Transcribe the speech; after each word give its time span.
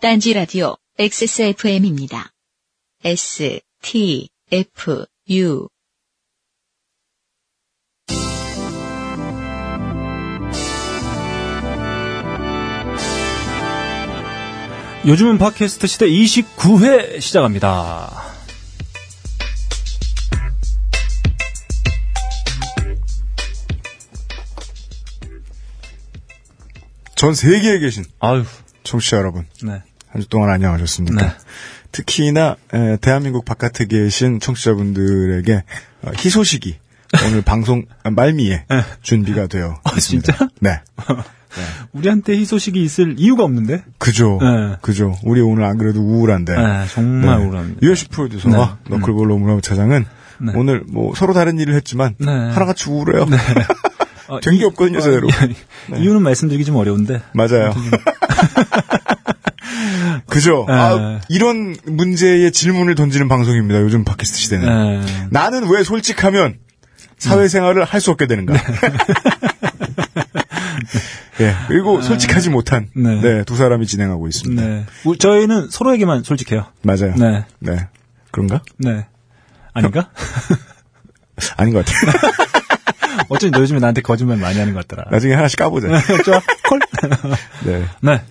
딴지 0.00 0.32
라디오 0.32 0.76
XSFM입니다. 0.96 2.30
S, 3.02 3.58
T, 3.82 4.28
F, 4.52 5.06
U. 5.28 5.68
요즘은 15.04 15.38
팟캐스트 15.38 15.88
시대 15.88 16.06
29회 16.06 17.20
시작합니다. 17.20 18.22
전 27.16 27.34
세계에 27.34 27.80
계신 27.80 28.04
아유, 28.20 28.44
청취자 28.84 29.16
여러분, 29.16 29.44
네. 29.64 29.87
한 30.10 30.22
주 30.22 30.28
동안 30.28 30.50
안녕하셨습니까? 30.50 31.26
네. 31.26 31.32
특히나 31.92 32.56
에, 32.72 32.96
대한민국 33.00 33.44
바깥에 33.44 33.86
계신 33.86 34.40
청취자분들에게 34.40 35.64
어, 36.02 36.10
희소식이 36.16 36.76
오늘 37.26 37.42
방송 37.42 37.84
말미에 38.04 38.66
준비가 39.02 39.46
되어 39.46 39.68
네. 39.68 39.74
아, 39.84 39.90
있습니다. 39.96 40.32
진짜? 40.32 40.48
네, 40.60 40.80
우리한테 41.92 42.36
희소식이 42.36 42.82
있을 42.82 43.14
이유가 43.18 43.44
없는데? 43.44 43.82
그죠, 43.98 44.38
네. 44.42 44.76
그죠. 44.82 45.16
우리 45.24 45.40
오늘 45.40 45.64
안 45.64 45.78
그래도 45.78 46.00
우울한데. 46.00 46.54
네, 46.54 46.84
정말 46.92 47.38
우울합니다. 47.40 47.80
유현씨 47.82 48.08
프로듀서와 48.08 48.78
네. 48.88 48.96
너클볼로 48.98 49.38
문화부 49.38 49.62
차장은 49.62 50.04
네. 50.40 50.52
오늘 50.54 50.84
뭐 50.86 51.14
서로 51.14 51.32
다른 51.32 51.58
일을 51.58 51.74
했지만 51.74 52.14
네. 52.18 52.26
하나같이 52.30 52.90
우울해요. 52.90 53.26
어, 54.28 54.40
된게 54.40 54.60
이- 54.60 54.64
없거든요, 54.66 55.00
제대로. 55.00 55.26
이- 55.28 56.00
이유는 56.02 56.20
말씀드리기 56.22 56.66
좀 56.66 56.76
어려운데. 56.76 57.22
맞아요. 57.32 57.72
그죠. 60.28 60.64
네. 60.68 60.74
아, 60.74 61.20
이런 61.28 61.76
문제의 61.84 62.52
질문을 62.52 62.94
던지는 62.94 63.28
방송입니다. 63.28 63.80
요즘 63.80 64.04
팟캐스트 64.04 64.38
시대는. 64.38 65.00
네. 65.00 65.06
나는 65.30 65.68
왜 65.70 65.82
솔직하면 65.84 66.58
사회생활을 67.18 67.84
할수 67.84 68.10
없게 68.10 68.26
되는가? 68.26 68.54
예, 71.40 71.54
그리고 71.68 72.00
솔직하지 72.02 72.50
못한 72.50 72.88
네. 72.96 73.20
네, 73.20 73.44
두 73.44 73.56
사람이 73.56 73.86
진행하고 73.86 74.26
있습니다. 74.28 74.62
네. 74.62 74.86
우- 75.04 75.16
저희는 75.16 75.68
서로에게만 75.70 76.24
솔직해요. 76.24 76.66
맞아요. 76.82 77.14
네. 77.16 77.44
네. 77.60 77.88
그런가? 78.32 78.62
네. 78.78 79.06
아닌가? 79.72 80.10
아닌 81.56 81.72
것 81.74 81.84
같아요. 81.84 82.12
어쩐지 83.28 83.50
너 83.52 83.60
요즘에 83.60 83.78
나한테 83.78 84.00
거짓말 84.00 84.36
많이 84.38 84.58
하는 84.58 84.74
것 84.74 84.86
같더라. 84.88 85.10
나중에 85.10 85.34
하나씩 85.34 85.58
까보자. 85.58 85.88
좋아. 86.24 86.40
콜? 86.68 86.80
네. 87.64 87.84
네. 88.00 88.22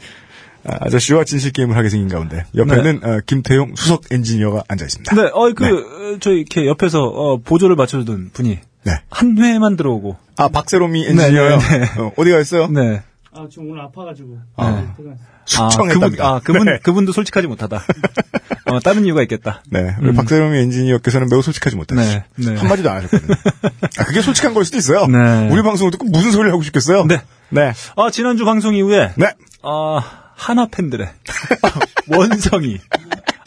아, 0.68 0.78
아저씨와 0.82 1.24
진실 1.24 1.52
게임을 1.52 1.76
하게 1.76 1.90
생긴 1.90 2.10
가운데 2.10 2.46
옆에는 2.56 3.00
어, 3.04 3.20
김태용 3.26 3.76
수석 3.76 4.04
엔지니어가 4.12 4.64
앉아 4.68 4.86
있습니다. 4.86 5.16
네, 5.16 5.30
어, 5.34 5.54
그, 5.54 5.66
어, 5.66 6.18
저 6.20 6.32
이렇게 6.32 6.68
옆에서, 6.68 7.04
어, 7.04 7.38
보조를 7.38 7.76
맞춰주던 7.76 8.32
분이 8.34 8.60
네. 8.84 8.92
한 9.10 9.38
회만 9.38 9.78
들어오고. 9.78 10.18
아 10.38 10.50
박세롬이 10.50 11.06
엔지니어요. 11.08 11.58
네, 11.58 11.58
네, 11.58 11.80
네. 11.80 12.02
어, 12.02 12.24
디가 12.24 12.40
있어요? 12.40 12.68
네. 12.68 13.02
아, 13.34 13.48
지금 13.50 13.72
오늘 13.72 13.82
아파가지고. 13.84 14.40
아. 14.56 14.72
네, 14.72 14.88
퇴근. 14.98 15.18
아. 15.58 15.70
그분, 15.70 16.22
아, 16.22 16.40
그분, 16.44 16.66
네. 16.66 16.80
그분도 16.82 17.12
솔직하지 17.14 17.48
못하다. 17.48 17.84
어, 18.66 18.80
다른 18.82 19.06
이유가 19.06 19.22
있겠다. 19.22 19.62
네. 19.70 19.96
우리 20.02 20.14
박세롬이 20.14 20.58
엔지니어께서는 20.58 21.28
매우 21.30 21.42
솔직하지 21.42 21.78
못하시죠. 21.78 22.12
네, 22.12 22.26
네. 22.36 22.56
한마디도 22.56 22.90
안 22.90 22.98
하셨거든요. 22.98 23.34
아, 24.00 24.04
그게 24.04 24.22
솔직한 24.22 24.54
걸 24.54 24.66
수도 24.66 24.78
있어요. 24.78 25.08
네. 25.08 25.50
우리 25.50 25.62
방송을 25.62 25.92
듣고 25.92 26.06
무슨 26.06 26.32
소리를 26.32 26.52
하고 26.52 26.64
싶겠어요? 26.64 27.06
네. 27.06 27.22
네. 27.50 27.74
아, 27.96 28.10
지난주 28.12 28.44
방송 28.44 28.76
이후에, 28.76 29.14
네. 29.16 29.34
아, 29.64 30.27
하나 30.38 30.68
팬들의 30.68 31.10
원성이, 32.08 32.78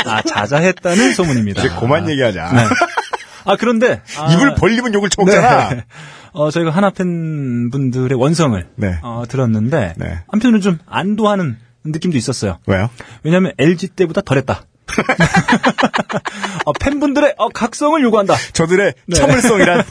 아, 0.04 0.20
자자했다는 0.22 1.14
소문입니다. 1.14 1.64
이제 1.64 1.74
그만 1.78 2.10
얘기하자. 2.10 2.52
네. 2.52 2.64
아, 3.44 3.56
그런데. 3.56 4.02
아, 4.18 4.32
입을 4.32 4.54
벌리면 4.56 4.92
욕을 4.92 5.08
쳐먹잖아. 5.08 5.74
네. 5.74 5.84
어, 6.32 6.50
저희가 6.50 6.70
하나 6.70 6.90
팬분들의 6.90 8.18
원성을, 8.18 8.68
네. 8.76 8.98
어, 9.02 9.24
들었는데, 9.28 9.94
네. 9.96 10.20
한편으로는 10.28 10.60
좀 10.60 10.78
안도하는 10.86 11.56
느낌도 11.84 12.18
있었어요. 12.18 12.58
왜요? 12.66 12.90
왜냐하면 13.22 13.52
LG 13.56 13.88
때보다 13.88 14.20
덜했다. 14.20 14.64
어, 16.66 16.72
팬분들의 16.72 17.34
어, 17.38 17.48
각성을 17.48 18.02
요구한다. 18.02 18.34
저들의 18.52 18.94
네. 19.06 19.16
참을성이란. 19.16 19.84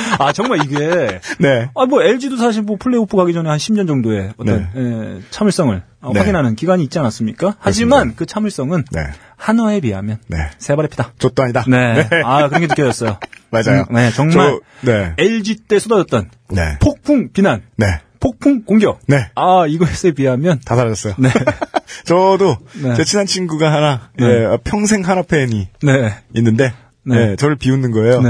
아 0.18 0.32
정말 0.32 0.60
이게 0.64 1.20
네. 1.38 1.70
아 1.74 1.84
뭐 1.86 2.02
LG도 2.02 2.36
사실 2.36 2.62
뭐 2.62 2.76
플레이오프 2.78 3.16
가기 3.16 3.32
전에 3.32 3.48
한 3.48 3.58
10년 3.58 3.86
정도의 3.86 4.32
어떤 4.36 4.68
예, 4.76 5.22
참을성을 5.30 5.82
어, 6.00 6.12
네. 6.12 6.20
확인하는 6.20 6.54
기간이 6.54 6.84
있지 6.84 6.98
않았습니까? 6.98 7.56
하지만 7.58 8.14
그 8.14 8.26
참을성은 8.26 8.84
네. 8.92 9.00
한화에 9.36 9.80
비하면 9.80 10.18
네. 10.28 10.36
세 10.58 10.76
발의 10.76 10.88
피다. 10.90 11.12
족도 11.18 11.42
아니다. 11.42 11.64
네. 11.66 12.08
아 12.24 12.46
그런 12.48 12.60
게 12.60 12.66
느껴졌어요. 12.66 13.18
맞아요. 13.50 13.86
음, 13.88 13.94
네, 13.94 14.10
정말 14.12 14.34
저, 14.34 14.60
네. 14.82 15.14
LG 15.16 15.66
때 15.68 15.78
쏟아졌던 15.78 16.30
네. 16.50 16.76
폭풍 16.80 17.30
비난, 17.32 17.62
네. 17.76 18.00
폭풍 18.20 18.64
공격. 18.64 19.00
네. 19.06 19.30
아 19.34 19.64
이것에 19.66 20.12
비하면 20.12 20.60
다 20.64 20.76
사라졌어요. 20.76 21.14
네. 21.18 21.30
저도 22.04 22.56
네. 22.82 22.94
제 22.94 23.04
친한 23.04 23.26
친구가 23.26 23.72
하나, 23.72 24.10
네. 24.18 24.26
예, 24.26 24.58
평생 24.64 25.02
하나 25.08 25.22
팬이 25.22 25.68
네. 25.82 26.14
있는데, 26.34 26.72
네. 27.04 27.30
예, 27.32 27.36
저를 27.36 27.56
비웃는 27.56 27.90
거예요. 27.92 28.20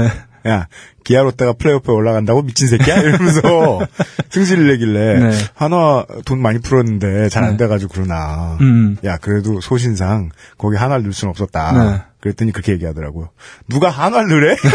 네. 0.43 0.51
야, 0.51 0.67
기아 1.03 1.23
롯데가 1.23 1.53
플레이오프에 1.53 1.93
올라간다고 1.93 2.43
미친 2.43 2.67
새끼야? 2.67 2.97
이러면서 2.97 3.79
승질을 4.29 4.67
내길래, 4.67 5.19
네. 5.19 5.37
한화 5.55 6.05
돈 6.25 6.41
많이 6.41 6.59
풀었는데 6.59 7.29
잘안 7.29 7.51
네. 7.51 7.57
돼가지고 7.57 7.91
그러나, 7.93 8.57
음. 8.61 8.97
야, 9.03 9.17
그래도 9.17 9.61
소신상 9.61 10.29
거기 10.57 10.77
한화를 10.77 11.03
넣을 11.03 11.13
수는 11.13 11.29
없었다. 11.31 11.71
네. 11.71 12.01
그랬더니 12.21 12.51
그렇게 12.51 12.73
얘기하더라고요. 12.73 13.29
누가 13.67 13.89
한화를 13.89 14.29
넣으래? 14.29 14.55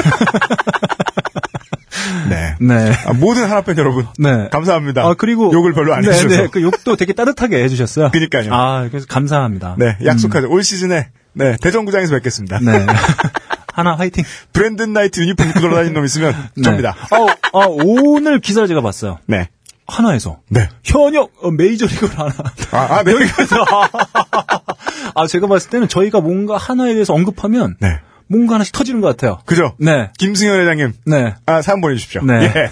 네. 2.29 2.55
네. 2.61 2.93
아, 3.07 3.13
모든 3.13 3.45
하나팬 3.45 3.77
여러분. 3.79 4.07
네. 4.19 4.49
감사합니다. 4.51 5.03
아, 5.05 5.15
그리고. 5.15 5.53
욕을 5.53 5.73
별로 5.73 5.95
안 5.95 6.03
네, 6.03 6.09
해주셔서. 6.09 6.37
네, 6.43 6.49
그 6.51 6.63
욕도 6.63 6.97
되게 6.97 7.13
따뜻하게 7.13 7.63
해주셨어요. 7.65 8.11
그니까요. 8.11 8.53
아, 8.53 8.89
그래서 8.89 9.07
감사합니다. 9.07 9.77
네, 9.79 9.97
약속하죠. 10.05 10.49
올 10.51 10.63
시즌에, 10.63 11.09
네, 11.33 11.57
대전구장에서 11.61 12.15
뵙겠습니다. 12.15 12.61
네. 12.61 12.87
하나 13.75 13.97
화이팅. 13.97 14.25
브랜든 14.53 14.93
나이트 14.93 15.21
유니폼 15.21 15.49
입고 15.49 15.61
돌아다니는 15.61 15.95
놈 15.95 16.05
있으면 16.05 16.33
네. 16.57 16.63
접니다. 16.63 16.95
어, 17.11 17.59
어, 17.59 17.67
오늘 17.69 18.41
기사를 18.41 18.67
제가 18.69 18.81
봤어요. 18.81 19.19
네. 19.27 19.49
하나에서. 19.87 20.41
네. 20.49 20.69
현역 20.85 21.33
어, 21.43 21.51
메이저리그를 21.51 22.19
하나. 22.19 22.33
아, 22.71 22.79
아, 22.97 23.03
네. 23.03 23.13
여기서. 23.13 23.65
아, 25.15 25.27
제가 25.27 25.47
봤을 25.49 25.71
때는 25.71 25.89
저희가 25.89 26.21
뭔가 26.21 26.57
하나에 26.57 26.95
대해서 26.95 27.13
언급하면. 27.13 27.77
네. 27.81 27.99
뭔가 28.27 28.55
하나씩 28.55 28.73
터지는 28.73 29.01
것 29.03 29.09
같아요. 29.09 29.39
그죠? 29.45 29.75
네. 29.79 30.11
김승현 30.19 30.59
회장님. 30.61 30.93
네. 31.07 31.35
아, 31.45 31.61
사연 31.61 31.81
보내주십시오. 31.83 32.23
네. 32.23 32.45
예. 32.45 32.71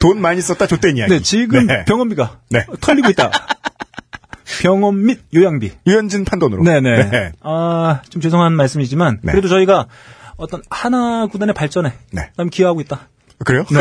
돈 0.00 0.20
많이 0.20 0.40
썼다, 0.40 0.66
줬댄 0.66 0.96
이야기. 0.96 1.12
네, 1.12 1.20
지금 1.20 1.66
네. 1.66 1.84
병원비가. 1.84 2.38
네. 2.50 2.66
털리고 2.80 3.10
있다. 3.10 3.30
병원 4.62 5.04
및 5.04 5.20
요양비. 5.32 5.70
유현진 5.86 6.24
판돈으로. 6.24 6.64
네네. 6.64 7.10
네. 7.10 7.32
아, 7.42 8.00
좀 8.10 8.20
죄송한 8.20 8.52
말씀이지만. 8.54 9.20
네. 9.22 9.30
그래도 9.30 9.46
저희가 9.46 9.86
어떤 10.40 10.62
하나 10.70 11.26
구단의 11.26 11.54
발전에. 11.54 11.92
네. 12.12 12.30
남 12.36 12.48
기여하고 12.48 12.80
있다. 12.80 13.08
그래요? 13.44 13.64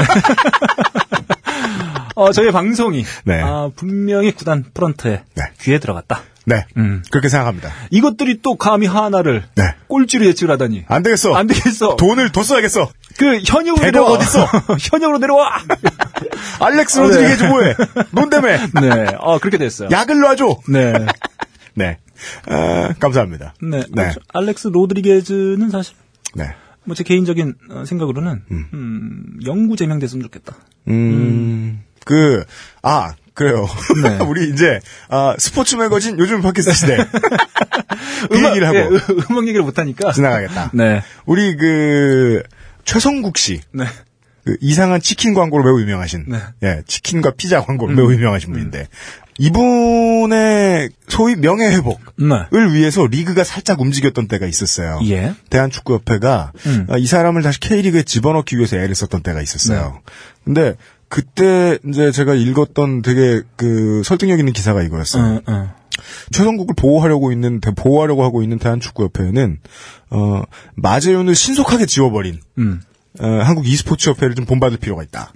어, 2.15 2.31
저희 2.33 2.51
방송이. 2.51 3.05
네. 3.23 3.41
아, 3.41 3.69
분명히 3.75 4.31
구단 4.31 4.65
프런트에. 4.73 5.23
네. 5.35 5.43
귀에 5.61 5.79
들어갔다. 5.79 6.21
네. 6.45 6.65
음. 6.77 7.01
그렇게 7.11 7.29
생각합니다. 7.29 7.71
이것들이 7.91 8.41
또 8.41 8.55
감히 8.55 8.87
하나를. 8.87 9.45
네. 9.55 9.63
꼴찌로 9.87 10.25
예측을 10.25 10.51
하다니. 10.53 10.85
안 10.89 11.01
되겠어. 11.01 11.33
안 11.33 11.47
되겠어. 11.47 11.95
돈을 11.95 12.31
더 12.33 12.43
써야겠어. 12.43 12.89
그 13.17 13.39
현역으로 13.45 13.85
내려와. 13.85 14.11
어딨어? 14.11 14.45
현역으로 14.91 15.19
내려와. 15.19 15.61
알렉스 16.59 16.99
아, 16.99 17.03
네. 17.03 17.07
로드리게즈 17.09 17.43
뭐해? 17.45 17.75
논 18.11 18.29
때문에. 18.29 18.57
네. 18.81 19.15
어, 19.19 19.39
그렇게 19.39 19.57
됐어요. 19.57 19.87
약을 19.91 20.19
놔줘. 20.19 20.57
네. 20.67 20.93
네. 21.75 21.97
아, 22.47 22.93
감사합니다. 22.99 23.53
네. 23.61 23.83
네. 23.91 24.07
어, 24.07 24.11
저 24.11 24.19
알렉스 24.33 24.69
로드리게즈는 24.69 25.69
사실 25.69 25.95
네. 26.35 26.45
뭐 26.85 26.95
제 26.95 27.03
개인적인 27.03 27.55
어, 27.71 27.85
생각으로는 27.85 28.43
음, 28.51 29.39
영구 29.45 29.75
제명됐으면 29.75 30.23
좋겠다. 30.23 30.55
음, 30.87 31.83
그, 32.05 32.43
아, 32.81 33.13
그래요. 33.35 33.67
네. 34.03 34.17
우리 34.25 34.49
이제, 34.49 34.79
아, 35.09 35.35
스포츠 35.37 35.75
매거진 35.75 36.17
요즘 36.19 36.41
팟캐스트 36.41 36.73
시대. 36.73 36.97
그 38.29 38.43
얘기를 38.47 38.67
하고 38.67 38.77
예, 38.77 38.81
음- 38.87 38.99
음악 39.29 39.43
얘기를 39.47 39.61
못 39.63 39.77
하니까. 39.77 40.11
지나가겠다. 40.11 40.71
네. 40.73 41.01
우리 41.25 41.55
그, 41.55 42.43
최성국 42.85 43.37
씨. 43.37 43.61
네. 43.71 43.85
그 44.45 44.57
이상한 44.61 44.99
치킨 44.99 45.33
광고로 45.33 45.63
매우 45.63 45.79
유명하신. 45.81 46.25
네. 46.27 46.37
음. 46.37 46.41
예, 46.63 46.81
치킨과 46.87 47.31
피자 47.37 47.61
광고로 47.61 47.93
매우 47.93 48.11
유명하신 48.11 48.51
분인데. 48.51 48.87
이분의 49.39 50.89
소위 51.07 51.35
명예 51.35 51.67
회복을 51.69 51.97
네. 52.17 52.73
위해서 52.73 53.05
리그가 53.05 53.43
살짝 53.43 53.79
움직였던 53.81 54.27
때가 54.27 54.45
있었어요. 54.45 54.99
예. 55.05 55.33
대한축구협회가 55.49 56.51
음. 56.65 56.87
아, 56.89 56.97
이 56.97 57.05
사람을 57.05 57.41
다시 57.41 57.59
K리그에 57.59 58.03
집어넣기 58.03 58.57
위해서 58.57 58.77
애를 58.77 58.95
썼던 58.95 59.21
때가 59.23 59.41
있었어요. 59.41 59.93
네. 60.05 60.11
근데 60.45 60.75
그때 61.07 61.79
이제 61.87 62.11
제가 62.11 62.35
읽었던 62.35 63.01
되게 63.01 63.41
그 63.55 64.01
설득력 64.05 64.39
있는 64.39 64.53
기사가 64.53 64.83
이거였어요. 64.83 65.23
응, 65.23 65.41
응. 65.47 65.69
최성국을 66.31 66.75
보호하려고 66.75 67.31
있는 67.31 67.59
대- 67.59 67.71
보호하려고 67.71 68.23
하고 68.23 68.43
있는 68.43 68.57
대한축구협회는 68.59 69.59
어 70.11 70.43
마재윤을 70.75 71.35
신속하게 71.35 71.85
지워버린 71.87 72.39
음. 72.59 72.81
어, 73.19 73.25
한국 73.27 73.67
e스포츠 73.67 74.09
협회를 74.11 74.35
좀 74.35 74.45
본받을 74.45 74.77
필요가 74.77 75.01
있다. 75.03 75.33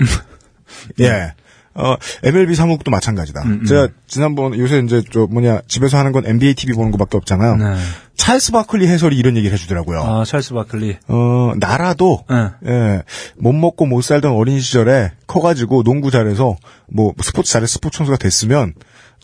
예. 1.02 1.34
어, 1.76 1.96
MLB 2.24 2.56
사무국도 2.56 2.92
마찬가지다. 2.92 3.42
음, 3.44 3.66
제가 3.66 3.90
지난번 4.08 4.58
요새 4.58 4.80
이제 4.80 5.02
저 5.12 5.28
뭐냐 5.28 5.62
집에서 5.68 5.98
하는 5.98 6.12
건 6.12 6.26
NBA 6.26 6.54
TV 6.54 6.76
보는 6.76 6.92
것밖에 6.92 7.18
없잖아요. 7.18 7.56
네. 7.56 7.76
찰스 8.16 8.52
바클리 8.52 8.88
해설이 8.88 9.16
이런 9.18 9.36
얘기를 9.38 9.54
해주더라고요. 9.56 10.02
아, 10.02 10.24
찰스 10.24 10.54
바클리. 10.54 10.98
어 11.08 11.54
나라도 11.58 12.24
네. 12.30 12.50
예, 12.68 13.04
못 13.38 13.54
먹고 13.54 13.86
못 13.86 14.02
살던 14.02 14.34
어린 14.34 14.60
시절에 14.60 15.12
커가지고 15.26 15.84
농구 15.84 16.12
잘해서 16.12 16.56
뭐 16.88 17.14
스포츠 17.22 17.52
잘해 17.52 17.66
서 17.66 17.74
스포츠 17.74 17.98
선수가 17.98 18.18
됐으면 18.18 18.74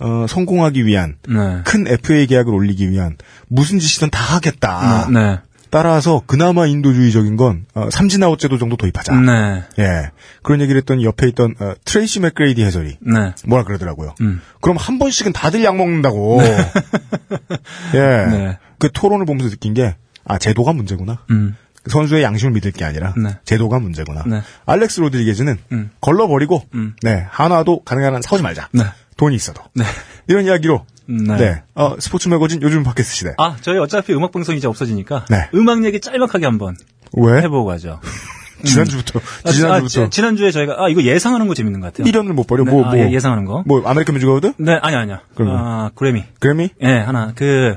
어, 0.01 0.25
성공하기 0.27 0.85
위한 0.85 1.17
네. 1.27 1.61
큰 1.65 1.85
FA 1.87 2.25
계약을 2.25 2.53
올리기 2.53 2.89
위한 2.89 3.17
무슨 3.47 3.79
짓이든 3.79 4.09
다 4.09 4.35
하겠다. 4.35 5.07
네. 5.11 5.39
따라서 5.69 6.21
그나마 6.25 6.65
인도주의적인 6.65 7.35
건 7.37 7.65
어, 7.73 7.89
삼진아웃 7.91 8.39
제도 8.39 8.57
정도 8.57 8.75
도입하자. 8.75 9.13
네. 9.21 9.63
예. 9.79 10.11
그런 10.41 10.61
얘기를 10.61 10.79
했더니 10.79 11.05
옆에 11.05 11.27
있던 11.29 11.55
어, 11.59 11.73
트레이시 11.85 12.21
맥그레이디 12.21 12.63
해설이 12.63 12.97
네. 13.01 13.33
뭐라 13.45 13.63
그러더라고요. 13.63 14.15
음. 14.21 14.41
그럼 14.61 14.77
한 14.77 14.97
번씩은 14.97 15.33
다들 15.33 15.63
약 15.63 15.75
먹는다고. 15.75 16.39
예. 17.93 17.99
네. 17.99 18.57
그 18.79 18.89
토론을 18.91 19.25
보면서 19.25 19.49
느낀 19.49 19.73
게, 19.73 19.95
아, 20.23 20.37
제도가 20.37 20.73
문제구나. 20.73 21.19
음. 21.29 21.55
선수의 21.87 22.23
양심을 22.23 22.53
믿을 22.53 22.71
게 22.71 22.85
아니라, 22.85 23.13
네. 23.21 23.37
제도가 23.45 23.79
문제구나. 23.79 24.23
네. 24.25 24.41
알렉스 24.65 25.01
로드리게즈는, 25.01 25.57
음. 25.71 25.91
걸러버리고, 26.01 26.63
음. 26.73 26.95
네, 27.01 27.25
하나도 27.29 27.83
가능한 27.83 28.15
한 28.15 28.21
사오지 28.21 28.43
말자. 28.43 28.69
네. 28.71 28.83
돈이 29.17 29.35
있어도. 29.35 29.61
네. 29.75 29.83
이런 30.27 30.45
이야기로, 30.45 30.85
네. 31.09 31.37
네. 31.37 31.63
어, 31.73 31.95
스포츠 31.99 32.27
매거진 32.27 32.61
요즘 32.61 32.83
팟캐스트 32.83 33.15
시대. 33.15 33.33
아, 33.39 33.57
저희 33.61 33.79
어차피 33.79 34.13
음악 34.13 34.31
방송이 34.31 34.59
이제 34.59 34.67
없어지니까 34.67 35.25
네. 35.29 35.49
음악 35.55 35.83
얘기 35.83 35.99
짤막하게 35.99 36.45
한번 36.45 36.75
왜? 37.13 37.41
해보고 37.41 37.65
가죠. 37.65 37.99
지난주부터, 38.63 39.19
아, 39.45 39.51
지난주부터. 39.51 40.03
아, 40.03 40.09
지, 40.09 40.21
난주에 40.21 40.51
저희가 40.51 40.75
아 40.83 40.89
이거 40.89 41.01
예상하는 41.01 41.47
거 41.47 41.53
재밌는 41.53 41.79
것 41.79 41.87
같아요. 41.87 42.03
미련을 42.05 42.33
못 42.33 42.45
버려. 42.45 42.63
네, 42.63 42.71
뭐, 42.71 42.85
아, 42.85 42.89
뭐. 42.89 42.99
예, 42.99 43.11
예상하는 43.11 43.45
거. 43.45 43.63
뭐, 43.65 43.81
아메리칸 43.87 44.13
뮤직 44.13 44.27
어워드? 44.27 44.53
네, 44.57 44.73
아니 44.81 44.95
아니야. 44.95 45.21
그러면? 45.33 45.57
아, 45.57 45.91
그래미. 45.95 46.25
그래미? 46.39 46.69
예, 46.81 46.97
하나. 46.97 47.31
그 47.35 47.75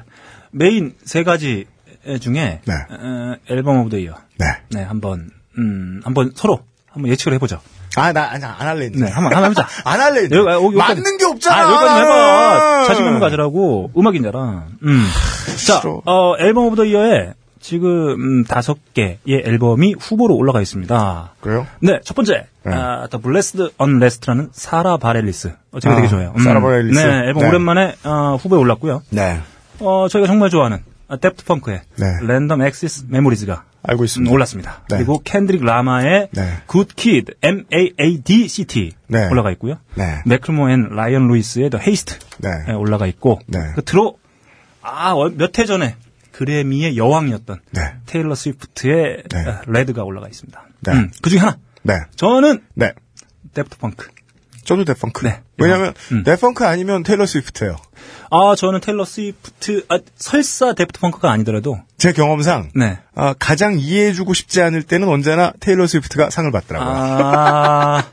메인 0.50 0.94
세 1.04 1.22
가지 1.22 1.66
중에 2.20 2.60
네. 2.64 2.74
어, 2.90 3.36
Album 3.48 3.78
of 3.78 3.90
the 3.90 3.98
Year. 3.98 4.14
네. 4.38 4.46
네, 4.70 4.82
한번 4.82 5.30
음, 5.56 6.00
한번 6.04 6.32
서로 6.34 6.60
한번 6.90 7.10
예측을 7.10 7.34
해 7.34 7.38
보죠. 7.38 7.60
아, 7.96 8.12
나, 8.12 8.30
안, 8.30 8.42
안 8.42 8.66
할래. 8.68 8.86
이제. 8.86 9.04
네, 9.04 9.10
한번 9.10 9.32
한번 9.34 9.44
해보자. 9.50 9.66
안 9.84 10.00
할래. 10.00 10.24
이제. 10.24 10.36
여기, 10.36 10.48
아, 10.48 10.54
여기. 10.54 10.76
맞는 10.76 11.18
게 11.18 11.24
없잖아. 11.24 11.56
아, 11.56 11.72
여기까지 11.72 12.00
해봐. 12.00 12.84
자신감 12.86 13.20
가지라고. 13.20 13.90
음악인잖아. 13.96 14.64
음. 14.82 15.06
자, 15.66 15.80
싫어. 15.80 16.02
어, 16.04 16.34
Album 16.38 16.66
of 16.66 16.76
the 16.76 16.84
Year에 16.84 17.34
지금, 17.60 17.88
음, 17.90 18.44
다섯 18.44 18.76
개의 18.92 19.18
앨범이 19.28 19.94
후보로 20.00 20.34
올라가 20.34 20.60
있습니다. 20.60 21.34
그래요? 21.40 21.66
네, 21.80 22.00
첫 22.04 22.14
번째. 22.14 22.46
네. 22.64 22.74
아, 22.74 23.06
The 23.08 23.22
Blessed 23.22 23.74
Unrest라는 23.80 24.48
사라 24.52 24.96
바렐리스. 24.96 25.52
어, 25.70 25.78
제가 25.80 25.94
아, 25.94 25.96
되게 25.96 26.08
좋아해요. 26.08 26.34
사라 26.42 26.60
바렐리스. 26.60 26.98
네, 26.98 27.26
앨범 27.28 27.42
네. 27.42 27.48
오랜만에, 27.48 27.94
어, 28.04 28.36
후보에 28.40 28.58
올랐고요. 28.58 29.02
네. 29.10 29.40
어, 29.78 30.08
저희가 30.08 30.26
정말 30.26 30.50
좋아하는, 30.50 30.78
아, 31.08 31.16
다프트 31.16 31.44
펑크의 31.44 31.82
네. 31.96 32.06
Random 32.22 32.62
Access 32.62 33.04
Memories가 33.08 33.64
알고 33.82 34.02
음, 34.02 34.04
있습니다. 34.04 34.32
올랐습니다. 34.32 34.84
네. 34.88 34.96
그리고 34.96 35.20
켄드릭 35.24 35.64
라마의 35.64 36.28
네. 36.32 36.58
Good 36.70 36.94
Kid, 36.94 37.34
M-A-A-D 37.42 38.38
City 38.38 38.92
네. 39.08 39.28
올라가 39.28 39.50
있고요. 39.52 39.78
네. 39.94 40.22
맥클모 40.26 40.70
앤 40.70 40.88
라이언 40.90 41.28
루이스의 41.28 41.70
The 41.70 41.82
Heist 41.82 42.18
네. 42.38 42.48
에 42.68 42.74
올라가 42.74 43.06
있고 43.06 43.40
네. 43.46 43.58
그 43.74 43.82
들어 43.82 44.14
아몇 44.82 45.58
해 45.58 45.64
전에 45.64 45.96
그래미의 46.32 46.96
여왕이었던 46.96 47.60
네. 47.72 47.80
테일러 48.06 48.34
스위프트의 48.34 49.24
네. 49.30 49.38
아, 49.46 49.62
Red가 49.66 50.02
올라가 50.04 50.28
있습니다. 50.28 50.64
네. 50.80 50.92
음, 50.92 51.10
그 51.20 51.30
중에 51.30 51.40
하나 51.40 51.58
네. 51.82 51.94
저는 52.16 52.62
네. 52.74 52.92
데프트 53.54 53.78
펑크. 53.78 54.08
저도 54.64 54.84
데펑크. 54.84 55.24
네. 55.26 55.40
왜냐면, 55.58 55.94
음. 56.12 56.22
데펑크 56.24 56.64
아니면 56.66 57.02
테일러 57.02 57.26
스위프트예요 57.26 57.76
아 58.30 58.54
저는 58.56 58.80
테일러 58.80 59.04
스위프트 59.04 59.84
아, 59.88 59.98
설사 60.16 60.72
데프트 60.72 61.00
펑크가 61.00 61.30
아니더라도 61.30 61.80
제 61.98 62.12
경험상, 62.12 62.70
네. 62.74 62.98
아, 63.14 63.34
가장 63.38 63.78
이해해주고 63.78 64.34
싶지 64.34 64.62
않을 64.62 64.82
때는 64.82 65.08
언제나 65.08 65.52
테일러 65.60 65.86
스위프트가 65.86 66.30
상을 66.30 66.50
받더라고요. 66.50 66.94
아 66.94 68.04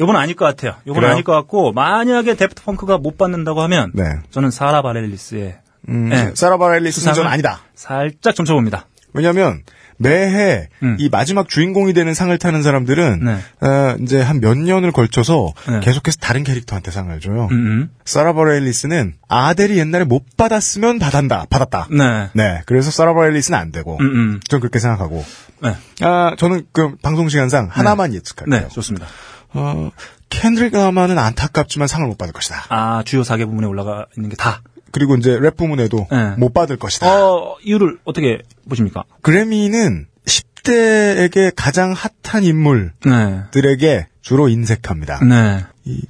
요건 0.00 0.16
아닐 0.16 0.34
것 0.36 0.44
같아요. 0.44 0.74
요건 0.86 1.00
그래요? 1.02 1.12
아닐 1.12 1.24
것 1.24 1.32
같고 1.32 1.72
만약에 1.72 2.34
데프트 2.34 2.62
펑크가 2.62 2.98
못 2.98 3.18
받는다고 3.18 3.60
하면 3.62 3.92
네. 3.94 4.04
저는 4.30 4.50
사라 4.50 4.82
바렐리스의 4.82 5.58
음, 5.88 6.08
네. 6.08 6.32
사라 6.34 6.56
바렐리스는 6.58 7.04
전 7.04 7.14
수상을 7.14 7.30
아니다. 7.30 7.60
살짝 7.74 8.34
점쳐봅니다. 8.34 8.86
왜냐면, 9.14 9.62
매해 9.98 10.68
음. 10.82 10.96
이 10.98 11.08
마지막 11.10 11.48
주인공이 11.48 11.92
되는 11.92 12.14
상을 12.14 12.36
타는 12.38 12.62
사람들은 12.62 13.20
네. 13.24 13.66
어, 13.66 13.96
이제 14.00 14.20
한 14.22 14.38
몇 14.40 14.56
년을 14.56 14.92
걸쳐서 14.92 15.52
네. 15.68 15.80
계속해서 15.80 16.18
다른 16.20 16.44
캐릭터한테 16.44 16.90
상을 16.92 17.18
줘요. 17.20 17.48
음, 17.50 17.66
음. 17.66 17.90
사라 18.04 18.32
바렐리스는 18.32 19.14
아델이 19.28 19.76
옛날에 19.78 20.04
못 20.04 20.24
받았으면 20.36 20.98
받았다. 21.00 21.46
받았다. 21.50 21.88
네. 21.90 22.28
네. 22.34 22.62
그래서 22.66 22.90
사라 22.92 23.12
바렐리스는 23.14 23.58
안 23.58 23.72
되고 23.72 23.96
음, 24.00 24.06
음. 24.06 24.40
전 24.48 24.60
그렇게 24.60 24.78
생각하고 24.78 25.24
네. 25.62 25.74
아 26.02 26.34
저는 26.38 26.66
그 26.72 26.94
방송 27.02 27.28
시간상 27.28 27.68
하나만 27.70 28.14
예측할게요. 28.14 28.60
네, 28.60 28.68
좋습니다. 28.68 29.06
어, 29.54 29.90
캔드릭 30.30 30.74
라마는 30.74 31.18
안타깝지만 31.18 31.88
상을 31.88 32.06
못 32.06 32.16
받을 32.18 32.32
것이다. 32.32 32.66
아, 32.68 33.02
주요 33.04 33.22
4개 33.22 33.46
부분에 33.46 33.66
올라가 33.66 34.06
있는 34.16 34.28
게 34.30 34.36
다. 34.36 34.62
그리고 34.92 35.16
이제 35.16 35.38
랩 35.38 35.56
부문에도 35.56 36.06
네. 36.10 36.30
못 36.36 36.52
받을 36.52 36.76
것이다. 36.76 37.06
어, 37.06 37.56
이유를 37.62 37.98
어떻게 38.04 38.42
보십니까? 38.68 39.04
그래미는 39.22 40.06
10대에게 40.24 41.52
가장 41.56 41.92
핫한 41.92 42.44
인물들에게 42.44 43.86
네. 43.86 44.08
주로 44.20 44.48
인색합니다. 44.48 45.20
네. 45.24 45.64
이 45.84 46.02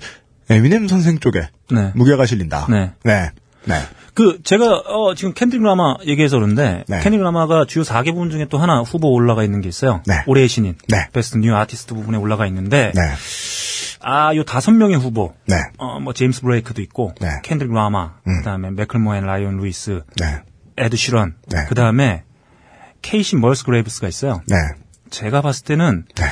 에미넴 0.50 0.88
선생 0.88 1.19
쪽에 1.19 1.48
네. 1.70 1.92
무게가 1.94 2.26
실린다. 2.26 2.66
네. 2.70 2.92
네. 3.04 3.30
네. 3.64 3.75
그, 4.14 4.40
제가, 4.42 4.82
어, 4.86 5.14
지금 5.14 5.32
캔드릭 5.32 5.62
라마 5.62 5.96
얘기해서 6.06 6.38
그런데, 6.38 6.84
네. 6.88 7.00
캔드릭 7.00 7.22
라마가 7.22 7.66
주요 7.66 7.84
4개 7.84 8.06
부분 8.06 8.31
중에 8.31 8.46
또 8.48 8.58
하나 8.58 8.81
후보 8.81 9.12
올라가 9.12 9.44
있는 9.44 9.60
게 9.60 9.69
있어요. 9.69 10.02
네. 10.06 10.14
올해의 10.26 10.48
신인. 10.48 10.74
네. 10.88 11.06
Best 11.12 11.38
New 11.38 11.55
Artist 11.55 11.94
부분에 11.94 12.19
올라가 12.19 12.46
있는데, 12.46 12.91
네. 12.94 13.03
아, 14.00 14.34
요 14.34 14.44
다섯 14.44 14.70
명의 14.72 14.96
후보. 14.96 15.34
네. 15.46 15.56
어, 15.78 15.98
뭐, 16.00 16.12
제임스 16.12 16.43
블레이크도 16.43 16.82
있고, 16.82 17.14
네. 17.20 17.28
캔드릭 17.43 17.72
라마, 17.72 18.14
음. 18.26 18.38
그 18.38 18.44
다음에 18.44 18.70
맥클모 18.70 19.14
앤 19.17 19.24
라이언 19.24 19.56
루이스, 19.56 20.02
네. 20.20 20.43
에드 20.76 20.96
시런, 20.96 21.36
네. 21.48 21.64
그 21.69 21.74
다음에 21.74 22.24
케이시 23.02 23.36
머스그레이브스가 23.36 24.08
있어요. 24.08 24.43
네. 24.46 24.56
제가 25.10 25.43
봤을 25.43 25.65
때는 25.65 26.05
네. 26.15 26.24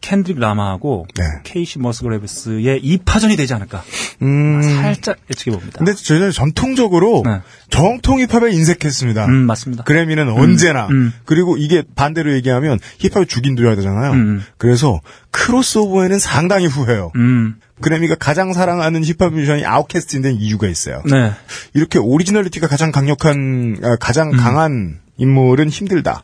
캔드릭 0.00 0.38
라마하고 0.38 1.06
네. 1.14 1.24
케이시 1.44 1.78
머스그레이브스의 1.78 2.80
2파전이 2.82 3.36
되지 3.36 3.54
않을까. 3.54 3.82
음. 4.22 4.62
살짝 4.62 5.16
예측해 5.30 5.56
봅니다. 5.56 5.78
근데 5.78 5.94
저희는 5.94 6.30
전통적으로 6.30 7.22
네. 7.24 7.40
정통 7.70 8.20
힙합에 8.20 8.52
인색했습니다. 8.52 9.26
음, 9.26 9.46
맞습니다. 9.46 9.84
그래미는 9.84 10.28
언제나 10.28 10.86
음. 10.88 11.12
그리고 11.24 11.56
이게 11.56 11.82
반대로 11.94 12.32
얘기하면 12.34 12.78
힙합을 12.98 13.26
죽인들여야 13.26 13.76
되잖아요. 13.76 14.12
음. 14.12 14.42
그래서 14.58 15.00
크로스오버에는 15.30 16.18
상당히 16.18 16.66
후해요. 16.66 17.10
음, 17.16 17.56
그래미가 17.80 18.14
가장 18.14 18.52
사랑하는 18.52 19.02
힙합 19.04 19.32
뮤지션이 19.32 19.64
아웃캐스트인 19.64 20.22
데는 20.22 20.38
이유가 20.38 20.68
있어요. 20.68 21.02
네. 21.10 21.32
이렇게 21.74 21.98
originality가 21.98 22.68
가장 22.68 22.92
강력한 22.92 23.78
아, 23.82 23.96
가장 23.96 24.32
음. 24.32 24.36
강한 24.36 25.01
인물은 25.22 25.68
힘들다. 25.68 26.22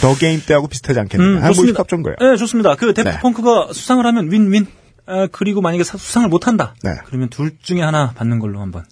더 0.00 0.14
게임 0.16 0.40
때하고 0.46 0.68
비슷하지 0.68 1.00
않겠느냐. 1.00 1.38
음, 1.38 1.42
한국. 1.42 1.66
힙합 1.66 1.88
정도예요. 1.88 2.16
네, 2.20 2.36
좋습니다. 2.36 2.76
그 2.76 2.94
데프트 2.94 3.16
네. 3.16 3.20
펑크가 3.20 3.72
수상을 3.72 4.04
하면 4.06 4.30
윈윈. 4.30 4.66
아, 5.08 5.28
그리고 5.30 5.60
만약에 5.60 5.84
사- 5.84 5.98
수상을 5.98 6.28
못한다. 6.28 6.74
네. 6.82 6.90
그러면 7.06 7.28
둘 7.28 7.52
중에 7.62 7.80
하나 7.82 8.12
받는 8.12 8.38
걸로 8.38 8.60
한번. 8.60 8.84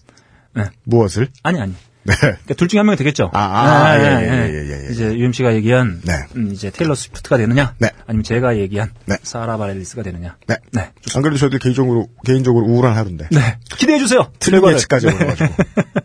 네. 0.54 0.64
무엇을? 0.84 1.28
아니, 1.42 1.61
아니. 1.61 1.75
네. 2.04 2.14
그러니까 2.16 2.54
둘 2.54 2.68
중에 2.68 2.78
한 2.78 2.87
명이 2.87 2.96
되겠죠. 2.96 3.30
아, 3.32 3.40
아, 3.40 3.96
네, 3.96 4.04
예, 4.04 4.08
네, 4.08 4.23
예, 4.23 4.30
네. 4.30 4.52
예, 4.52 4.70
예, 4.70 4.87
예. 4.88 4.92
이제 4.92 5.16
UMC가 5.16 5.54
얘기한 5.54 6.00
네. 6.04 6.12
음, 6.37 6.50
이제 6.52 6.70
테일러 6.70 6.94
스위프트가 6.94 7.37
되느냐, 7.37 7.75
네. 7.78 7.90
아니면 8.06 8.23
제가 8.25 8.58
얘기한 8.58 8.90
네. 9.06 9.16
사라 9.23 9.56
바렐리스가 9.56 10.02
되느냐. 10.02 10.37
네. 10.46 10.56
네. 10.73 10.90
안 11.14 11.23
그래도 11.23 11.38
저희들 11.38 11.58
개인적으로 11.58 12.08
개인적으로 12.25 12.66
우울한 12.66 12.96
하루인데. 12.96 13.28
네. 13.30 13.58
기대해 13.76 13.99
주세요. 13.99 14.30
틀린. 14.38 14.64
예측까지 14.64 15.06
올라가지고. 15.06 15.54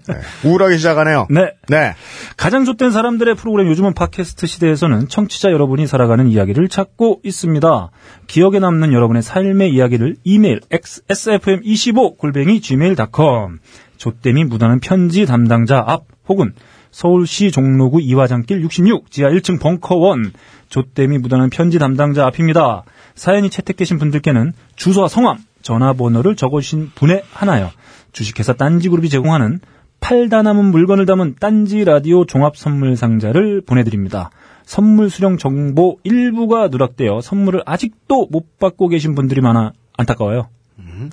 네. 0.07 0.15
우울하게 0.43 0.77
시작하네요. 0.77 1.27
네. 1.29 1.51
네. 1.67 1.95
가장 2.37 2.65
좆된 2.65 2.91
사람들의 2.91 3.35
프로그램 3.35 3.67
요즘은 3.67 3.93
팟캐스트 3.93 4.47
시대에서는 4.47 5.07
청취자 5.07 5.51
여러분이 5.51 5.87
살아가는 5.87 6.27
이야기를 6.27 6.69
찾고 6.69 7.21
있습니다. 7.23 7.91
기억에 8.27 8.59
남는 8.59 8.93
여러분의 8.93 9.21
삶의 9.21 9.71
이야기를 9.73 10.17
이메일 10.23 10.61
sfm25 10.69 12.17
골뱅이 12.17 12.61
gmail.com 12.61 13.59
좆땜이 13.99 14.45
묻어나는 14.45 14.79
편지 14.79 15.25
담당자 15.25 15.83
앞 15.85 16.05
혹은 16.27 16.53
서울시 16.91 17.51
종로구 17.51 18.01
이화장길 18.01 18.61
66 18.63 19.11
지하 19.11 19.29
1층 19.29 19.61
벙커원 19.61 20.31
좆땜이 20.69 21.19
묻어나는 21.19 21.49
편지 21.51 21.77
담당자 21.77 22.25
앞입니다. 22.25 22.83
사연이 23.13 23.49
채택되신 23.49 23.99
분들께는 23.99 24.53
주소와 24.75 25.07
성함, 25.07 25.37
전화번호를 25.61 26.35
적어주신 26.35 26.91
분에 26.95 27.21
하나요. 27.31 27.69
주식회사 28.11 28.53
딴지그룹이 28.53 29.09
제공하는 29.09 29.59
팔다 29.99 30.41
남은 30.41 30.65
물건을 30.65 31.05
담은 31.05 31.35
딴지 31.39 31.83
라디오 31.83 32.25
종합 32.25 32.55
선물 32.55 32.95
상자를 32.95 33.61
보내드립니다. 33.61 34.31
선물 34.63 35.09
수령 35.09 35.37
정보 35.37 35.97
일부가 36.03 36.69
누락되어 36.69 37.21
선물을 37.21 37.63
아직도 37.65 38.27
못 38.31 38.57
받고 38.59 38.87
계신 38.87 39.13
분들이 39.15 39.41
많아 39.41 39.73
안타까워요. 39.97 40.47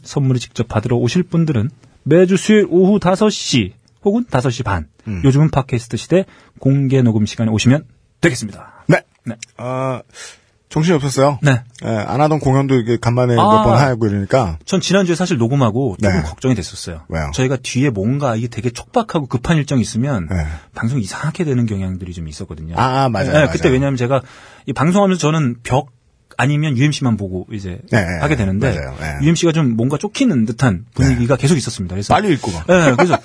선물을 0.02 0.40
직접 0.40 0.68
받으러 0.68 0.96
오실 0.96 1.24
분들은 1.24 1.70
매주 2.06 2.36
수요일 2.36 2.66
오후 2.70 3.00
5시 3.00 3.72
혹은 4.04 4.24
5시 4.26 4.64
반 4.64 4.86
요즘은 5.24 5.50
팟캐스트 5.50 5.96
시대 5.96 6.24
공개 6.60 7.02
녹음 7.02 7.26
시간에 7.26 7.50
오시면 7.50 7.84
되겠습니다. 8.20 8.84
네. 8.86 9.02
네. 9.24 9.34
아, 9.56 10.02
정신이 10.68 10.94
없었어요. 10.94 11.40
네. 11.42 11.62
예, 11.84 11.88
안 11.88 12.20
하던 12.20 12.38
공연도 12.38 12.76
이게 12.76 12.96
간만에 12.96 13.34
아. 13.34 13.36
몇번 13.36 13.76
하고 13.76 14.06
이러니까. 14.06 14.58
전 14.64 14.80
지난주에 14.80 15.16
사실 15.16 15.36
녹음하고 15.36 15.96
조금 16.00 16.16
네. 16.16 16.22
걱정이 16.22 16.54
됐었어요. 16.54 17.02
왜요? 17.08 17.30
저희가 17.34 17.56
뒤에 17.60 17.90
뭔가 17.90 18.36
이게 18.36 18.46
되게 18.46 18.70
촉박하고 18.70 19.26
급한 19.26 19.56
일정이 19.56 19.80
있으면 19.80 20.28
네. 20.30 20.46
방송 20.74 21.00
이상하게 21.00 21.42
되는 21.42 21.66
경향들이 21.66 22.12
좀 22.12 22.28
있었거든요. 22.28 22.76
아, 22.76 23.04
아, 23.04 23.08
맞아요. 23.08 23.26
네, 23.26 23.32
맞아요. 23.32 23.50
그때 23.50 23.68
왜냐하면 23.68 23.96
제가 23.96 24.22
이 24.66 24.72
방송하면서 24.72 25.18
저는 25.20 25.56
벽 25.64 25.88
아니면 26.36 26.76
UMC만 26.76 27.16
보고 27.16 27.46
이제 27.50 27.78
네, 27.90 28.04
네, 28.04 28.18
하게 28.20 28.36
되는데 28.36 28.72
맞아요. 28.72 28.94
네. 29.00 29.26
UMC가 29.26 29.52
좀 29.52 29.76
뭔가 29.76 29.98
쫓기는 29.98 30.44
듯한 30.46 30.86
분위기가 30.94 31.36
계속 31.36 31.56
있었습니다. 31.56 31.94
그래서 31.94 32.14
빨리 32.14 32.32
읽고 32.34 32.50
막. 32.50 32.66
네, 32.66 32.92
그래서 32.96 33.18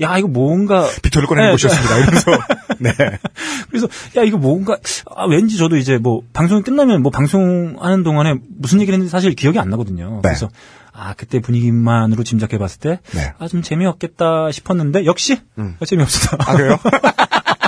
야 0.00 0.16
이거 0.18 0.28
뭔가 0.28 0.86
빅터를 1.02 1.28
꺼내는 1.28 1.48
네, 1.48 1.52
곳이었습니다. 1.52 1.96
이러면서. 1.96 2.30
네. 2.78 2.92
그래서 3.68 3.88
야 4.16 4.22
이거 4.22 4.36
뭔가 4.38 4.76
아, 5.14 5.26
왠지 5.26 5.56
저도 5.56 5.76
이제 5.76 5.98
뭐 5.98 6.22
방송이 6.32 6.62
끝나면 6.62 7.02
뭐 7.02 7.10
방송하는 7.10 8.02
동안에 8.02 8.34
무슨 8.58 8.80
얘기를 8.80 8.94
했는지 8.94 9.10
사실 9.10 9.34
기억이 9.34 9.58
안 9.58 9.68
나거든요. 9.70 10.16
네. 10.16 10.20
그래서 10.22 10.48
아 10.92 11.14
그때 11.14 11.40
분위기만으로 11.40 12.22
짐작해 12.22 12.58
봤을 12.58 12.80
때 12.80 13.00
네. 13.12 13.32
아좀 13.38 13.62
재미없겠다 13.62 14.50
싶었는데 14.52 15.04
역시 15.06 15.40
아, 15.56 15.84
재미없었다. 15.84 16.36
아, 16.40 16.56
그래요? 16.56 16.78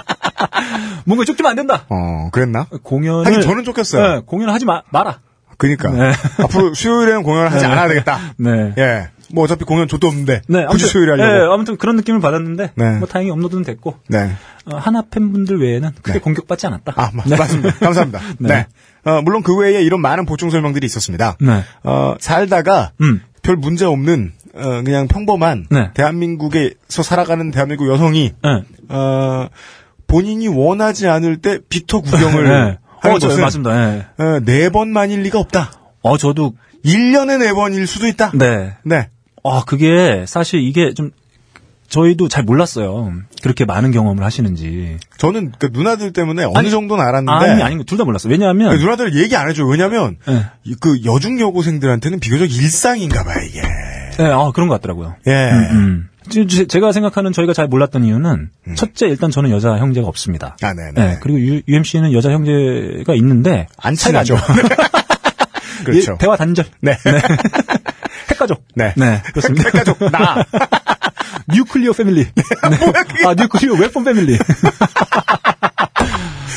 뭔가 1.04 1.25
쫓기면 1.25 1.50
안 1.50 1.57
된다. 1.57 1.85
어, 1.88 2.28
그랬나? 2.33 2.66
공연을 2.83 3.26
하긴 3.26 3.40
저는 3.43 3.64
쫓겼어요. 3.64 4.14
네, 4.16 4.21
공연을 4.26 4.52
하지 4.52 4.64
마, 4.64 4.83
마라. 4.90 5.21
그니까. 5.57 5.90
네. 5.90 6.12
앞으로 6.43 6.75
수요일에는 6.75 7.23
공연을 7.23 7.52
하지 7.52 7.64
네. 7.64 7.71
않아야 7.73 7.88
되겠다. 7.88 8.19
네. 8.38 8.75
예. 8.78 9.09
뭐 9.33 9.45
어차피 9.45 9.64
공연 9.64 9.88
좆도 9.88 10.07
없는데. 10.09 10.43
네, 10.49 10.66
굳이 10.66 10.87
수요일에 10.87 11.12
하려고. 11.12 11.33
네, 11.33 11.54
아무튼 11.54 11.76
그런 11.76 11.97
느낌을 11.97 12.21
받았는데 12.21 12.73
네. 12.75 12.90
뭐 12.99 13.09
다행히 13.09 13.31
업로드는 13.31 13.64
됐고 13.64 13.95
네. 14.09 14.33
어, 14.66 14.76
하나 14.76 15.02
팬분들 15.11 15.61
외에는 15.61 15.90
크게 16.02 16.14
네. 16.14 16.19
공격받지 16.19 16.66
않았다. 16.66 16.93
아, 16.97 17.11
마- 17.14 17.25
네. 17.25 17.37
맞습니다. 17.37 17.73
감사합니다. 17.78 18.21
네. 18.38 18.49
네. 18.49 18.66
어, 19.11 19.23
물론 19.23 19.43
그 19.43 19.57
외에 19.57 19.83
이런 19.83 20.00
많은 20.02 20.26
보충 20.26 20.50
설명들이 20.50 20.85
있었습니다. 20.87 21.37
네. 21.40 21.62
어, 21.85 22.14
살다가 22.21 22.93
음. 23.00 23.23
별 23.43 23.57
문제 23.57 23.85
없는 23.87 24.33
어, 24.54 24.83
그냥 24.85 25.09
평범한 25.09 25.66
네. 25.71 25.90
대한민국에서 25.95 27.02
살아가는 27.02 27.50
대한민국 27.50 27.88
여성이 27.88 28.33
네. 28.43 28.62
어, 28.88 29.49
본인이 30.06 30.49
원하지 30.49 31.08
않을 31.08 31.38
때 31.38 31.58
빅터 31.68 32.00
구경을 32.00 32.44
네. 32.49 32.78
하는 33.00 33.16
어, 33.16 33.18
저, 33.18 33.28
것은 33.28 33.40
맞습니다. 33.42 33.73
네. 33.90 34.06
어, 34.18 34.40
네 34.44 34.68
번만일 34.70 35.23
리가 35.23 35.38
없다. 35.38 35.73
어, 36.02 36.16
저도 36.16 36.54
1년에 36.84 37.38
네 37.38 37.52
번일 37.52 37.87
수도 37.87 38.06
있다. 38.06 38.30
네. 38.34 38.75
네. 38.84 39.08
아, 39.42 39.62
그게 39.66 40.25
사실 40.26 40.61
이게 40.61 40.94
좀 40.94 41.11
저희도 41.88 42.28
잘 42.28 42.44
몰랐어요. 42.44 43.12
그렇게 43.42 43.64
많은 43.66 43.90
경험을 43.92 44.25
하시는지. 44.25 44.96
저는 45.18 45.52
그 45.58 45.68
누나들 45.70 46.12
때문에 46.12 46.44
어느 46.44 46.58
아니, 46.58 46.70
정도는 46.70 47.04
알았는데 47.04 47.32
아니, 47.52 47.62
아니, 47.62 47.84
둘 47.84 47.99
다 47.99 48.04
몰랐어요. 48.04 48.32
왜냐하면 48.32 48.70
그 48.76 48.82
누나들 48.82 49.14
얘기 49.16 49.37
안 49.37 49.49
해줘요. 49.49 49.66
왜냐면 49.68 50.16
네. 50.26 50.44
이- 50.64 50.75
그 50.80 51.04
여중 51.04 51.38
여고생들한테는 51.38 52.20
비교적 52.20 52.46
일상인가 52.50 53.23
봐요, 53.23 53.37
이게. 53.46 53.61
네, 53.61 54.25
아, 54.30 54.50
그런 54.52 54.68
것 54.68 54.75
같더라고요. 54.80 55.14
예. 55.26 55.50
음. 55.73 56.08
지- 56.08 56.13
제- 56.31 56.66
제가 56.66 56.93
생각하는 56.93 57.33
저희가 57.33 57.52
잘 57.52 57.66
몰랐던 57.69 58.04
이유는 58.04 58.50
첫째 58.76 59.07
일단 59.07 59.31
저는 59.31 59.50
여자 59.50 59.76
형제가 59.76 60.07
없습니다. 60.09 60.57
아, 60.62 60.73
네네. 60.75 60.93
네, 60.95 61.19
그리고 61.21 61.38
U, 61.40 61.61
UMC는 61.69 62.12
여자 62.12 62.31
형제가 62.31 63.14
있는데 63.14 63.66
안 63.78 63.95
친하죠. 63.95 64.37
그렇죠. 65.85 66.12
예, 66.12 66.19
대화 66.19 66.37
단절. 66.37 66.64
네. 66.81 66.97
핵가족. 68.31 68.64
네. 68.75 68.95
네, 68.97 69.23
그렇습니다. 69.33 69.64
핵 69.66 69.73
가족, 69.73 69.99
나. 70.11 70.45
Nuclear 71.52 71.92
family. 71.92 72.25
네. 72.25 72.43
아, 73.26 73.35
nuclear 73.34 73.75
weapon 73.78 74.04
family. 74.04 74.38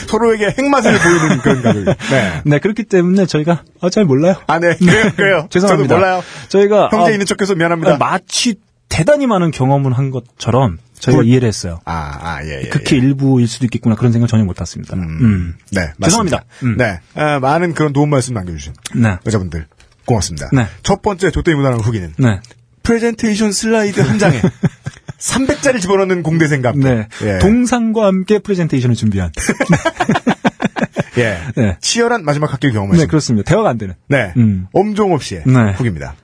서로에게 0.08 0.56
핵맛을 0.58 0.98
보이는 1.00 1.38
그런 1.40 1.62
가족. 1.62 1.84
네. 1.84 2.42
네, 2.46 2.60
그렇기 2.60 2.84
때문에 2.84 3.26
저희가 3.26 3.64
아, 3.82 3.90
잘 3.90 4.06
몰라요. 4.06 4.36
아, 4.48 4.60
네. 4.60 4.76
그래요, 4.78 5.12
그래요. 5.16 5.48
죄송합니다. 5.50 5.96
저도 5.96 6.00
몰라요. 6.00 6.24
저희가 6.48 6.90
형제 6.92 7.10
아, 7.10 7.14
있는 7.14 7.26
척해서 7.26 7.56
미안합니다. 7.56 7.96
아, 7.96 7.98
마치 7.98 8.56
대단히 8.90 9.28
많은 9.28 9.52
경험을 9.52 9.94
한 9.94 10.10
것처럼 10.12 10.78
저희가 11.00 11.22
그- 11.22 11.28
이해를 11.28 11.48
했어요. 11.48 11.80
아, 11.86 12.18
아, 12.22 12.44
예, 12.46 12.62
예. 12.64 12.70
극히 12.70 12.96
예. 12.96 13.00
일부일 13.00 13.48
수도 13.48 13.66
있겠구나 13.66 13.96
그런 13.96 14.12
생각 14.12 14.28
전혀 14.28 14.44
못 14.44 14.60
했습니다. 14.60 14.96
음. 14.96 15.56
네, 15.72 15.92
맞습니다. 15.98 16.06
죄송합니다. 16.08 16.44
음. 16.64 16.78
네. 16.78 17.00
아, 17.16 17.40
많은 17.40 17.74
그런 17.74 17.94
도움 17.94 18.10
말씀 18.10 18.34
남겨주신 18.34 18.74
네. 18.96 19.18
여자분들. 19.26 19.68
고맙습니다. 20.06 20.50
네. 20.54 20.68
첫 20.84 21.02
번째 21.02 21.32
조태이 21.32 21.54
문화랑 21.54 21.80
후기는 21.80 22.14
네. 22.18 22.40
프레젠테이션 22.84 23.52
슬라이드 23.52 24.00
한 24.00 24.18
장에 24.20 24.40
300자리 25.20 25.82
집어넣는 25.82 26.24
공대생감. 26.24 26.80
네. 26.80 27.08
예. 27.24 27.40
동상과 27.40 28.06
함께 28.06 28.40
프레젠테이션을 28.40 28.96
준비한. 28.96 29.32
예. 31.18 31.38
네. 31.56 31.78
치열한 31.82 32.24
마지막 32.24 32.54
학기를 32.54 32.72
네, 32.72 32.76
경험했습니다. 32.76 33.10
그렇습니다. 33.10 33.50
대화가 33.50 33.70
안 33.70 33.78
되는. 33.78 33.96
네. 34.08 34.34
음. 34.38 34.68
엄종업 34.72 35.24
씨의 35.24 35.44
네. 35.46 35.72
후기입니다. 35.74 36.16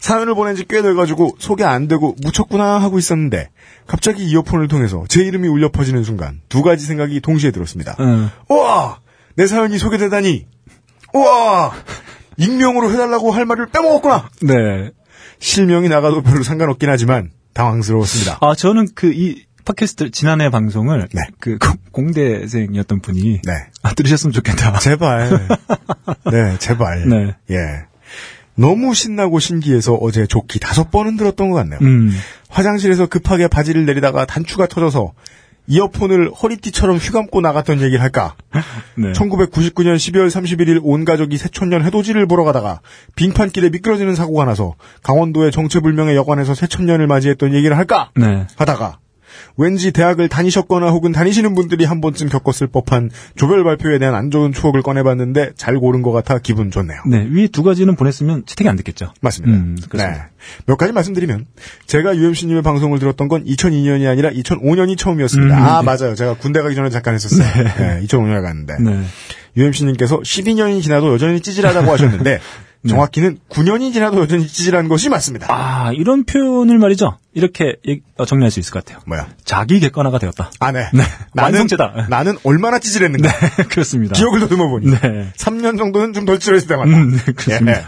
사연을 0.00 0.34
보낸 0.34 0.56
지 0.56 0.64
꽤 0.64 0.82
돼가지고 0.82 1.36
소개 1.38 1.62
안 1.64 1.86
되고 1.88 2.16
묻혔구나 2.22 2.80
하고 2.80 2.98
있었는데 2.98 3.50
갑자기 3.86 4.24
이어폰을 4.26 4.66
통해서 4.68 5.04
제 5.08 5.22
이름이 5.22 5.46
울려 5.48 5.70
퍼지는 5.70 6.02
순간 6.04 6.40
두 6.48 6.62
가지 6.62 6.84
생각이 6.86 7.20
동시에 7.20 7.50
들었습니다. 7.50 7.96
어. 7.98 8.30
우와! 8.48 8.98
내 9.36 9.46
사연이 9.46 9.78
소개되다니! 9.78 10.46
우와! 11.14 11.72
익명으로 12.36 12.90
해달라고 12.92 13.30
할 13.32 13.44
말을 13.44 13.66
빼먹었구나! 13.66 14.30
네. 14.42 14.90
실명이 15.38 15.88
나가도 15.88 16.22
별로 16.22 16.42
상관없긴 16.42 16.88
하지만 16.88 17.30
당황스러웠습니다. 17.54 18.38
아, 18.40 18.54
저는 18.54 18.88
그 18.94 19.12
이 19.12 19.44
팟캐스트 19.64 20.10
지난해 20.10 20.48
방송을 20.50 21.06
네. 21.12 21.22
그 21.38 21.58
공- 21.58 21.76
공대생이었던 21.92 23.00
분이 23.02 23.42
네. 23.44 23.52
아, 23.82 23.92
들으셨으면 23.94 24.32
좋겠다. 24.32 24.78
제발. 24.78 25.46
네, 26.32 26.58
제발. 26.58 27.06
네. 27.08 27.34
예. 27.50 27.56
너무 28.60 28.94
신나고 28.94 29.38
신기해서 29.38 29.94
어제 29.94 30.26
좋기 30.26 30.60
다섯 30.60 30.90
번은 30.90 31.16
들었던 31.16 31.50
것 31.50 31.56
같네요. 31.56 31.78
음. 31.80 32.12
화장실에서 32.48 33.06
급하게 33.06 33.48
바지를 33.48 33.86
내리다가 33.86 34.26
단추가 34.26 34.66
터져서 34.66 35.12
이어폰을 35.66 36.30
허리띠처럼 36.30 36.96
휘감고 36.96 37.40
나갔던 37.40 37.80
얘기를 37.80 38.02
할까? 38.02 38.34
네. 38.96 39.12
1999년 39.12 39.94
12월 39.94 40.28
31일 40.28 40.80
온 40.82 41.04
가족이 41.04 41.38
새천년 41.38 41.84
해돋이를 41.84 42.26
보러 42.26 42.44
가다가 42.44 42.80
빙판길에 43.14 43.70
미끄러지는 43.70 44.14
사고가 44.14 44.44
나서 44.44 44.74
강원도의 45.02 45.52
정체불명의 45.52 46.16
여관에서 46.16 46.54
새천년을 46.54 47.06
맞이했던 47.06 47.54
얘기를 47.54 47.76
할까? 47.76 48.10
네. 48.16 48.46
하다가 48.56 48.98
왠지 49.56 49.90
대학을 49.92 50.28
다니셨거나 50.28 50.90
혹은 50.90 51.12
다니시는 51.12 51.54
분들이 51.54 51.84
한 51.84 52.00
번쯤 52.00 52.28
겪었을 52.28 52.66
법한 52.68 53.10
조별 53.36 53.64
발표에 53.64 53.98
대한 53.98 54.14
안 54.14 54.30
좋은 54.30 54.52
추억을 54.52 54.82
꺼내봤는데 54.82 55.50
잘 55.56 55.78
고른 55.78 56.02
것 56.02 56.12
같아 56.12 56.38
기분 56.38 56.70
좋네요. 56.70 57.00
네. 57.06 57.26
위 57.30 57.48
두 57.50 57.62
가지는 57.62 57.96
보냈으면 57.96 58.44
채택이 58.46 58.68
안 58.68 58.76
됐겠죠. 58.76 59.12
맞습니다. 59.20 59.56
음, 59.56 59.76
그렇습니다. 59.88 60.22
네. 60.24 60.30
몇 60.66 60.76
가지 60.76 60.92
말씀드리면 60.92 61.46
제가 61.86 62.16
UMC님의 62.16 62.62
방송을 62.62 62.98
들었던 62.98 63.28
건 63.28 63.44
2002년이 63.44 64.08
아니라 64.08 64.30
2005년이 64.30 64.96
처음이었습니다. 64.96 65.56
음, 65.58 65.62
아 65.62 65.80
네. 65.80 65.84
맞아요. 65.86 66.14
제가 66.14 66.34
군대 66.34 66.62
가기 66.62 66.74
전에 66.74 66.88
잠깐 66.90 67.14
했었어요. 67.14 67.46
네. 67.78 68.00
2005년에 68.06 68.42
갔는데 68.42 68.76
네. 68.80 69.02
UMC님께서 69.56 70.20
12년이 70.20 70.82
지나도 70.82 71.12
여전히 71.12 71.40
찌질하다고 71.40 71.90
하셨는데 71.92 72.38
정확히는 72.88 73.38
9년이 73.50 73.92
지나도 73.92 74.20
여전히 74.20 74.46
찌질한 74.46 74.88
것이 74.88 75.10
맞습니다. 75.10 75.46
아, 75.50 75.92
이런 75.92 76.24
표현을 76.24 76.78
말이죠. 76.78 77.18
이렇게 77.32 77.76
어, 78.16 78.24
정리할 78.24 78.50
수 78.50 78.58
있을 78.60 78.72
것 78.72 78.84
같아요. 78.84 79.02
뭐야? 79.06 79.28
자기 79.44 79.78
객관화가 79.80 80.18
되었다. 80.18 80.50
아 80.58 80.72
네. 80.72 80.88
네. 80.92 81.02
나는 81.34 81.52
완성체다. 81.54 82.06
나는 82.08 82.36
얼마나 82.44 82.78
찌질했는가? 82.78 83.30
그렇습니다. 83.70 84.14
기억을 84.16 84.40
더듬어 84.40 84.68
보니 84.68 84.90
네. 84.90 85.32
3년 85.36 85.78
정도는 85.78 86.12
좀 86.12 86.24
덜 86.26 86.38
찌질했을 86.38 86.68
때 86.68 86.76
맞다. 86.76 86.90
음, 86.90 87.16
네, 87.16 87.32
그렇습니다. 87.32 87.78
예. 87.78 87.84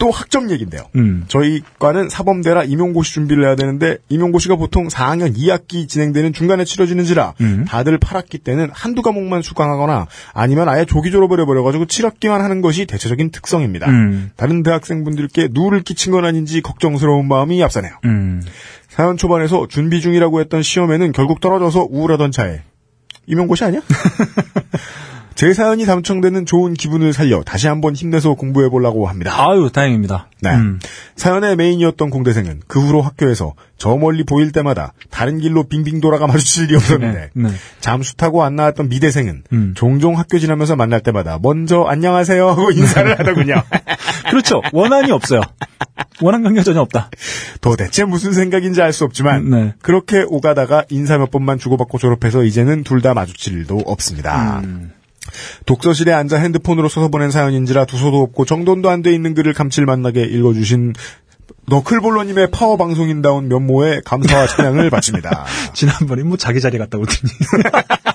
또 0.00 0.10
학점 0.10 0.50
얘기인데요. 0.50 0.82
음. 0.96 1.24
저희 1.28 1.60
과는 1.78 2.08
사범대라 2.08 2.64
임용고시 2.64 3.12
준비를 3.12 3.44
해야 3.44 3.54
되는데 3.54 3.98
임용고시가 4.08 4.56
보통 4.56 4.88
4학년 4.88 5.36
2학기 5.36 5.86
진행되는 5.86 6.32
중간에 6.32 6.64
치러지는지라 6.64 7.34
음. 7.42 7.66
다들 7.68 7.98
8학기 7.98 8.42
때는 8.42 8.70
한두 8.72 9.02
과목만 9.02 9.42
수강하거나 9.42 10.06
아니면 10.32 10.70
아예 10.70 10.86
조기 10.86 11.10
졸업을 11.10 11.38
해버려가지고 11.40 11.84
7학기만 11.84 12.38
하는 12.38 12.62
것이 12.62 12.86
대체적인 12.86 13.30
특성입니다. 13.30 13.90
음. 13.90 14.30
다른 14.36 14.62
대학생분들께 14.62 15.48
누를 15.52 15.82
끼친 15.82 16.12
건 16.12 16.24
아닌지 16.24 16.62
걱정스러운 16.62 17.28
마음이 17.28 17.62
앞서네요. 17.62 17.92
음. 18.06 18.42
사연 18.88 19.18
초반에서 19.18 19.66
준비 19.68 20.00
중이라고 20.00 20.40
했던 20.40 20.62
시험에는 20.62 21.12
결국 21.12 21.40
떨어져서 21.40 21.88
우울하던 21.90 22.32
차에 22.32 22.62
임용고시 23.26 23.64
아니야? 23.64 23.82
제 25.40 25.54
사연이 25.54 25.86
당첨되는 25.86 26.44
좋은 26.44 26.74
기분을 26.74 27.14
살려 27.14 27.42
다시 27.42 27.66
한번 27.66 27.94
힘내서 27.94 28.34
공부해 28.34 28.68
보려고 28.68 29.08
합니다. 29.08 29.34
아유, 29.38 29.70
다행입니다. 29.72 30.28
네. 30.42 30.50
음. 30.54 30.78
사연의 31.16 31.56
메인이었던 31.56 32.10
공대생은 32.10 32.60
그 32.66 32.78
후로 32.78 33.00
학교에서 33.00 33.54
저 33.78 33.96
멀리 33.96 34.22
보일 34.22 34.52
때마다 34.52 34.92
다른 35.08 35.38
길로 35.38 35.62
빙빙 35.62 36.02
돌아가 36.02 36.26
마주칠 36.26 36.64
일이 36.68 36.76
없었는데 36.76 37.30
네, 37.32 37.48
네. 37.48 37.54
잠수 37.80 38.18
타고 38.18 38.44
안 38.44 38.54
나왔던 38.54 38.90
미대생은 38.90 39.44
음. 39.54 39.72
종종 39.74 40.18
학교 40.18 40.38
지나면서 40.38 40.76
만날 40.76 41.00
때마다 41.00 41.38
먼저 41.40 41.84
안녕하세요 41.84 42.46
하고 42.46 42.70
인사를 42.70 43.18
하더군요. 43.18 43.62
그렇죠. 44.28 44.60
원한이 44.74 45.10
없어요. 45.10 45.40
원한 46.20 46.42
관계가 46.42 46.64
전혀 46.64 46.82
없다. 46.82 47.08
도대체 47.62 48.04
무슨 48.04 48.34
생각인지 48.34 48.82
알 48.82 48.92
수 48.92 49.04
없지만 49.04 49.48
네. 49.48 49.74
그렇게 49.80 50.22
오가다가 50.28 50.84
인사 50.90 51.16
몇 51.16 51.30
번만 51.30 51.56
주고받고 51.58 51.96
졸업해서 51.96 52.44
이제는 52.44 52.84
둘 52.84 53.00
다 53.00 53.14
마주칠 53.14 53.54
일도 53.54 53.84
없습니다. 53.86 54.60
음. 54.64 54.92
독서실에 55.66 56.12
앉아 56.12 56.38
핸드폰으로 56.38 56.88
써서 56.88 57.08
보낸 57.08 57.30
사연인지라 57.30 57.84
두서도 57.86 58.20
없고 58.22 58.44
정돈도 58.44 58.88
안 58.90 59.02
돼 59.02 59.12
있는 59.14 59.34
글을 59.34 59.54
감칠맛나게 59.54 60.22
읽어주신 60.24 60.92
너클볼러님의 61.68 62.50
파워 62.50 62.76
방송인다운 62.76 63.48
면모에 63.48 64.00
감사와 64.04 64.46
찬양을 64.48 64.90
바칩니다. 64.90 65.44
지난번에 65.72 66.22
뭐 66.22 66.36
자기 66.36 66.60
자리 66.60 66.78
갔다 66.78 66.98
오더니 66.98 67.32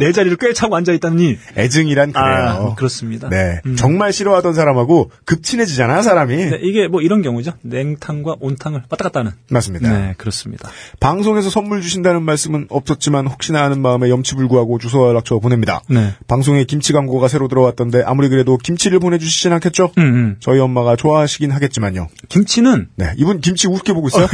내 0.00 0.12
자리를 0.12 0.36
꿰차고 0.38 0.76
앉아 0.76 0.92
있다니. 0.92 1.38
애증이란 1.56 2.12
그래요. 2.12 2.26
아, 2.26 2.74
그렇습니다. 2.74 3.28
네, 3.28 3.60
음. 3.66 3.76
정말 3.76 4.12
싫어하던 4.12 4.54
사람하고 4.54 5.10
급친해지잖아 5.24 6.02
사람이. 6.02 6.36
네, 6.36 6.58
이게 6.62 6.88
뭐 6.88 7.00
이런 7.00 7.22
경우죠. 7.22 7.52
냉탕과 7.62 8.36
온탕을 8.40 8.82
왔다 8.90 9.04
갔다 9.04 9.20
하는. 9.20 9.32
맞습니다. 9.50 9.90
네, 9.90 10.14
그렇습니다. 10.18 10.68
방송에서 11.00 11.50
선물 11.50 11.82
주신다는 11.82 12.22
말씀은 12.22 12.66
없었지만 12.70 13.26
혹시나 13.26 13.62
하는 13.64 13.80
마음에 13.80 14.08
염치불구하고 14.10 14.78
주소와 14.78 15.08
연락처 15.08 15.38
보냅니다. 15.38 15.82
네. 15.88 16.14
방송에 16.26 16.64
김치 16.64 16.92
광고가 16.92 17.28
새로 17.28 17.48
들어왔던데 17.48 18.02
아무리 18.04 18.28
그래도 18.28 18.56
김치를 18.56 18.98
보내주시진 18.98 19.52
않겠죠? 19.52 19.92
음, 19.98 20.02
음. 20.02 20.36
저희 20.40 20.58
엄마가 20.60 20.96
좋아하시긴 20.96 21.50
하겠지만요. 21.50 22.08
김치는 22.28 22.88
네, 22.96 23.12
이분 23.16 23.40
김치 23.40 23.68
우습게 23.68 23.92
보고 23.92 24.08
있어요? 24.08 24.26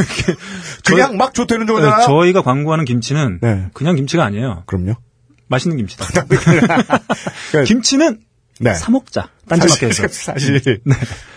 그냥 0.84 1.16
막 1.16 1.34
좋다는 1.34 1.66
줄 1.66 1.80
네? 1.80 1.88
저희가 2.06 2.42
광고하는 2.42 2.84
김치는 2.84 3.38
네. 3.42 3.66
그냥 3.72 3.96
김치가 3.96 4.24
아니에요. 4.24 4.62
그럼요. 4.66 4.94
맛있는 5.48 5.76
김치다. 5.76 6.06
그러니까 6.28 7.64
김치는 7.66 8.20
네. 8.60 8.72
사 8.74 8.90
먹자. 8.92 9.30
딴지마켓에서. 9.48 10.08
사실, 10.08 10.60
사실 10.60 10.80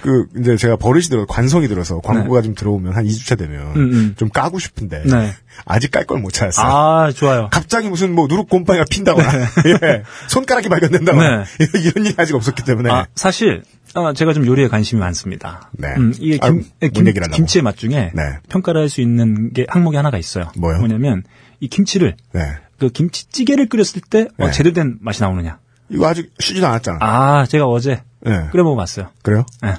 그 0.02 0.28
이제 0.40 0.56
제가 0.56 0.76
버릇이 0.78 1.06
들어 1.06 1.26
관성이 1.26 1.68
들어서 1.68 2.00
광고가 2.00 2.42
좀 2.44 2.54
들어오면 2.54 2.94
한 2.96 3.06
2주차 3.06 3.38
되면 3.38 3.76
음, 3.76 3.94
음. 3.94 4.16
좀 4.18 4.30
까고 4.30 4.60
싶은데 4.60 5.04
네. 5.04 5.34
아직 5.66 5.90
깔 5.92 6.06
걸 6.06 6.20
못 6.20 6.32
찾았어요. 6.32 6.66
아, 6.68 7.12
좋아요. 7.12 7.50
갑자기 7.52 7.90
무슨 7.90 8.14
뭐 8.14 8.28
누룩 8.28 8.48
곰팡이가 8.50 8.86
핀다거나 8.90 9.30
예. 9.84 10.04
손가락이 10.30 10.70
발견된다거나 10.70 11.44
이런 11.74 12.06
일이 12.06 12.16
아직 12.18 12.36
없었기 12.36 12.64
때문에 12.64 12.88
네. 12.90 12.96
아, 12.96 13.08
사실 13.16 13.64
아, 13.96 14.14
제가 14.14 14.34
좀 14.34 14.46
요리에 14.46 14.68
관심이 14.68 15.00
많습니다. 15.00 15.72
네. 15.74 15.96
음, 15.98 16.14
이게 16.20 16.38
아, 16.40 16.52
김, 16.52 16.64
뭔 16.80 16.92
김. 17.14 17.32
김치의 17.32 17.64
맛 17.64 17.76
중에 17.78 18.12
네. 18.14 18.22
평가를 18.50 18.82
할 18.82 18.90
수 18.90 19.02
있는 19.02 19.52
게 19.54 19.66
항목이 19.68 19.98
하나가 19.98 20.18
있어요. 20.20 20.52
뭐요? 20.56 20.78
뭐냐면 20.78 21.24
이 21.60 21.68
김치를 21.68 22.16
네. 22.32 22.42
그 22.80 22.90
김치찌개를 22.90 23.68
끓였을 23.70 24.02
때 24.02 24.28
어, 24.38 24.46
네. 24.48 24.52
제대로 24.52 24.74
된 24.74 24.98
맛이 25.02 25.22
나오느냐. 25.22 25.60
이거 25.90 26.08
아직 26.08 26.32
쉬지도 26.40 26.68
않았잖아. 26.68 26.98
아, 27.02 27.46
제가 27.46 27.66
어제 27.66 28.02
네. 28.22 28.48
끓여 28.52 28.64
먹어봤어요. 28.64 29.10
그래요? 29.22 29.46
네. 29.62 29.76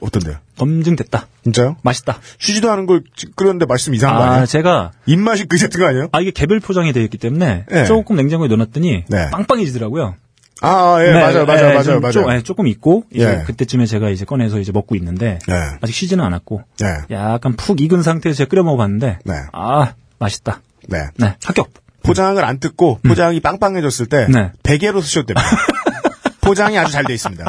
어떤데요? 0.00 0.36
검증됐다. 0.56 1.26
진짜요? 1.42 1.76
맛있다. 1.82 2.20
쉬지도 2.38 2.70
않은 2.70 2.86
걸 2.86 3.02
찌- 3.16 3.26
끓였는데 3.34 3.66
맛있으면 3.66 3.96
이상한 3.96 4.18
거 4.18 4.22
아, 4.24 4.28
아니에요? 4.30 4.46
제가 4.46 4.92
입맛이 5.06 5.46
그 5.46 5.58
같은 5.58 5.80
거 5.80 5.86
아니에요? 5.88 6.08
아 6.12 6.20
이게 6.20 6.30
개별 6.30 6.60
포장이 6.60 6.92
되어 6.92 7.02
있기 7.02 7.18
때문에 7.18 7.64
네. 7.68 7.84
조금 7.84 8.14
냉장고에 8.16 8.46
넣어놨더니 8.48 9.04
네. 9.08 9.30
빵빵해지더라고요. 9.30 10.14
아, 10.60 10.68
아, 10.68 10.98
예, 11.04 11.12
네, 11.12 11.20
맞아요, 11.20 11.46
맞아요, 11.46 11.60
네, 11.68 11.68
맞아요, 11.74 11.82
좀, 11.84 12.00
맞아요. 12.00 12.12
좀, 12.12 12.30
예, 12.32 12.42
조금 12.42 12.66
있고 12.66 13.04
이제 13.12 13.38
예. 13.40 13.44
그때쯤에 13.44 13.86
제가 13.86 14.10
이제 14.10 14.24
꺼내서 14.24 14.58
이제 14.60 14.72
먹고 14.72 14.94
있는데 14.96 15.38
네. 15.46 15.54
아직 15.80 15.92
쉬지는 15.92 16.24
않았고 16.24 16.62
네. 16.80 16.86
약간 17.14 17.54
푹 17.56 17.80
익은 17.80 18.02
상태에서 18.02 18.38
제가 18.38 18.48
끓여 18.48 18.62
먹어봤는데 18.64 19.18
네. 19.24 19.34
아 19.52 19.94
맛있다. 20.18 20.60
네. 20.88 20.98
네 21.16 21.34
합격. 21.44 21.70
포장을 22.02 22.42
안 22.44 22.58
뜯고 22.58 23.00
포장이 23.02 23.40
빵빵해졌을 23.40 24.06
때 24.06 24.26
음. 24.28 24.32
네. 24.32 24.52
베개로 24.62 25.00
쓰셔도 25.00 25.26
됩니다. 25.34 25.48
포장이 26.40 26.78
아주 26.78 26.92
잘 26.92 27.04
돼 27.04 27.12
있습니다. 27.12 27.44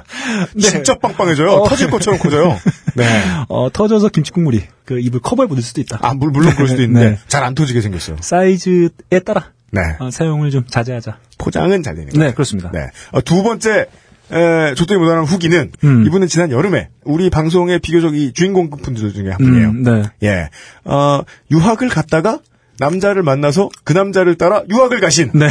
진짜 0.59 0.95
빵빵해져요. 0.95 1.49
어. 1.49 1.69
터질 1.69 1.89
것처럼 1.89 2.19
커져요. 2.19 2.59
네. 2.95 3.05
어 3.47 3.69
터져서 3.71 4.09
김치 4.09 4.31
국물이 4.31 4.63
그 4.83 4.99
입을 4.99 5.21
커버해 5.21 5.47
묻을 5.47 5.63
수도 5.63 5.79
있다. 5.79 5.99
아, 6.01 6.13
물, 6.13 6.31
물론 6.31 6.53
그럴 6.53 6.67
수도 6.67 6.81
있는데 6.83 7.12
네. 7.12 7.19
잘안 7.27 7.55
터지게 7.55 7.79
생겼어요. 7.81 8.17
사이즈에 8.19 8.89
따라 9.25 9.51
네. 9.71 9.81
어, 9.99 10.12
사용을 10.12 10.51
좀 10.51 10.65
자제하자. 10.67 11.17
포장은 11.38 11.81
잘 11.83 11.95
되는 11.95 12.09
거예요. 12.09 12.27
네 12.27 12.33
그렇습니다. 12.33 12.71
네. 12.73 12.88
어, 13.12 13.21
두 13.21 13.41
번째 13.43 13.85
에, 14.31 14.73
조건이 14.75 14.99
못하는 14.99 15.23
후기는 15.23 15.71
음. 15.83 16.05
이분은 16.05 16.27
지난 16.27 16.51
여름에 16.51 16.89
우리 17.05 17.29
방송의 17.29 17.79
비교적 17.79 18.15
이 18.15 18.33
주인공급 18.33 18.81
분들 18.81 19.13
중에 19.13 19.29
한 19.29 19.38
분이에요. 19.38 19.69
음, 19.69 19.83
네. 19.83 20.03
예. 20.23 20.49
어, 20.83 21.21
유학을 21.51 21.88
갔다가 21.89 22.39
남자를 22.79 23.23
만나서 23.23 23.69
그 23.83 23.93
남자를 23.93 24.35
따라 24.35 24.63
유학을 24.69 24.99
가신 24.99 25.31
네. 25.33 25.47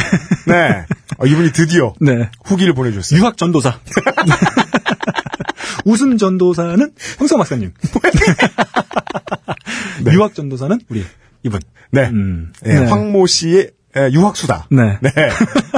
네. 0.47 0.85
어, 1.17 1.25
이분이 1.25 1.51
드디어 1.51 1.93
네. 1.99 2.29
후기를 2.43 2.73
보내주셨어요. 2.73 3.19
유학 3.19 3.37
전도사. 3.37 3.79
웃음 5.85 6.17
전도사는 6.17 6.91
홍성 7.19 7.37
박사님. 7.37 7.73
네. 10.03 10.13
유학 10.13 10.33
전도사는 10.33 10.79
우리 10.89 11.05
이분. 11.43 11.59
네. 11.91 12.09
음. 12.09 12.51
예, 12.65 12.79
네. 12.79 12.85
황모 12.85 13.27
씨의 13.27 13.71
에, 13.95 14.11
유학 14.11 14.35
수다. 14.35 14.67
네. 14.69 14.99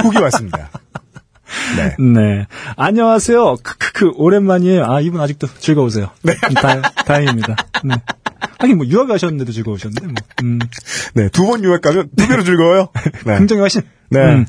후기 0.02 0.18
왔습니다. 0.18 0.70
네. 1.76 1.96
네. 1.98 2.46
안녕하세요. 2.76 3.56
크크크 3.62 4.12
오랜만이에요. 4.16 4.84
아 4.84 5.00
이분 5.00 5.20
아직도 5.20 5.48
즐거우세요. 5.58 6.10
네. 6.22 6.34
다, 6.54 6.80
다행입니다. 7.04 7.56
네. 7.84 7.94
하긴 8.58 8.76
뭐 8.78 8.86
유학 8.86 9.06
가셨는데도 9.08 9.52
즐거우셨는데 9.52 10.06
뭐. 10.06 10.14
음. 10.42 10.58
네. 11.14 11.28
두 11.28 11.44
번 11.46 11.62
유학 11.64 11.80
가면 11.82 12.08
두 12.16 12.28
배로 12.28 12.42
즐거워요. 12.44 12.88
네. 13.26 13.38
긍정의 13.38 13.62
화신. 13.62 13.82
네. 14.10 14.18
음. 14.20 14.46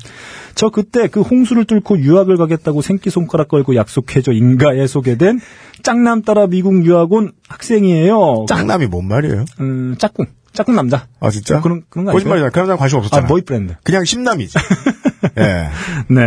저 0.54 0.68
그때 0.68 1.08
그 1.08 1.20
홍수를 1.20 1.64
뚫고 1.64 1.98
유학을 1.98 2.36
가겠다고 2.36 2.80
생기 2.82 3.10
손가락 3.10 3.48
걸고 3.48 3.74
약속해줘 3.74 4.32
인가에 4.32 4.86
소개된 4.86 5.40
짱남 5.82 6.22
따라 6.22 6.46
미국 6.46 6.84
유학 6.86 7.12
온 7.12 7.32
학생이에요. 7.48 8.44
짱남이 8.48 8.86
뭔 8.86 9.08
말이에요? 9.08 9.44
음, 9.60 9.96
짝꿍. 9.98 10.26
짝꿍 10.52 10.76
남자. 10.76 11.08
아, 11.18 11.30
진짜? 11.30 11.54
뭐 11.54 11.62
그런, 11.64 11.82
그런 11.88 12.04
거 12.04 12.10
아니에요? 12.12 12.18
거짓말이잖아. 12.18 12.50
그 12.50 12.58
남자는 12.60 12.78
관심 12.78 12.96
아, 12.96 12.98
없었잖아. 13.00 13.26
보이프렌드. 13.26 13.74
그냥 13.82 14.04
심남이지. 14.04 14.56
예. 15.38 15.68
네. 16.08 16.20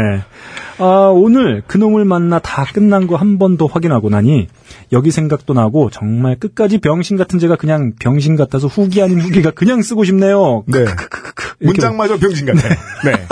아, 0.80 0.84
오늘 1.14 1.64
그놈을 1.66 2.04
만나 2.04 2.40
다 2.40 2.66
끝난 2.74 3.08
거 3.08 3.16
한 3.16 3.38
번 3.38 3.56
더 3.58 3.66
확인하고 3.68 4.10
나니 4.10 4.48
여기 4.92 5.12
생각도 5.12 5.54
나고 5.54 5.90
정말 5.90 6.38
끝까지 6.38 6.78
병신 6.78 7.18
같은 7.18 7.40
제가 7.40 7.56
그냥 7.56 7.94
병신 8.00 8.36
같아서 8.36 8.68
후기 8.68 9.02
아닌 9.02 9.20
후기가 9.20 9.52
그냥 9.52 9.82
쓰고 9.82 10.04
싶네요. 10.04 10.64
네. 10.68 10.86
문장마저 11.60 12.18
병신 12.18 12.46
같아. 12.46 12.70
네. 13.04 13.28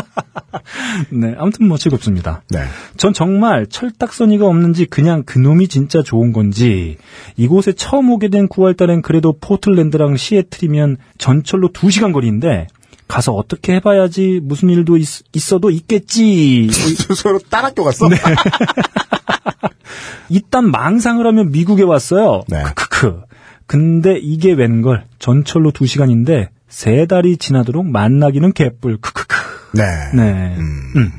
네. 1.10 1.36
아무튼 1.38 1.68
뭐 1.68 1.78
즐겁습니다. 1.78 2.42
네. 2.50 2.60
전 2.98 3.14
정말 3.14 3.68
철딱서니가 3.68 4.46
없는지 4.46 4.86
그냥 4.86 5.24
그놈이 5.24 5.68
진짜 5.68 6.02
좋은 6.02 6.34
건지 6.34 6.98
이곳에 7.38 7.74
처음 7.74 8.10
오게 8.10 8.30
된 8.30 8.48
9월 8.48 8.76
달엔 8.76 9.02
그래도 9.02 9.38
포틀랜드랑 9.40 10.18
시애틀이면 10.18 10.98
전철로 11.18 11.70
2시간 11.70 12.14
거리인데 12.14 12.68
가서 13.08 13.34
어떻게 13.34 13.76
해봐야지 13.76 14.40
무슨 14.44 14.70
일도 14.70 14.98
있, 14.98 15.08
어도 15.54 15.70
있겠지 15.70 16.70
서로 17.16 17.40
따라 17.50 17.70
껴 17.70 17.84
갔어? 17.84 18.10
네. 18.10 18.18
일단 20.30 20.72
망상을 20.72 21.26
하면 21.26 21.52
미국에 21.52 21.84
왔어요. 21.84 22.42
네. 22.48 22.64
크크크. 22.64 23.22
근데 23.68 24.18
이게 24.18 24.54
웬걸 24.54 25.06
전철로 25.20 25.72
2시간인데 25.72 26.50
세 26.68 27.06
달이 27.06 27.38
지나도록 27.38 27.86
만나기는 27.86 28.54
개뿔 28.54 28.98
크크크. 28.98 29.36
네. 29.74 29.84
네. 30.14 30.56
음. 30.58 31.12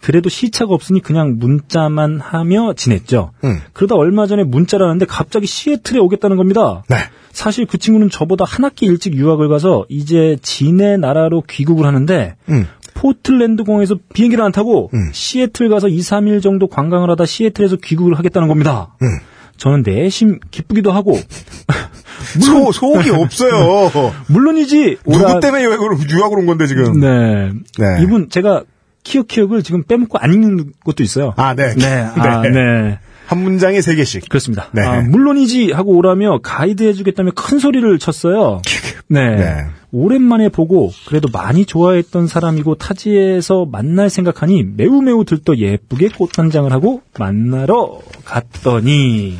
그래도 0.00 0.28
시차가 0.28 0.74
없으니 0.74 1.00
그냥 1.00 1.36
문자만 1.38 2.20
하며 2.20 2.72
지냈죠. 2.74 3.32
음. 3.44 3.60
그러다 3.72 3.94
얼마 3.96 4.26
전에 4.26 4.44
문자를 4.44 4.86
하는데 4.86 5.04
갑자기 5.04 5.46
시애틀에 5.46 5.98
오겠다는 6.00 6.36
겁니다. 6.36 6.82
네. 6.88 6.96
사실 7.32 7.66
그 7.66 7.78
친구는 7.78 8.10
저보다 8.10 8.44
한 8.44 8.64
학기 8.64 8.86
일찍 8.86 9.14
유학을 9.14 9.48
가서 9.48 9.86
이제 9.88 10.36
지네 10.42 10.96
나라로 10.96 11.42
귀국을 11.48 11.86
하는데 11.86 12.34
음. 12.48 12.66
포틀랜드 12.94 13.64
공항에서 13.64 13.96
비행기를 14.12 14.44
안 14.44 14.52
타고 14.52 14.90
음. 14.92 15.10
시애틀 15.12 15.68
가서 15.68 15.88
2, 15.88 15.98
3일 15.98 16.42
정도 16.42 16.66
관광을 16.66 17.10
하다 17.10 17.24
시애틀에서 17.24 17.76
귀국을 17.76 18.18
하겠다는 18.18 18.48
겁니다. 18.48 18.94
음. 19.02 19.08
저는 19.56 19.82
내심 19.84 20.40
기쁘기도 20.50 20.90
하고 20.90 21.18
소, 22.40 22.72
소옥이 22.72 23.10
없어요. 23.10 23.90
물론이지 24.28 24.98
누구 25.04 25.24
오라 25.24 25.40
때문에 25.40 25.64
유학으로, 25.64 25.98
유학으로 26.10 26.40
온 26.40 26.46
건데, 26.46 26.66
지금. 26.66 27.00
네. 27.00 27.52
네. 27.78 28.02
이분 28.02 28.28
제가 28.30 28.64
키역 29.02 29.28
키역을 29.28 29.62
지금 29.62 29.82
빼먹고 29.82 30.18
안 30.18 30.32
읽는 30.32 30.72
것도 30.84 31.02
있어요. 31.02 31.32
아, 31.36 31.54
네. 31.54 31.74
네. 31.74 31.86
아, 31.86 32.42
네. 32.48 32.98
한 33.30 33.44
문장에 33.44 33.80
세 33.80 33.94
개씩. 33.94 34.28
그렇습니다. 34.28 34.70
네. 34.72 34.82
아, 34.82 35.02
물론이지 35.02 35.70
하고 35.70 35.96
오라며 35.96 36.40
가이드 36.42 36.82
해주겠다며 36.82 37.30
큰 37.36 37.60
소리를 37.60 37.96
쳤어요. 38.00 38.60
네. 39.06 39.36
네. 39.36 39.66
오랜만에 39.92 40.48
보고 40.48 40.90
그래도 41.06 41.28
많이 41.32 41.64
좋아했던 41.64 42.26
사람이고 42.26 42.74
타지에서 42.74 43.68
만날 43.70 44.10
생각하니 44.10 44.64
매우 44.76 45.00
매우 45.00 45.24
들떠 45.24 45.58
예쁘게 45.58 46.08
꽃단장을 46.08 46.72
하고 46.72 47.02
만나러 47.20 48.00
갔더니 48.24 49.38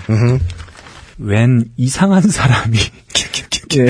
웬 1.18 1.64
이상한 1.76 2.22
사람이 2.22 2.78
예. 3.76 3.86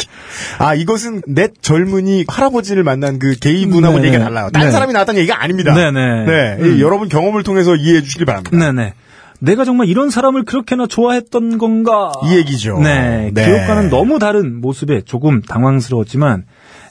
아, 0.58 0.74
이것은 0.74 1.20
넷 1.26 1.62
젊은이 1.62 2.24
할아버지를 2.28 2.82
만난 2.82 3.18
그 3.18 3.38
게이 3.38 3.66
분하고 3.66 3.96
네네. 3.96 4.08
얘기가 4.08 4.24
달라요. 4.24 4.48
딴 4.50 4.64
네. 4.64 4.70
사람이 4.70 4.94
나왔다는 4.94 5.20
얘기가 5.20 5.42
아닙니다. 5.42 5.74
네네. 5.74 6.24
네, 6.24 6.56
음. 6.60 6.76
이 6.78 6.80
여러분 6.80 7.10
경험을 7.10 7.42
통해서 7.42 7.76
이해해 7.76 8.00
주시기 8.00 8.24
바랍니다. 8.24 8.56
네네. 8.56 8.94
내가 9.40 9.64
정말 9.64 9.88
이런 9.88 10.10
사람을 10.10 10.44
그렇게나 10.44 10.86
좋아했던 10.86 11.58
건가? 11.58 12.12
이 12.26 12.36
얘기죠. 12.36 12.78
네. 12.78 13.30
네. 13.32 13.44
기억과는 13.46 13.88
너무 13.90 14.18
다른 14.18 14.60
모습에 14.60 15.00
조금 15.02 15.40
당황스러웠지만 15.42 16.44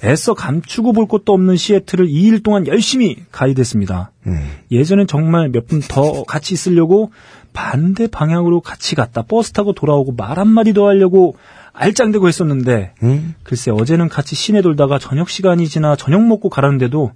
애써 0.04 0.34
감추고 0.34 0.94
볼 0.94 1.08
것도 1.08 1.34
없는 1.34 1.58
시애틀을 1.58 2.08
2일 2.08 2.44
동안 2.44 2.66
열심히 2.68 3.18
가이드했습니다. 3.32 4.12
음. 4.28 4.50
예전엔 4.72 5.08
정말 5.08 5.50
몇 5.50 5.68
분 5.68 5.82
더 5.88 6.24
같이 6.24 6.54
있으려고 6.54 7.12
반대 7.54 8.08
방향으로 8.08 8.62
같이 8.62 8.96
갔다 8.96 9.22
버스 9.24 9.52
타고 9.52 9.74
돌아오고 9.74 10.14
말 10.14 10.40
한마디 10.40 10.74
더 10.74 10.88
하려고 10.88 11.36
알짱대고 11.74 12.28
했었는데 12.28 12.94
음? 13.04 13.36
글쎄 13.44 13.72
어제는 13.72 14.10
같이 14.10 14.36
시내 14.36 14.62
돌다가 14.62 15.00
저녁 15.00 15.30
시간이 15.30 15.68
지나 15.68 15.96
저녁 15.96 16.24
먹고 16.26 16.50
가라는데도 16.50 17.12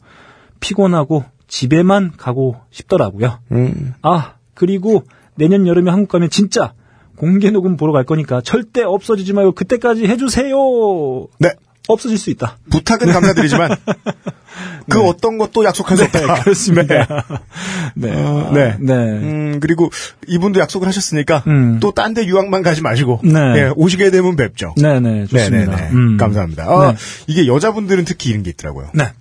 피곤하고 0.60 1.24
집에만 1.48 2.14
가고 2.18 2.58
싶더라고요. 2.72 3.40
음. 3.52 3.94
아 4.02 4.34
그리고 4.54 5.04
내년 5.36 5.68
여름에 5.68 5.92
한국 5.92 6.10
가면 6.10 6.30
진짜 6.30 6.74
공개 7.16 7.52
녹음 7.52 7.78
보러 7.78 7.92
갈 7.94 8.06
거니까 8.06 8.42
절대 8.42 8.84
없어지지 8.84 9.34
말고 9.34 9.54
그때까지 9.54 10.08
해주세요. 10.08 10.56
네. 11.40 11.54
없어질 11.88 12.18
수 12.18 12.30
있다. 12.30 12.58
부탁은 12.70 13.12
감사드리지만 13.12 13.76
그 14.90 15.02
어떤 15.02 15.38
것도 15.38 15.66
약속할 15.66 15.98
수 15.98 16.04
없다. 16.04 16.42
그렇습니다. 16.44 17.26
네. 17.96 18.12
어, 18.14 18.52
네. 18.54 18.78
네. 18.80 18.94
음, 18.94 19.60
그리고 19.60 19.90
이분도 20.28 20.60
약속을 20.60 20.88
하셨으니까 20.88 21.44
음. 21.48 21.80
또딴 21.80 22.14
데 22.14 22.26
유학만 22.26 22.62
가지 22.62 22.82
마시고 22.82 23.20
네. 23.24 23.40
예, 23.58 23.72
오시게 23.76 24.12
되면 24.12 24.36
뵙죠. 24.36 24.74
네 24.78 25.00
네, 25.00 25.26
좋습니다. 25.26 25.76
네네네. 25.76 25.90
음. 25.92 26.18
감사합니다. 26.18 26.64
아, 26.64 26.92
네. 26.92 26.98
이게 27.28 27.48
여자분들은 27.48 28.06
특히 28.06 28.30
이런 28.30 28.44
게 28.44 28.52
있더라고요. 28.52 28.90
네. 28.94 29.12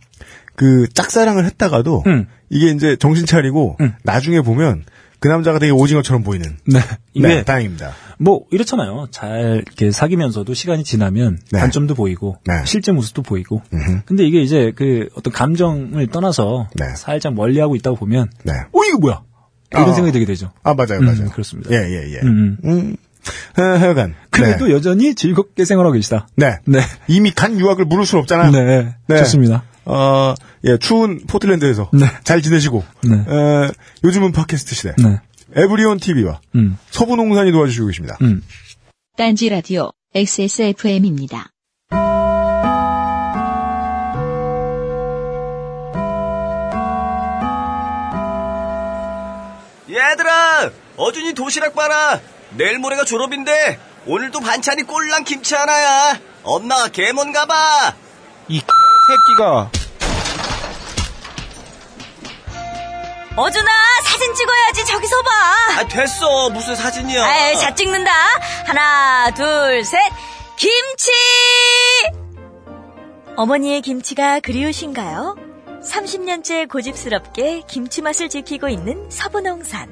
그 0.55 0.87
짝사랑을 0.93 1.45
했다가도 1.47 2.05
음. 2.07 2.27
이게 2.51 2.71
이제 2.71 2.97
정신 2.97 3.27
차리고 3.27 3.77
음. 3.81 3.95
나중에 4.05 4.41
보면 4.41 4.85
그 5.23 5.29
남자가 5.29 5.61
되게 5.61 5.71
오징어처럼 5.71 6.25
보이는. 6.25 6.57
네. 6.67 6.81
이게 7.15 7.29
네, 7.29 7.45
다행입니다. 7.45 7.93
뭐 8.19 8.41
이렇잖아요. 8.51 9.07
잘 9.13 9.63
이렇게 9.65 9.93
사귀면서도 9.93 10.53
시간이 10.53 10.83
지나면 10.83 11.39
네. 11.53 11.61
단점도 11.61 11.95
보이고 11.95 12.39
네. 12.45 12.55
실제 12.65 12.91
모습도 12.91 13.23
보이고. 13.23 13.63
음흠. 13.73 14.01
근데 14.05 14.25
이게 14.27 14.43
이제 14.43 14.73
그 14.75 15.09
어떤 15.15 15.33
감정을 15.33 16.09
떠나서 16.09 16.69
네. 16.75 16.87
살짝 16.97 17.35
멀리하고 17.35 17.77
있다고 17.77 17.97
보면 17.97 18.31
네. 18.43 18.53
어 18.73 18.85
이거 18.85 18.99
뭐야? 18.99 19.23
이런 19.71 19.91
어. 19.91 19.93
생각이 19.93 20.11
들게 20.11 20.27
되죠. 20.27 20.51
아 20.65 20.75
맞아요, 20.75 20.99
음, 20.99 21.05
맞아요. 21.05 21.31
그렇습니다. 21.31 21.71
예, 21.71 21.77
예, 21.77 22.15
예. 22.15 22.19
음, 22.25 22.59
음. 22.65 22.69
음. 22.69 22.97
하, 23.55 23.63
하여간. 23.79 24.17
그래도 24.31 24.73
여전히 24.73 25.15
즐겁게 25.15 25.65
생활하고 25.65 25.93
계시다. 25.93 26.27
네. 26.35 26.59
네. 26.67 26.81
네. 26.81 26.85
이미 27.07 27.31
간 27.31 27.61
유학을 27.61 27.85
물을 27.85 28.05
수는 28.05 28.23
없잖아요. 28.23 28.51
네. 28.51 28.95
네. 29.07 29.17
좋습니다. 29.19 29.63
어, 29.85 30.35
예, 30.65 30.79
추운 30.79 31.27
포틀랜드에서 31.27 31.91
네. 31.93 32.07
잘 32.25 32.43
지내시고. 32.43 32.85
네. 33.05 33.17
어, 33.17 33.71
요즘은 34.05 34.33
팟캐스트 34.33 34.75
시대. 34.75 34.95
네. 34.99 35.21
에브리온 35.55 35.99
TV와 35.99 36.41
음. 36.55 36.79
서부농산이 36.91 37.53
도와주시고 37.53 37.87
계십니다. 37.89 38.17
음. 38.23 38.43
딴지 39.17 39.49
라디오 39.49 39.91
XSFM입니다. 40.15 41.49
얘들아, 49.91 50.71
어준이 50.97 51.35
도시락 51.35 51.75
봐라. 51.75 52.21
내일 52.57 52.79
모레가 52.79 53.05
졸업인데 53.05 53.79
오늘도 54.07 54.41
반찬이 54.41 54.85
꼴랑 54.85 55.25
김치 55.25 55.55
하나야. 55.55 56.19
엄마가 56.43 56.89
개몬 56.89 57.33
가 57.33 57.47
봐. 57.47 57.95
이 58.49 58.61
새끼가 59.13 59.71
어준아 63.37 63.71
사진 64.05 64.35
찍어야지 64.35 64.85
저기서 64.85 65.23
봐. 65.23 65.31
아 65.79 65.89
됐어. 65.89 66.51
무슨 66.51 66.75
사진이야? 66.77 67.25
아이 67.25 67.57
자 67.59 67.75
찍는다. 67.75 68.11
하나 68.67 69.31
둘 69.31 69.85
셋. 69.85 69.99
김치. 70.57 71.11
어머니의 73.37 73.81
김치가 73.81 74.39
그리우신가요? 74.41 75.37
30년째 75.83 76.69
고집스럽게 76.69 77.63
김치 77.67 78.03
맛을 78.03 78.29
지키고 78.29 78.69
있는 78.69 79.11
서부농산. 79.11 79.91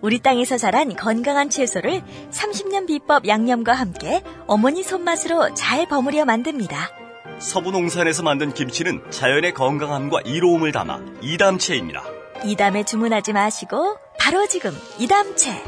우리 0.00 0.18
땅에서 0.20 0.58
자란 0.58 0.94
건강한 0.96 1.48
채소를 1.48 2.02
30년 2.32 2.86
비법 2.88 3.26
양념과 3.26 3.72
함께 3.72 4.22
어머니 4.46 4.82
손맛으로 4.82 5.54
잘 5.54 5.86
버무려 5.86 6.24
만듭니다. 6.24 6.99
서부 7.40 7.70
농산에서 7.70 8.22
만든 8.22 8.52
김치는 8.52 9.10
자연의 9.10 9.54
건강함과 9.54 10.20
이로움을 10.24 10.72
담아 10.72 11.00
이담채입니다. 11.22 12.04
이담에 12.44 12.84
주문하지 12.84 13.32
마시고 13.32 13.96
바로 14.18 14.46
지금 14.46 14.76
이담채. 14.98 15.64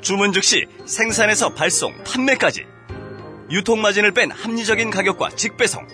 주문 0.00 0.32
즉시 0.32 0.66
생산에서 0.86 1.54
발송, 1.54 1.94
판매까지. 2.04 2.66
유통마진을 3.50 4.12
뺀 4.12 4.30
합리적인 4.30 4.90
가격과 4.90 5.30
직배송. 5.30 5.86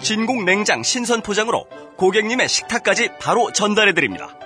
진공 0.00 0.44
냉장 0.44 0.82
신선 0.82 1.22
포장으로 1.22 1.66
고객님의 1.96 2.48
식탁까지 2.48 3.10
바로 3.20 3.50
전달해드립니다. 3.52 4.36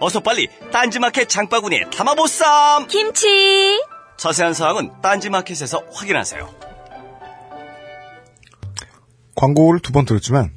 어서 0.00 0.20
빨리 0.20 0.48
딴지마켓 0.72 1.28
장바구니에 1.28 1.90
담아보쌈! 1.90 2.88
김치. 2.88 3.80
자세한 4.16 4.54
사항은 4.54 5.00
딴지마켓에서 5.02 5.84
확인하세요. 5.92 6.65
광고를 9.36 9.80
두 9.80 9.92
번 9.92 10.04
들었지만 10.04 10.50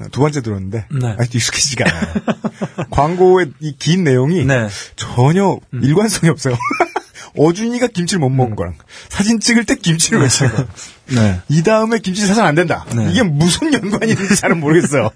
어, 0.00 0.04
두 0.10 0.20
번째 0.20 0.40
들었는데 0.42 0.86
네. 0.90 1.16
아직도 1.18 1.38
익숙해지지가 1.38 1.84
않아요. 1.88 2.12
광고의 2.90 3.52
이 3.60 3.74
긴 3.78 4.04
내용이 4.04 4.44
네. 4.44 4.68
전혀 4.96 5.58
일관성이 5.72 6.30
없어요. 6.30 6.56
어준이가 7.38 7.86
김치를 7.88 8.20
못 8.20 8.28
먹은 8.28 8.56
거랑 8.56 8.74
사진 9.08 9.40
찍을 9.40 9.64
때 9.64 9.74
김치를 9.76 10.20
왜 10.20 10.28
찍어? 10.28 10.66
네. 11.14 11.40
이 11.48 11.62
다음에 11.62 11.98
김치 11.98 12.26
사선 12.26 12.44
안 12.44 12.54
된다. 12.54 12.84
네. 12.94 13.10
이게 13.10 13.22
무슨 13.22 13.72
연관이 13.72 14.12
있는지 14.12 14.36
잘은 14.36 14.60
모르겠어요. 14.60 15.10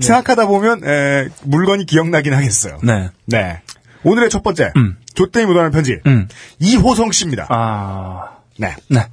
생각하다 0.00 0.46
보면 0.46 0.84
에, 0.84 1.28
물건이 1.42 1.86
기억나긴 1.86 2.34
하겠어요. 2.34 2.78
네. 2.82 3.08
네. 3.26 3.60
오늘의 4.04 4.28
첫 4.30 4.42
번째 4.42 4.72
음. 4.76 4.96
조땡이 5.14 5.46
묻어나는 5.46 5.70
편지 5.70 5.98
음. 6.06 6.28
이호성 6.58 7.12
씨입니다. 7.12 7.46
아. 7.48 8.36
네. 8.58 8.74
네. 8.90 9.06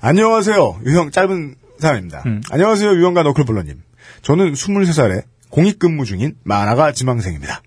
안녕하세요. 0.00 0.80
유형 0.86 1.10
짧은 1.12 1.54
사연입니다. 1.82 2.22
음. 2.24 2.40
안녕하세요. 2.50 2.90
유형과 2.92 3.22
너클블러님. 3.24 3.82
저는 4.22 4.52
23살에 4.52 5.24
공익근무 5.50 6.06
중인 6.06 6.36
만화가 6.44 6.92
지망생입니다. 6.92 7.60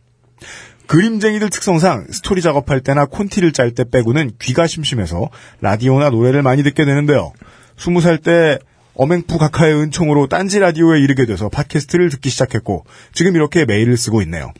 그림쟁이들 0.88 1.50
특성상 1.50 2.08
스토리 2.12 2.42
작업할 2.42 2.82
때나 2.82 3.06
콘티를 3.06 3.52
짤 3.52 3.72
때 3.72 3.84
빼고는 3.84 4.32
귀가 4.42 4.68
심심해서 4.68 5.30
라디오나 5.62 6.10
노래를 6.10 6.42
많이 6.42 6.64
듣게 6.64 6.86
되는데요. 6.86 7.34
20살 7.78 8.24
때 8.24 8.60
어맹푸 8.94 9.38
각하의 9.38 9.76
은총으로 9.76 10.28
딴지 10.28 10.60
라디오에 10.60 11.00
이르게 11.00 11.26
돼서 11.26 11.50
팟캐스트를 11.50 12.10
듣기 12.10 12.30
시작했고 12.30 12.86
지금 13.14 13.36
이렇게 13.36 13.66
메일을 13.66 13.98
쓰고 13.98 14.22
있네요. 14.24 14.54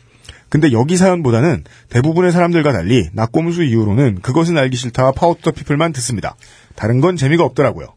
근데 0.50 0.72
여기 0.72 0.98
사연 0.98 1.24
보내는 1.24 1.64
대부분의 1.90 2.32
사람들과 2.32 2.72
달리 2.72 3.10
나꼼수 3.14 3.64
이후로는 3.64 4.22
그것은 4.22 4.58
알기 4.58 4.78
싫다 4.78 5.12
Power 5.12 5.36
to 5.36 5.42
the 5.42 5.52
People만 5.52 5.94
듣습니다. 5.94 6.36
다른 6.76 7.02
건 7.02 7.18
재미가 7.18 7.44
없더라고요. 7.44 7.88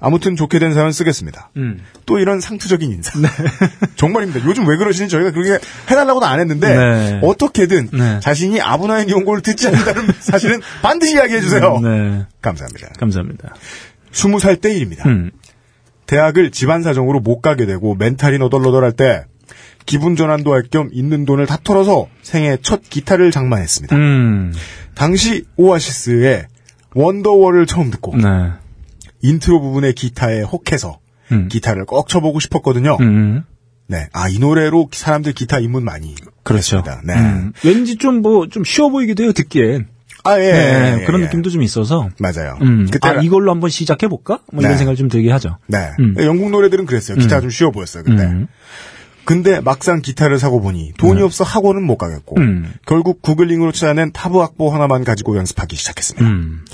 아무튼 0.00 0.36
좋게 0.36 0.58
된 0.60 0.74
사연 0.74 0.92
쓰겠습니다. 0.92 1.50
음. 1.56 1.80
또 2.06 2.18
이런 2.18 2.40
상투적인 2.40 2.90
인사. 2.92 3.12
정말입니다. 3.96 4.44
요즘 4.46 4.66
왜 4.68 4.76
그러시는지 4.76 5.10
저희가 5.12 5.32
그렇게 5.32 5.58
해달라고는 5.90 6.26
안 6.28 6.38
했는데 6.40 6.76
네. 6.76 7.20
어떻게든 7.22 7.88
네. 7.92 8.20
자신이 8.20 8.60
아브나인 8.60 9.10
연고를 9.10 9.42
듣지 9.42 9.66
않는다는 9.66 10.06
사실은 10.20 10.60
반드시 10.82 11.14
이야기해 11.14 11.40
주세요. 11.40 11.80
네. 11.80 12.24
감사합니다. 12.40 12.88
감사합니다. 12.98 13.54
20살 14.12 14.60
때 14.60 14.72
일입니다. 14.72 15.08
음. 15.08 15.30
대학을 16.06 16.52
집안 16.52 16.82
사정으로 16.82 17.20
못 17.20 17.40
가게 17.40 17.66
되고 17.66 17.94
멘탈이 17.96 18.38
너덜너덜할 18.38 18.92
때 18.92 19.24
기분 19.84 20.16
전환도 20.16 20.52
할 20.54 20.62
겸 20.70 20.90
있는 20.92 21.24
돈을 21.24 21.46
다 21.46 21.58
털어서 21.62 22.08
생애 22.22 22.56
첫 22.62 22.82
기타를 22.88 23.30
장만했습니다. 23.30 23.96
음. 23.96 24.52
당시 24.94 25.44
오아시스의 25.56 26.46
원더월을 26.94 27.66
처음 27.66 27.90
듣고 27.90 28.16
네. 28.16 28.22
인트로 29.22 29.60
부분의 29.60 29.94
기타에 29.94 30.42
혹해서 30.42 30.98
음. 31.32 31.48
기타를 31.48 31.84
꼭 31.84 32.08
쳐보고 32.08 32.40
싶었거든요. 32.40 32.96
음. 33.00 33.42
네. 33.86 34.08
아, 34.12 34.28
이 34.28 34.38
노래로 34.38 34.88
사람들 34.92 35.32
기타 35.32 35.58
입문 35.58 35.84
많이. 35.84 36.14
그렇죠. 36.42 36.78
했습니다. 36.78 37.02
네. 37.04 37.14
음. 37.14 37.52
왠지 37.64 37.96
좀 37.96 38.22
뭐, 38.22 38.46
좀 38.48 38.64
쉬워 38.64 38.90
보이기도 38.90 39.24
해요, 39.24 39.32
듣기엔. 39.32 39.88
아, 40.24 40.38
예. 40.38 40.52
네, 40.52 40.98
예, 41.00 41.04
그런 41.04 41.22
예. 41.22 41.24
느낌도 41.24 41.48
좀 41.50 41.62
있어서 41.62 42.08
맞아요. 42.18 42.58
음, 42.60 42.88
그때 42.90 43.08
아, 43.08 43.14
이걸로 43.22 43.50
한번 43.50 43.70
시작해 43.70 44.08
볼까? 44.08 44.40
뭐 44.52 44.60
이런 44.60 44.72
네. 44.72 44.78
생각이 44.78 44.98
좀 44.98 45.08
들게 45.08 45.30
하죠. 45.30 45.58
네. 45.68 45.90
음. 46.00 46.14
영국 46.18 46.50
노래들은 46.50 46.86
그랬어요. 46.86 47.16
기타가 47.16 47.40
좀 47.40 47.50
쉬워 47.50 47.70
보였어요, 47.70 48.02
그때. 48.02 48.24
음. 49.28 49.42
근데 49.42 49.60
막상 49.60 50.00
기타를 50.00 50.38
사고 50.38 50.60
보니 50.60 50.92
돈이 50.96 51.20
없어 51.22 51.44
학원은 51.44 51.82
못 51.82 51.98
가겠고 51.98 52.36
음. 52.40 52.72
결국 52.86 53.20
구글링으로 53.20 53.72
찾아낸 53.72 54.10
타브 54.12 54.40
악보 54.40 54.70
하나만 54.70 55.04
가지고 55.04 55.36
연습하기 55.36 55.76
시작했습니다. 55.76 56.26
음. 56.26 56.64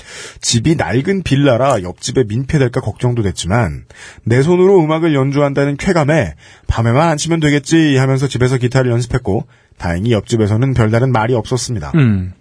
집이 0.41 0.75
낡은 0.75 1.23
빌라라 1.23 1.81
옆집에 1.83 2.23
민폐될까 2.27 2.79
걱정도 2.81 3.23
됐지만 3.23 3.85
내 4.23 4.41
손으로 4.41 4.79
음악을 4.83 5.13
연주한다는 5.13 5.75
쾌감에 5.77 6.35
밤에만 6.67 7.09
안 7.09 7.17
치면 7.17 7.39
되겠지 7.41 7.97
하면서 7.97 8.27
집에서 8.27 8.57
기타를 8.57 8.89
연습했고 8.91 9.45
다행히 9.77 10.13
옆집에서는 10.13 10.73
별다른 10.73 11.11
말이 11.11 11.33
없었습니다. 11.33 11.91
음. 11.95 12.33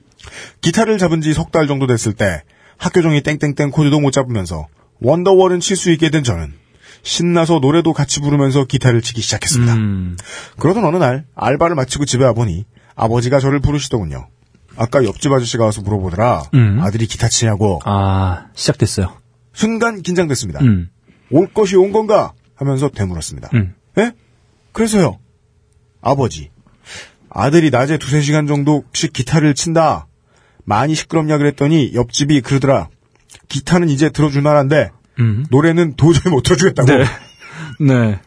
기타를 0.61 0.99
잡은 0.99 1.21
지 1.21 1.33
석 1.33 1.51
달 1.51 1.67
정도 1.67 1.87
됐을 1.87 2.13
때 2.13 2.43
학교 2.79 3.03
종이 3.03 3.23
땡땡땡 3.23 3.71
코드도 3.71 4.01
못 4.01 4.11
잡으면서 4.13 4.69
원더월은 5.01 5.61
칠 5.61 5.77
수 5.77 5.91
있게 5.91 6.11
된 6.11 6.23
저는 6.25 6.55
신나서 7.05 7.61
노래도 7.61 7.93
같이 7.93 8.21
부르면서 8.21 8.65
기타를 8.65 9.03
치기 9.03 9.21
시작했습니다. 9.21 9.75
음. 9.75 10.17
그러던 10.59 10.85
어느 10.85 10.97
날 10.97 11.27
알바를 11.35 11.77
마치고 11.77 12.07
집에 12.07 12.25
와보니 12.25 12.65
아버지가 12.97 13.39
저를 13.39 13.61
부르시더군요. 13.61 14.29
아까 14.77 15.05
옆집 15.05 15.31
아저씨가 15.31 15.65
와서 15.65 15.83
물어보더라. 15.83 16.45
음. 16.55 16.81
아들이 16.81 17.07
기타 17.07 17.29
치냐고. 17.29 17.81
아, 17.85 18.47
시작됐어요. 18.55 19.15
순간 19.53 20.03
긴장됐습니다. 20.03 20.61
음. 20.63 20.89
올 21.31 21.53
것이 21.53 21.77
온 21.77 21.93
건가? 21.93 22.33
하면서 22.57 22.89
되물었습니다. 22.89 23.51
음. 23.55 23.75
예? 23.99 24.13
그래서요. 24.73 25.19
아버지. 26.01 26.51
아들이 27.29 27.71
낮에 27.71 27.99
두세 27.99 28.21
시간 28.21 28.47
정도씩 28.47 29.13
기타를 29.13 29.55
친다. 29.55 30.07
많이 30.65 30.95
시끄럽냐 30.95 31.37
그랬더니 31.39 31.93
옆집이 31.95 32.41
그러더라. 32.41 32.89
기타는 33.49 33.89
이제 33.89 34.09
들어줄 34.09 34.43
만한데 34.43 34.91
음. 35.19 35.47
노래는 35.51 35.95
도저히 35.97 36.33
못 36.33 36.43
들어주겠다고. 36.43 36.89
네. 36.93 37.05
네. 37.81 38.21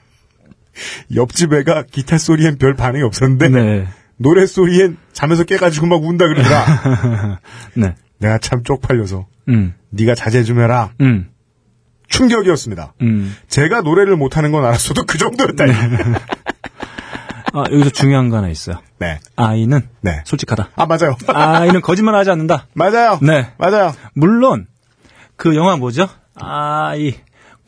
옆집 1.15 1.53
애가 1.53 1.83
기타 1.91 2.17
소리엔 2.17 2.57
별 2.57 2.75
반응이 2.75 3.03
없었는데 3.03 3.49
네. 3.49 3.87
노래 4.17 4.45
소리엔 4.45 4.97
잠에서 5.13 5.43
깨가지고 5.43 5.87
막 5.87 6.03
운다 6.03 6.27
그러더라. 6.27 7.39
네. 7.75 7.95
내가 8.19 8.37
참 8.39 8.63
쪽팔려서 8.63 9.27
음. 9.49 9.73
네가 9.89 10.15
자제 10.15 10.43
좀 10.43 10.59
해라. 10.59 10.91
음. 11.01 11.29
충격이었습니다. 12.07 12.93
음. 13.01 13.35
제가 13.47 13.81
노래를 13.81 14.15
못하는 14.15 14.51
건 14.51 14.65
알았어도 14.65 15.05
그 15.05 15.17
정도였다니. 15.17 15.73
아, 17.53 17.63
여기서 17.71 17.89
중요한 17.89 18.29
거 18.29 18.37
하나 18.37 18.49
있어요. 18.49 18.81
네. 18.99 19.19
아이는 19.35 19.87
네. 20.01 20.21
솔직하다. 20.25 20.69
아 20.75 20.85
맞아요. 20.85 21.15
아이는 21.27 21.81
거짓말하지 21.81 22.29
않는다. 22.31 22.67
맞아요. 22.75 23.19
네. 23.21 23.51
맞아요. 23.57 23.93
물론 24.13 24.67
그 25.35 25.55
영화 25.55 25.75
뭐죠? 25.75 26.07
아 26.39 26.95
이 26.97 27.15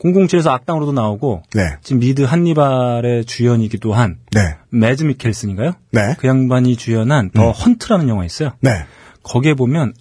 007에서 0.00 0.48
악당으로도 0.48 0.92
나오고 0.92 1.42
네. 1.54 1.76
지금 1.82 2.00
미드 2.00 2.22
한니발의 2.22 3.26
주연이기도 3.26 3.92
한 3.92 4.18
네. 4.32 4.56
매즈 4.70 5.04
미켈슨인가요? 5.04 5.72
네. 5.92 6.16
그 6.18 6.26
양반이 6.26 6.76
주연한 6.76 7.30
더 7.30 7.50
헌트라는 7.50 8.08
영화 8.08 8.24
있어요. 8.24 8.52
네. 8.60 8.84
거기에 9.22 9.54
보면 9.54 9.92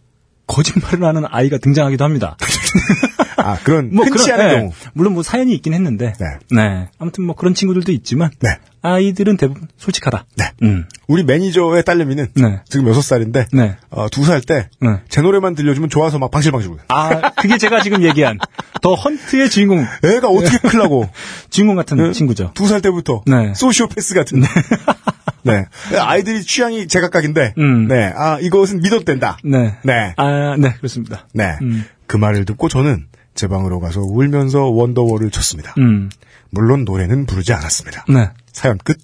거짓말을 0.48 1.04
하는 1.04 1.26
아이가 1.28 1.58
등장하기도 1.58 2.04
합니다. 2.04 2.38
아 3.40 3.58
그런 3.64 3.94
뭐 3.94 4.06
흔치 4.06 4.26
그런- 4.26 4.40
않은 4.40 4.52
네. 4.54 4.60
경우. 4.60 4.72
물론 4.94 5.14
뭐 5.14 5.24
사연이 5.24 5.54
있긴 5.56 5.74
했는데. 5.74 6.14
네. 6.20 6.26
네. 6.52 6.88
아무튼 7.00 7.24
뭐 7.26 7.36
그런 7.36 7.54
친구들도 7.54 7.92
있지만 7.92 8.30
네. 8.42 8.58
아이들은 8.82 9.38
대부분 9.38 9.68
솔직하다. 9.78 10.26
네. 10.38 10.52
음. 10.64 10.86
우리 11.08 11.24
매니저의 11.24 11.84
딸내미는 11.84 12.28
네. 12.36 12.60
지금 12.70 12.88
여섯 12.88 13.02
살인데 13.02 13.48
네. 13.52 13.76
두살때제 14.12 14.70
네. 14.82 15.22
노래만 15.22 15.56
들려주면 15.56 15.90
좋아서 15.90 16.18
막 16.20 16.32
방실방실 16.32 16.70
울어요. 16.72 16.86
아, 16.88 17.32
그게 17.32 17.58
제가 17.58 17.82
지금 17.82 18.04
얘기한 18.04 18.38
더 18.82 18.94
헌트의 18.94 19.50
주인공, 19.50 19.86
애가 20.04 20.28
어떻게 20.30 20.58
클라고 20.70 21.10
주인공 21.50 21.76
같은 21.76 22.14
친구죠. 22.14 22.52
두살 22.54 22.82
때부터 22.82 23.24
네. 23.26 23.54
소시오패스 23.54 24.14
같은. 24.16 24.44
네. 25.44 25.66
아이들이 25.98 26.44
취향이 26.44 26.88
제각각인데. 26.88 27.56
음. 27.58 27.88
네. 27.88 28.14
아 28.16 28.40
이것은 28.40 28.82
믿어도 28.82 29.04
된다. 29.04 29.38
네. 29.44 29.76
네. 29.84 30.14
아, 30.18 30.56
네, 30.58 30.74
그렇습니다. 30.78 31.28
네. 31.34 31.56
음. 31.62 31.86
그 32.08 32.18
말을 32.18 32.46
듣고 32.46 32.70
저는 32.70 33.06
제 33.40 33.48
방으로 33.48 33.80
가서 33.80 34.02
울면서 34.02 34.66
원더월을 34.66 35.32
쳤습니다. 35.32 35.74
음. 35.78 36.10
물론 36.50 36.84
노래는 36.84 37.26
부르지 37.26 37.54
않았습니다. 37.54 38.04
네. 38.10 38.32
사연 38.52 38.78
끝. 38.84 38.98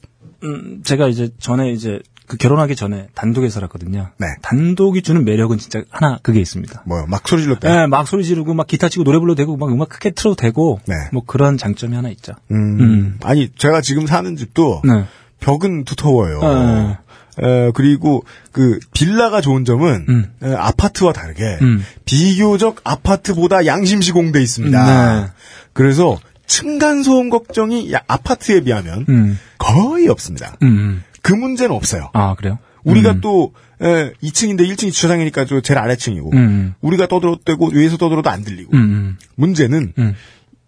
음, 0.44 0.82
제가 0.84 1.08
이제 1.08 1.30
전에 1.40 1.72
이제 1.72 2.02
그 2.28 2.36
결혼하기 2.36 2.76
전에 2.76 3.08
단독에 3.16 3.48
살았거든요. 3.48 4.10
네. 4.18 4.28
단독이 4.42 5.04
주는 5.04 5.24
매력은 5.24 5.58
진짜 5.58 5.84
하나 5.90 6.20
그게 6.22 6.42
있습니다. 6.42 6.84
뭐요? 6.86 7.06
막 7.08 7.26
소리 7.26 7.44
질렀다. 7.44 7.74
네, 7.74 7.88
막 7.88 8.06
소리 8.10 8.26
지르고 8.26 8.54
막 8.54 8.68
기타 8.68 8.90
치고 8.90 9.06
노래 9.06 9.20
불러도 9.20 9.38
되고 9.38 9.56
막 9.56 9.72
음악 9.72 9.88
크게 9.88 10.12
틀어도 10.12 10.36
되고 10.36 10.82
네. 10.86 10.96
뭐 11.14 11.24
그런 11.26 11.58
장점이 11.58 11.96
하나 11.96 12.10
있죠. 12.10 12.34
음, 12.52 12.82
음. 12.82 13.20
아니 13.24 13.50
제가 13.58 13.80
지금 13.80 14.06
사는 14.06 14.36
집도 14.36 14.82
네. 14.84 15.06
벽은 15.40 15.86
두터워요. 15.86 16.40
네. 16.42 16.98
에, 17.42 17.72
그리고 17.74 18.24
그 18.52 18.80
빌라가 18.94 19.42
좋은 19.42 19.66
점은 19.66 20.06
음. 20.10 20.26
에, 20.44 20.54
아파트와 20.54 21.14
다르게 21.14 21.58
음. 21.62 21.84
비교적 22.06 22.82
아파트보다 22.84 23.66
양심 23.66 24.02
시공돼 24.02 24.42
있습니다. 24.42 25.22
네. 25.26 25.28
그래서 25.74 26.18
층간 26.48 27.04
소음 27.04 27.30
걱정이 27.30 27.92
야- 27.92 28.02
아파트에 28.08 28.62
비하면 28.62 29.06
음. 29.10 29.40
거의 29.58 30.08
없습니다. 30.08 30.56
음. 30.64 31.04
그 31.22 31.34
문제는 31.34 31.76
없어요. 31.76 32.12
아, 32.14 32.36
그래요? 32.36 32.60
우리가 32.84 33.14
음. 33.14 33.22
또 33.22 33.54
에, 33.82 34.14
2층인데 34.24 34.62
1층이 34.62 34.94
주차장이니까 34.94 35.46
저 35.46 35.60
제일 35.60 35.80
아래층이고 35.80 36.32
음. 36.34 36.76
우리가 36.82 37.08
떠들어대고 37.08 37.72
위에서 37.74 37.98
떠들어도 37.98 38.30
안 38.30 38.44
들리고 38.44 38.76
음. 38.78 39.18
문제는 39.36 39.94
음. 39.98 40.14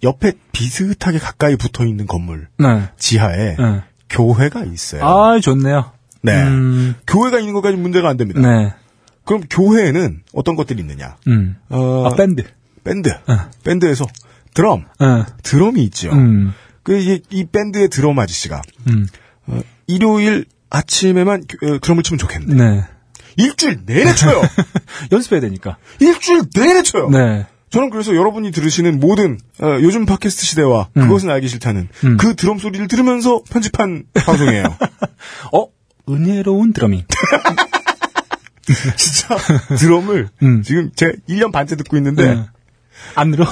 옆에 0.04 0.34
비슷하게 0.52 1.20
가까이 1.20 1.56
붙어 1.56 1.86
있는 1.86 2.06
건물 2.08 2.48
네. 2.58 2.90
지하에 2.98 3.56
네. 3.58 3.82
교회가 4.10 4.64
있어요. 4.66 5.06
아, 5.06 5.40
좋네요. 5.40 5.92
네. 6.32 6.44
음. 6.44 6.96
교회가 7.08 7.40
있는 7.40 7.54
것까지 7.54 7.78
문제가 7.78 8.10
안 8.10 8.18
됩니다. 8.18 8.40
네. 8.42 8.74
그럼 9.26 9.44
교회에는 9.50 10.22
어떤 10.34 10.56
것들이 10.56 10.80
있느냐? 10.82 11.18
음. 11.28 11.56
어, 11.70 12.06
아, 12.08 12.16
밴드. 12.16 12.44
밴드. 12.84 13.10
어. 13.10 13.38
밴드에서 13.64 14.06
드럼. 14.54 14.86
네. 15.00 15.24
드럼이 15.44 15.84
있죠. 15.86 16.12
음. 16.14 16.54
그, 16.84 16.98
이, 16.98 17.22
이 17.30 17.46
밴드의 17.46 17.90
드럼 17.90 18.18
아저씨가, 18.18 18.62
음. 18.90 19.06
어, 19.48 19.60
일요일 19.88 20.46
아침에만 20.70 21.44
교- 21.50 21.68
어, 21.76 21.80
드럼을 21.82 22.04
치면 22.04 22.18
좋겠는데. 22.18 22.64
네. 22.64 22.84
일주일 23.36 23.82
내내 23.86 24.16
쳐요! 24.16 24.42
연습해야 25.12 25.42
되니까. 25.42 25.78
일주일 26.00 26.44
내내 26.56 26.82
쳐요! 26.84 27.10
네. 27.10 27.46
저는 27.70 27.90
그래서 27.90 28.16
여러분이 28.16 28.52
들으시는 28.52 29.00
모든, 29.02 29.38
어, 29.62 29.78
요즘 29.82 30.06
팟캐스트 30.06 30.46
시대와 30.46 30.88
음. 30.96 31.02
그것은 31.04 31.30
알기 31.30 31.50
싫다는 31.50 31.90
음. 32.06 32.18
그 32.18 32.36
드럼 32.36 32.58
소리를 32.58 32.88
들으면서 32.88 33.42
편집한 33.52 34.06
방송이에요. 34.26 34.64
어? 35.54 35.68
은혜로운 36.10 36.74
드러밍. 36.74 37.04
진짜 38.98 39.38
드럼을 39.78 40.30
음. 40.44 40.62
지금 40.62 40.92
제가 40.96 41.14
1년 41.30 41.52
반째 41.52 41.76
듣고 41.78 41.96
있는데 41.98 42.36
네. 42.36 42.46
안 43.16 43.30
늘어? 43.32 43.46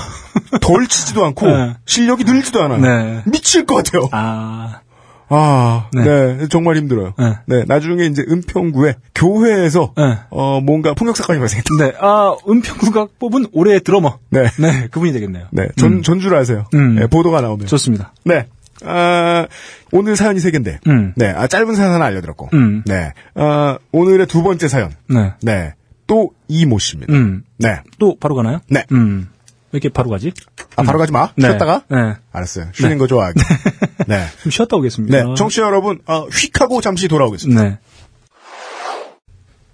덜 0.61 0.87
치지도 0.87 1.23
않고 1.25 1.47
네. 1.47 1.75
실력이 1.85 2.23
늘지도 2.25 2.61
않아요. 2.63 2.81
네. 2.81 3.23
미칠 3.25 3.65
것 3.65 3.75
같아요. 3.75 4.09
아. 4.11 4.81
아, 5.27 5.89
네. 5.91 6.03
네. 6.03 6.47
정말 6.49 6.75
힘들어요. 6.77 7.13
네. 7.17 7.33
네, 7.47 7.63
나중에 7.67 8.05
이제 8.05 8.23
은평구에 8.27 8.95
교회에서 9.15 9.93
네. 9.97 10.19
어 10.29 10.61
뭔가 10.61 10.93
폭력 10.93 11.17
사건이 11.17 11.39
발생했다. 11.39 11.69
네. 11.79 11.93
아, 11.99 12.35
은평구가 12.47 13.07
뽑은 13.17 13.47
올해의 13.51 13.81
드러머. 13.81 14.19
네, 14.29 14.43
네. 14.59 14.87
그분이 14.91 15.13
되겠네요. 15.13 15.47
네, 15.51 15.67
전 15.77 15.93
음. 15.93 16.01
전주를 16.03 16.37
아세요. 16.37 16.65
음. 16.75 16.95
네, 16.95 17.07
보도가 17.07 17.41
나오면. 17.41 17.65
좋습니다. 17.65 18.13
네, 18.23 18.47
아 18.83 19.47
오늘 19.91 20.15
사연이 20.15 20.39
세 20.39 20.51
개인데, 20.51 20.79
음. 20.87 21.13
네, 21.15 21.29
아 21.29 21.47
짧은 21.47 21.75
사연 21.75 21.93
하나 21.93 22.05
알려드렸고, 22.05 22.49
음. 22.53 22.83
네, 22.85 23.13
아 23.35 23.77
오늘의 23.91 24.27
두 24.27 24.43
번째 24.43 24.67
사연, 24.67 24.91
네. 25.07 25.33
네, 25.41 25.73
또 26.07 26.31
이모 26.47 26.79
씨입니다. 26.79 27.13
음. 27.13 27.43
네, 27.57 27.79
또 27.99 28.17
바로 28.19 28.35
가나요? 28.35 28.59
네. 28.69 28.85
음. 28.91 29.29
왜 29.71 29.77
이렇게 29.77 29.89
바로 29.89 30.09
가지? 30.09 30.31
아 30.75 30.83
바로 30.83 30.99
가지 30.99 31.11
마. 31.11 31.31
네. 31.35 31.47
쉬었다가. 31.47 31.83
네. 31.89 32.15
알았어요. 32.31 32.67
쉬는 32.73 32.97
거 32.97 33.07
좋아하기. 33.07 33.39
네. 34.07 34.25
좀 34.41 34.51
쉬었다 34.51 34.77
오겠습니다. 34.77 35.17
네, 35.17 35.33
청취자 35.35 35.63
여러분, 35.63 35.99
어, 36.05 36.27
휙 36.27 36.61
하고 36.61 36.81
잠시 36.81 37.07
돌아오겠습니다. 37.07 37.63
네. 37.63 37.79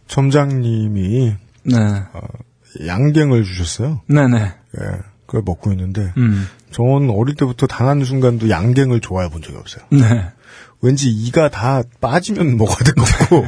점장님이 0.07 1.35
네. 1.63 1.75
양갱을 2.85 3.43
주셨어요. 3.43 4.01
네네. 4.07 4.37
예, 4.39 4.83
그걸 5.31 5.43
먹고 5.45 5.71
있는데, 5.71 6.11
음. 6.17 6.45
전 6.71 7.09
어릴 7.09 7.35
때부터 7.35 7.65
단 7.65 7.87
한 7.87 8.03
순간도 8.03 8.49
양갱을 8.49 8.99
좋아해 8.99 9.29
본 9.29 9.41
적이 9.41 9.57
없어요. 9.59 9.85
네. 9.91 10.25
왠지 10.81 11.09
이가 11.09 11.49
다 11.49 11.83
빠지면 12.01 12.57
먹어야 12.57 12.77
될것 12.79 13.05
같고, 13.05 13.47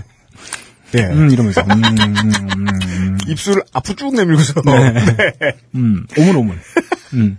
예. 0.98 1.04
음, 1.08 1.30
이러면서. 1.30 1.62
음, 1.62 1.72
음, 1.84 2.16
음, 2.24 2.68
음. 2.78 3.18
입술을 3.28 3.64
앞으로 3.74 3.96
쭉 3.98 4.16
내밀고서, 4.16 4.62
네. 4.62 5.56
음, 5.76 6.06
오물오물. 6.18 6.58
음. 7.16 7.38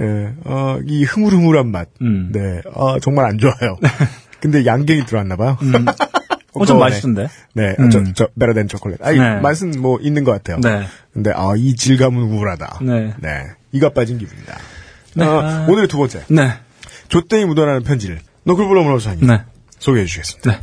예, 0.00 0.32
어, 0.44 0.78
이 0.86 1.02
흐물흐물한 1.04 1.68
맛, 1.72 1.88
음. 2.00 2.30
네, 2.32 2.62
아, 2.72 2.96
정말 3.02 3.26
안 3.26 3.38
좋아요. 3.38 3.76
근데 4.40 4.64
양갱이 4.64 5.04
들어왔나 5.06 5.34
봐요. 5.34 5.58
음. 5.62 5.72
어, 6.54 6.64
좀 6.64 6.76
네. 6.78 6.84
맛있던데. 6.84 7.26
네, 7.54 7.74
음. 7.80 7.90
저, 7.90 8.04
저, 8.14 8.28
베라덴 8.38 8.68
초콜릿. 8.68 9.04
아니, 9.04 9.18
네. 9.18 9.40
맛은 9.40 9.72
뭐 9.80 9.98
있는 10.00 10.22
것 10.24 10.30
같아요. 10.32 10.60
네. 10.60 10.86
근데, 11.12 11.32
아, 11.34 11.54
이 11.56 11.74
질감은 11.74 12.22
우울하다. 12.22 12.80
네. 12.82 13.14
이가 13.72 13.90
빠진 13.90 14.18
기분이다. 14.18 14.58
네. 15.14 15.24
어, 15.24 15.40
아. 15.42 15.66
오늘의 15.68 15.88
두 15.88 15.98
번째. 15.98 16.24
네. 16.28 16.52
조땡이 17.08 17.44
묻어나는 17.44 17.82
편지를 17.82 18.20
너클볼러 18.44 18.82
문화사님 18.82 19.26
네. 19.26 19.42
소개해 19.78 20.06
주시겠습니다. 20.06 20.50
네. 20.50 20.60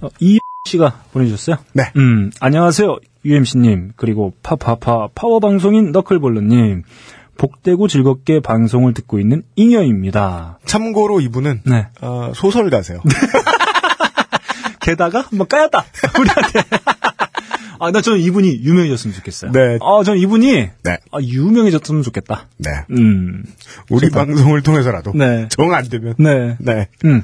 어, 0.00 0.08
이 0.20 0.38
씨가 0.66 1.02
보내주셨어요. 1.12 1.56
네. 1.72 1.90
음, 1.96 2.30
안녕하세요. 2.40 2.98
UMC님, 3.24 3.92
그리고 3.96 4.32
파파파 4.42 5.08
파워 5.14 5.40
방송인 5.40 5.92
너클볼러님. 5.92 6.84
복되고 7.36 7.86
즐겁게 7.86 8.40
방송을 8.40 8.94
듣고 8.94 9.20
있는 9.20 9.42
잉여입니다. 9.54 10.58
참고로 10.66 11.20
이분은 11.20 11.62
네. 11.64 11.86
어, 12.00 12.32
소설가세요. 12.34 13.00
게다가 14.82 15.20
한번 15.20 15.46
까였다. 15.46 15.84
우리한테. 16.18 16.62
아, 17.80 17.90
나 17.90 18.00
저는 18.00 18.20
이분이 18.20 18.60
유명해졌으면 18.62 19.14
좋겠어요. 19.16 19.52
네. 19.52 19.78
아, 19.80 20.02
저는 20.04 20.18
이분이 20.20 20.52
네. 20.84 20.98
아, 21.12 21.18
유명해졌으면 21.20 22.02
좋겠다. 22.02 22.46
네. 22.58 22.70
음. 22.90 23.44
우리 23.90 24.08
좋다. 24.08 24.24
방송을 24.24 24.62
통해서라도 24.62 25.12
네. 25.14 25.48
정 25.50 25.72
안 25.74 25.88
되면 25.88 26.14
네. 26.18 26.56
네. 26.58 26.88
음. 27.04 27.22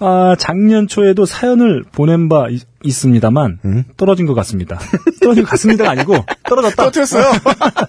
아, 0.00 0.36
작년 0.38 0.86
초에도 0.86 1.26
사연을 1.26 1.82
보낸 1.92 2.28
바 2.28 2.46
있, 2.84 2.92
습니다만 2.92 3.58
음? 3.64 3.84
떨어진 3.96 4.26
것 4.26 4.34
같습니다. 4.34 4.78
떨어진 5.20 5.42
것 5.44 5.50
같습니다가 5.50 5.90
아니고 5.90 6.24
떨어졌다. 6.48 6.84
터뜨렸어요. 6.84 7.32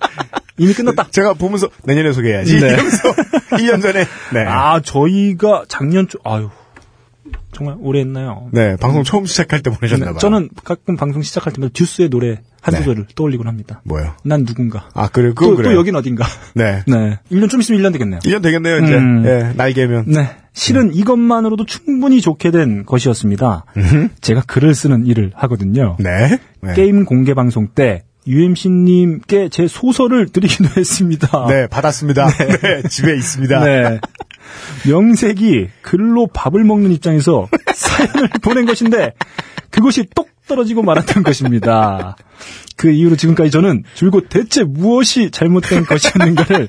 이미 0.57 0.73
끝났다. 0.73 1.07
제가 1.11 1.33
보면서 1.35 1.69
내년에 1.83 2.11
소개해야지. 2.11 2.59
네. 2.59 2.67
이러면서 2.67 3.13
1년 3.53 3.81
전에 3.81 4.05
네. 4.33 4.39
아, 4.45 4.81
저희가 4.81 5.63
작년 5.69 6.07
초 6.07 6.17
아유. 6.25 6.49
정말 7.59 7.75
오래 7.81 7.99
했나요? 7.99 8.47
네, 8.53 8.77
방송 8.77 9.03
처음 9.03 9.25
시작할 9.25 9.61
때 9.61 9.69
보내셨나 9.69 10.05
봐요. 10.05 10.17
저는 10.17 10.49
가끔 10.63 10.95
방송 10.95 11.21
시작할 11.21 11.51
때마다 11.51 11.71
듀스의 11.73 12.09
노래 12.09 12.39
한 12.61 12.73
네. 12.73 12.77
소절을 12.79 13.07
떠올리곤 13.15 13.47
합니다. 13.47 13.81
뭐요? 13.83 14.13
난 14.23 14.45
누군가. 14.45 14.87
아, 14.93 15.09
그래. 15.09 15.33
또, 15.37 15.57
그래요. 15.57 15.73
또 15.73 15.77
여긴 15.77 15.95
어딘가. 15.95 16.25
네. 16.55 16.83
네. 16.87 17.19
1년 17.29 17.49
좀 17.49 17.59
있으면 17.59 17.81
1년 17.81 17.91
되겠네요. 17.91 18.19
1년 18.21 18.41
되겠네요, 18.41 18.77
이제. 18.79 18.95
음. 18.95 19.25
예, 19.25 19.53
날개면. 19.57 20.05
네. 20.07 20.29
실은 20.53 20.93
이것만으로도 20.95 21.65
충분히 21.65 22.21
좋게 22.21 22.51
된 22.51 22.85
것이었습니다. 22.85 23.65
제가 24.21 24.41
글을 24.47 24.73
쓰는 24.73 25.05
일을 25.05 25.31
하거든요. 25.35 25.97
네. 25.99 26.39
네. 26.61 26.73
게임 26.75 27.03
공개 27.03 27.33
방송 27.33 27.67
때 27.67 28.03
UMC님께 28.25 29.49
제 29.49 29.67
소설을 29.67 30.29
드리기도 30.29 30.69
했습니다. 30.79 31.45
네, 31.47 31.67
받았습니다. 31.67 32.27
네. 32.27 32.81
집에 32.89 33.15
있습니다. 33.15 33.63
네. 33.65 33.99
명색이 34.87 35.67
글로 35.81 36.27
밥을 36.27 36.63
먹는 36.63 36.91
입장에서 36.91 37.47
사연을 37.73 38.29
보낸 38.41 38.65
것인데 38.65 39.13
그것이 39.69 40.05
똑 40.15 40.29
떨어지고 40.47 40.81
말았던 40.81 41.23
것입니다. 41.23 42.17
그 42.75 42.89
이후로 42.89 43.15
지금까지 43.15 43.51
저는 43.51 43.83
줄곧 43.93 44.27
대체 44.29 44.63
무엇이 44.63 45.29
잘못된 45.31 45.85
것이었는가를 45.85 46.67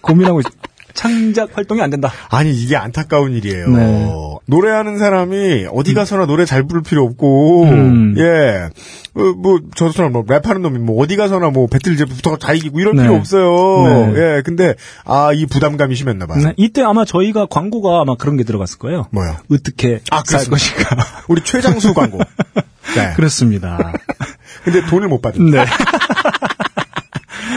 고민하고 0.00 0.40
있... 0.40 0.46
창작 0.94 1.56
활동이 1.56 1.80
안 1.80 1.90
된다. 1.90 2.10
아니, 2.30 2.52
이게 2.52 2.76
안타까운 2.76 3.32
일이에요. 3.32 3.68
네. 3.68 4.12
노래하는 4.46 4.98
사람이 4.98 5.66
어디 5.72 5.94
가서나 5.94 6.26
노래 6.26 6.44
잘 6.44 6.62
부를 6.62 6.82
필요 6.82 7.04
없고, 7.04 7.64
음. 7.64 8.14
예. 8.18 8.70
어, 9.14 9.32
뭐, 9.36 9.60
저처럼 9.74 10.12
뭐, 10.12 10.24
랩하는 10.24 10.60
놈이 10.60 10.78
뭐, 10.78 11.02
어디 11.02 11.16
가서나 11.16 11.50
뭐, 11.50 11.66
배틀 11.66 11.96
제부터 11.96 12.36
다 12.36 12.52
이기고 12.52 12.80
이럴 12.80 12.94
네. 12.94 13.02
필요 13.02 13.16
없어요. 13.16 14.12
네. 14.12 14.14
예, 14.16 14.42
근데, 14.42 14.74
아, 15.04 15.32
이 15.32 15.46
부담감이 15.46 15.94
심했나봐요. 15.94 16.44
네, 16.44 16.54
이때 16.56 16.82
아마 16.82 17.04
저희가 17.04 17.46
광고가 17.46 18.00
아마 18.00 18.14
그런 18.16 18.36
게 18.36 18.44
들어갔을 18.44 18.78
거예요. 18.78 19.06
뭐요? 19.10 19.36
어떻게 19.50 20.00
아, 20.10 20.22
살. 20.24 20.46
것인가. 20.46 20.96
우리 21.28 21.42
최장수 21.42 21.94
광고. 21.94 22.18
네. 22.96 23.12
그렇습니다. 23.14 23.92
근데 24.64 24.84
돈을 24.86 25.08
못 25.08 25.20
받은. 25.20 25.50
네. 25.50 25.64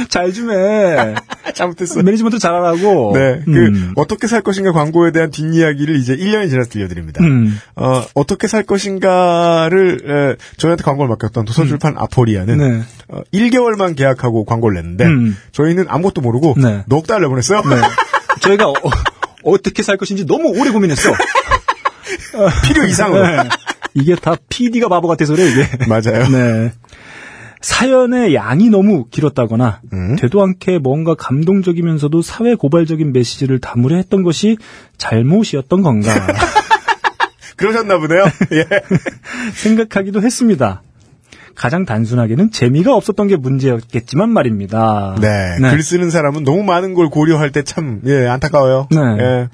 잘 0.09 0.31
좀 0.33 0.51
해. 0.51 1.15
잘못했어. 1.53 2.01
매니지먼트 2.03 2.39
잘하라고. 2.39 3.11
네, 3.15 3.41
그 3.45 3.51
음. 3.51 3.93
어떻게 3.95 4.27
살 4.27 4.41
것인가 4.41 4.71
광고에 4.71 5.11
대한 5.11 5.31
뒷이야기를 5.31 5.95
이제 5.97 6.15
1년이 6.15 6.49
지나서 6.49 6.69
들려드립니다. 6.69 7.23
음. 7.23 7.59
어, 7.75 8.03
어떻게 8.13 8.47
살 8.47 8.63
것인가를 8.63 9.99
에, 10.05 10.35
저희한테 10.57 10.83
광고를 10.83 11.09
맡겼던 11.09 11.45
도서출판 11.45 11.95
아포리아는 11.97 12.57
네. 12.57 12.83
어, 13.09 13.21
1개월만 13.33 13.95
계약하고 13.95 14.45
광고를 14.45 14.75
냈는데 14.75 15.05
음. 15.05 15.37
저희는 15.51 15.85
아무것도 15.87 16.21
모르고 16.21 16.55
네. 16.57 16.83
넉 16.87 17.05
달러 17.07 17.27
보냈어요. 17.29 17.61
네. 17.61 17.75
저희가 18.41 18.67
어, 18.69 19.57
떻게 19.61 19.83
살 19.83 19.97
것인지 19.97 20.25
너무 20.25 20.49
오래 20.57 20.71
고민했어. 20.71 21.11
필요 22.67 22.85
이상으로. 22.85 23.27
네. 23.27 23.49
이게 23.93 24.15
다 24.15 24.35
PD가 24.49 24.87
바보 24.87 25.07
같아서래 25.07 25.43
이게. 25.49 25.67
맞아요. 25.87 26.27
네. 26.29 26.71
사연의 27.61 28.33
양이 28.35 28.69
너무 28.69 29.05
길었다거나 29.09 29.81
음. 29.93 30.15
되도 30.15 30.41
않게 30.41 30.79
뭔가 30.79 31.13
감동적이면서도 31.15 32.21
사회 32.21 32.55
고발적인 32.55 33.13
메시지를 33.13 33.59
담으려 33.59 33.95
했던 33.97 34.23
것이 34.23 34.57
잘못이었던 34.97 35.81
건가 35.81 36.09
그러셨나 37.57 37.97
보네요. 37.99 38.23
예. 38.53 38.65
생각하기도 39.53 40.21
했습니다. 40.21 40.81
가장 41.53 41.85
단순하게는 41.85 42.49
재미가 42.51 42.95
없었던 42.95 43.27
게 43.27 43.35
문제였겠지만 43.35 44.29
말입니다. 44.31 45.15
네, 45.21 45.57
글 45.59 45.83
쓰는 45.83 46.09
사람은 46.09 46.43
너무 46.43 46.63
많은 46.63 46.93
걸 46.95 47.09
고려할 47.09 47.51
때 47.51 47.61
참 47.63 48.01
예, 48.07 48.25
안타까워요. 48.27 48.87
네. 48.89 48.97
예. 49.19 49.49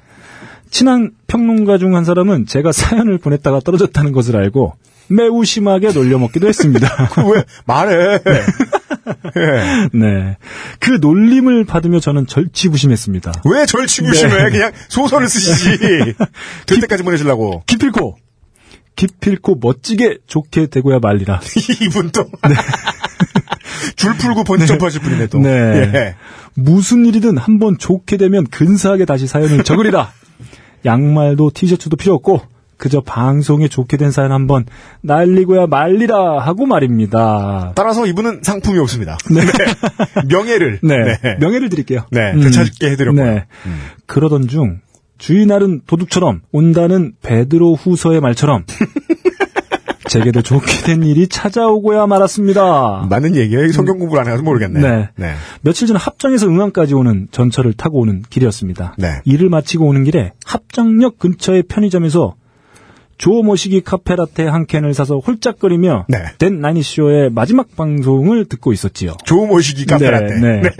친한 0.70 1.10
평론가 1.26 1.76
중 1.78 1.94
한 1.94 2.04
사람은 2.04 2.46
제가 2.46 2.72
사연을 2.72 3.18
보냈다가 3.18 3.60
떨어졌다는 3.60 4.12
것을 4.12 4.36
알고 4.36 4.74
매우 5.08 5.44
심하게 5.44 5.92
놀려먹기도 5.92 6.48
했습니다. 6.48 6.88
왜 7.32 7.44
말해? 7.66 8.20
예. 8.26 9.88
네. 9.92 10.36
그 10.80 10.98
놀림을 11.00 11.64
받으며 11.64 12.00
저는 12.00 12.26
절치부심했습니다. 12.26 13.32
왜 13.44 13.66
절치부심해? 13.66 14.44
네. 14.44 14.50
그냥 14.50 14.72
소설을 14.88 15.28
쓰시지. 15.28 15.78
될 16.66 16.80
때까지 16.80 17.02
보내시려고. 17.02 17.62
기필코 17.66 18.16
기필코 18.96 19.58
멋지게 19.60 20.18
좋게 20.26 20.66
되고야 20.66 20.98
말리라. 20.98 21.40
이분 21.80 22.10
또. 22.10 22.28
줄 23.96 24.14
풀고 24.16 24.44
번지점프 24.44 24.84
하실 24.84 25.00
분이네, 25.00 25.28
또. 25.28 25.38
네. 25.38 25.50
예. 25.50 26.14
무슨 26.54 27.06
일이든 27.06 27.38
한번 27.38 27.78
좋게 27.78 28.16
되면 28.16 28.44
근사하게 28.46 29.04
다시 29.04 29.26
사연을 29.26 29.62
적으리라. 29.64 30.12
양말도 30.84 31.52
티셔츠도 31.54 31.96
필요 31.96 32.14
없고 32.14 32.42
그저 32.78 33.00
방송에 33.00 33.68
좋게 33.68 33.96
된 33.96 34.10
사연 34.12 34.32
한번 34.32 34.64
날리고야 35.02 35.66
말리라 35.66 36.38
하고 36.38 36.64
말입니다. 36.64 37.72
따라서 37.74 38.06
이분은 38.06 38.40
상품이 38.42 38.78
없습니다. 38.78 39.18
네. 39.30 39.42
명예를. 40.28 40.78
네. 40.82 41.18
네. 41.22 41.36
명예를 41.40 41.68
드릴게요. 41.68 42.06
네, 42.10 42.32
음. 42.32 42.40
되찾게 42.40 42.90
해드렸고요. 42.92 43.24
네. 43.24 43.46
그러던 44.06 44.46
중 44.48 44.80
주인알은 45.18 45.82
도둑처럼 45.86 46.42
온다는 46.52 47.12
베드로 47.20 47.74
후서의 47.74 48.20
말처럼 48.20 48.64
제게도 50.08 50.42
좋게 50.42 50.84
된 50.86 51.02
일이 51.02 51.26
찾아오고야 51.28 52.06
말았습니다. 52.06 53.06
맞는 53.10 53.36
얘기예요. 53.36 53.70
성경 53.72 53.98
공부를 53.98 54.22
안 54.24 54.32
해서 54.32 54.42
모르겠네. 54.42 54.80
네. 54.80 55.08
네. 55.16 55.34
며칠 55.60 55.86
전 55.86 55.96
합정에서 55.96 56.46
응안까지 56.46 56.94
오는 56.94 57.26
전철을 57.30 57.74
타고 57.74 57.98
오는 57.98 58.22
길이었습니다. 58.30 58.94
네. 58.96 59.20
일을 59.24 59.50
마치고 59.50 59.86
오는 59.86 60.04
길에 60.04 60.32
합정역 60.46 61.18
근처의 61.18 61.64
편의점에서 61.64 62.36
조 63.18 63.42
모시기 63.42 63.82
카페라떼 63.82 64.44
한 64.46 64.64
캔을 64.66 64.94
사서 64.94 65.18
홀짝거리며 65.18 66.06
네. 66.08 66.18
댄 66.38 66.60
나니쇼의 66.60 67.30
마지막 67.30 67.76
방송을 67.76 68.46
듣고 68.46 68.72
있었지요. 68.72 69.16
조 69.24 69.44
모시기 69.46 69.84
카페라떼. 69.86 70.34
네, 70.40 70.62
네. 70.62 70.70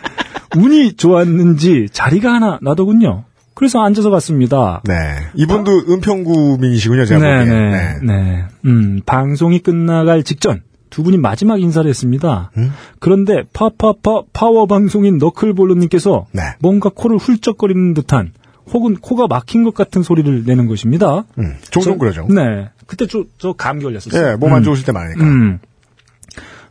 운이 0.56 0.94
좋았는지 0.94 1.88
자리가 1.90 2.32
하나 2.32 2.58
나더군요. 2.62 3.24
그래서 3.54 3.80
앉아서 3.80 4.10
갔습니다. 4.10 4.82
네. 4.84 4.94
이분도 5.34 5.84
은평구민이시군요, 5.88 7.06
제가 7.06 7.20
네, 7.20 7.38
보기엔. 7.38 7.60
네, 7.60 7.98
네. 8.02 8.44
음, 8.66 9.00
방송이 9.06 9.60
끝나갈 9.60 10.22
직전 10.22 10.60
두 10.90 11.02
분이 11.02 11.16
마지막 11.16 11.60
인사를 11.60 11.88
했습니다. 11.88 12.50
음? 12.58 12.72
그런데 13.00 13.44
파파파 13.52 14.22
파워 14.32 14.66
방송인 14.66 15.18
너클볼로님께서 15.18 16.26
네. 16.32 16.42
뭔가 16.60 16.90
코를 16.94 17.16
훌쩍거리는 17.16 17.94
듯한 17.94 18.32
혹은 18.72 18.96
코가 18.96 19.26
막힌 19.28 19.62
것 19.64 19.74
같은 19.74 20.02
소리를 20.02 20.44
내는 20.44 20.66
것입니다. 20.66 21.24
음, 21.38 21.56
종종 21.70 21.94
저- 21.94 21.98
그러죠. 21.98 22.26
네. 22.28 22.68
그때 22.86 23.06
저, 23.06 23.24
저 23.38 23.52
감기 23.52 23.84
걸렸었어요. 23.84 24.32
예, 24.32 24.36
몸안 24.36 24.58
음. 24.58 24.62
좋으실 24.64 24.84
때 24.86 24.92
많으니까. 24.92 25.24
음. 25.24 25.58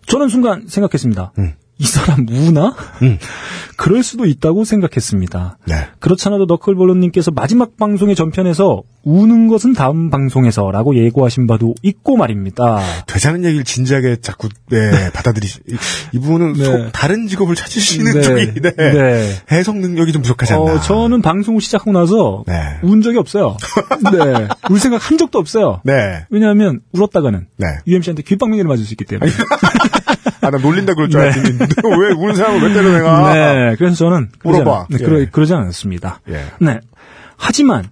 저는 0.07 0.27
순간 0.29 0.65
생각했습니다. 0.67 1.31
음. 1.39 1.53
이 1.77 1.85
사람 1.85 2.25
우나? 2.29 2.73
그럴 3.75 4.01
수도 4.01 4.25
있다고 4.25 4.63
생각했습니다. 4.63 5.57
네. 5.67 5.75
그렇잖아도 5.99 6.45
너클볼로님께서 6.45 7.31
마지막 7.31 7.75
방송의 7.77 8.15
전편에서 8.15 8.81
우는 9.03 9.47
것은 9.49 9.73
다음 9.73 10.09
방송에서라고 10.09 10.95
예고하신 10.95 11.45
바도 11.47 11.75
있고 11.83 12.15
말입니다. 12.15 12.79
되자는 13.07 13.43
얘기를 13.43 13.63
진지하게 13.65 14.17
자꾸 14.21 14.47
네, 14.69 15.11
받아들이시. 15.11 15.59
이- 15.69 15.75
이분은 16.13 16.53
네. 16.53 16.63
속 16.63 16.91
다른 16.93 17.27
직업을 17.27 17.55
찾으시는 17.55 18.13
네. 18.13 18.21
쪽이 18.21 18.61
네. 18.61 18.71
네. 18.77 19.35
해석 19.51 19.77
능력이 19.77 20.11
좀 20.13 20.21
부족하지 20.21 20.53
않나. 20.53 20.63
어, 20.75 20.79
저는 20.79 21.21
방송을 21.21 21.59
시작하고 21.61 21.91
나서 21.91 22.43
네. 22.47 22.53
운 22.83 23.01
적이 23.01 23.17
없어요. 23.19 23.57
네. 24.13 24.47
울 24.69 24.79
생각 24.79 25.11
한 25.11 25.17
적도 25.17 25.37
없어요. 25.39 25.81
네. 25.83 26.25
왜냐하면 26.29 26.79
울었다가는 26.93 27.47
네. 27.57 27.67
UMC한테 27.85 28.23
귓방망이를 28.23 28.67
맞을 28.67 28.85
수 28.85 28.93
있기 28.93 29.03
때문에. 29.05 29.29
아, 30.45 30.51
나 30.51 30.57
놀린다 30.57 30.93
그럴 30.93 31.09
줄 31.09 31.21
알았더니 31.21 31.57
왜 31.57 32.13
우는 32.13 32.35
사람을 32.35 32.61
왜 32.61 32.73
때려 32.73 32.91
내가. 32.91 33.33
네. 33.33 33.75
그래서 33.77 33.95
저는 33.95 34.29
그러지, 34.39 34.59
물어봐. 34.59 34.79
않, 34.81 34.85
네, 34.89 34.97
예. 34.99 35.05
그러, 35.05 35.25
그러지 35.31 35.53
않았습니다. 35.53 36.21
예. 36.29 36.45
네. 36.59 36.79
하지만 37.37 37.89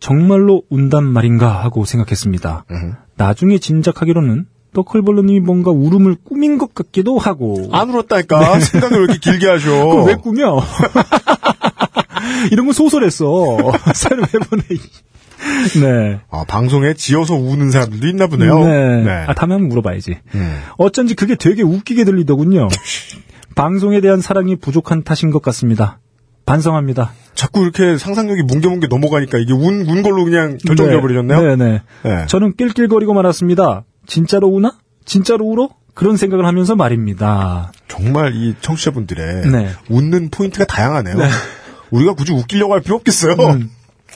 정말로 0.00 0.62
운단 0.68 1.04
말인가 1.04 1.62
하고 1.62 1.84
생각했습니다. 1.84 2.64
음. 2.70 2.94
나중에 3.16 3.58
짐작하기로는 3.58 4.46
너클볼러님이 4.74 5.40
뭔가 5.40 5.70
울음을 5.70 6.16
꾸민 6.24 6.58
것 6.58 6.74
같기도 6.74 7.18
하고. 7.18 7.68
안 7.72 7.90
울었다니까. 7.90 8.58
생각을 8.60 8.98
왜 8.98 9.04
이렇게 9.04 9.18
길게 9.18 9.46
하셔. 9.46 9.70
네. 10.04 10.06
왜 10.06 10.14
꾸며? 10.16 10.60
이런 12.50 12.66
거 12.66 12.72
소설했어. 12.72 13.58
사연을 13.94 14.24
왜 14.32 14.40
보내? 14.40 14.62
네. 15.80 16.20
아, 16.30 16.44
방송에 16.46 16.94
지어서 16.94 17.34
우는 17.34 17.70
사람들도 17.70 18.06
있나 18.08 18.26
보네요. 18.26 18.64
네. 18.64 19.02
네. 19.02 19.10
아, 19.26 19.34
다음에 19.34 19.54
한번 19.54 19.68
물어봐야지. 19.68 20.18
음. 20.34 20.60
어쩐지 20.78 21.14
그게 21.14 21.34
되게 21.34 21.62
웃기게 21.62 22.04
들리더군요. 22.04 22.68
방송에 23.54 24.00
대한 24.00 24.20
사랑이 24.20 24.56
부족한 24.56 25.02
탓인 25.04 25.30
것 25.30 25.42
같습니다. 25.42 25.98
반성합니다. 26.46 27.12
자꾸 27.34 27.62
이렇게 27.62 27.98
상상력이 27.98 28.42
뭉게뭉게 28.42 28.88
넘어가니까 28.88 29.38
이게 29.38 29.52
운, 29.52 29.88
운 29.88 30.02
걸로 30.02 30.24
그냥 30.24 30.58
결정되어 30.66 31.00
버리셨네요. 31.00 31.40
네 31.40 31.56
네. 31.56 31.82
네. 32.02 32.26
저는 32.26 32.54
낄낄거리고 32.56 33.14
말았습니다. 33.14 33.84
진짜로 34.06 34.48
우나? 34.48 34.76
진짜로 35.04 35.44
울어? 35.44 35.70
그런 35.94 36.16
생각을 36.16 36.46
하면서 36.46 36.74
말입니다. 36.74 37.70
정말 37.86 38.34
이 38.34 38.54
청취자분들의 38.60 39.46
네. 39.50 39.68
웃는 39.90 40.30
포인트가 40.30 40.64
다양하네요. 40.64 41.16
우리가 41.90 42.14
굳이 42.14 42.32
웃기려고 42.32 42.72
할 42.72 42.80
필요 42.80 42.96
없겠어요. 42.96 43.36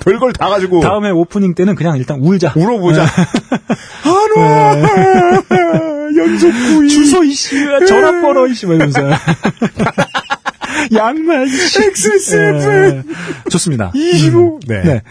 별걸 0.01 0.33
다 0.35 0.49
가지고 0.49 0.79
음. 0.79 0.83
다음에 0.83 1.11
오프닝 1.11 1.55
때는 1.55 1.75
그냥 1.75 1.97
일단 1.97 2.21
울자. 2.21 2.53
울어보자. 2.55 3.05
네. 3.05 3.09
한화 5.51 6.17
연속 6.17 6.51
구이 6.53 6.89
주소 6.89 7.25
이씨, 7.25 7.57
전화번호 7.89 8.47
이씨, 8.47 8.67
막 8.67 8.75
이러면서. 8.75 9.01
양말 10.95 11.47
이씨. 11.49 11.83
XSFM 11.83 12.59
네. 12.59 13.03
좋습니다. 13.51 13.93
25. 13.95 14.61
네. 14.69 14.83
네. 14.83 15.03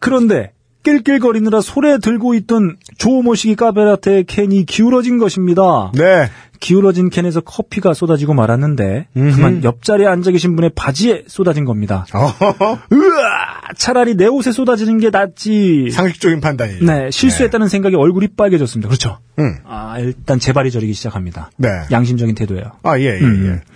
그런데 0.00 0.52
낄낄거리느라 0.82 1.60
손에 1.60 1.98
들고 1.98 2.34
있던 2.34 2.76
조모시기 2.98 3.56
까베라테의 3.56 4.24
캔이 4.24 4.64
기울어진 4.64 5.18
것입니다. 5.18 5.92
네. 5.94 6.28
기울어진 6.60 7.10
캔에서 7.10 7.40
커피가 7.40 7.92
쏟아지고 7.92 8.34
말았는데 8.34 9.08
그만 9.14 9.64
옆자리에 9.64 10.06
앉아 10.06 10.30
계신 10.30 10.54
분의 10.54 10.70
바지에 10.76 11.24
쏟아진 11.26 11.64
겁니다. 11.64 12.06
으아! 12.14 13.74
차라리 13.76 14.14
내 14.14 14.26
옷에 14.26 14.52
쏟아지는 14.52 14.98
게 14.98 15.10
낫지. 15.10 15.90
상식적인 15.90 16.40
판단이에요. 16.40 16.84
네, 16.84 17.10
실수했다는 17.10 17.66
생각에 17.66 17.96
얼굴이 17.96 18.28
빨개졌습니다. 18.36 18.88
그렇죠. 18.88 19.18
음. 19.40 19.56
아, 19.64 19.98
일단 19.98 20.38
재발이 20.38 20.70
저리기 20.70 20.92
시작합니다. 20.92 21.50
네. 21.56 21.68
양심적인 21.90 22.36
태도예요. 22.36 22.64
아, 22.84 22.96
예, 22.98 23.06
예, 23.06 23.18
음. 23.18 23.60
예. 23.60 23.72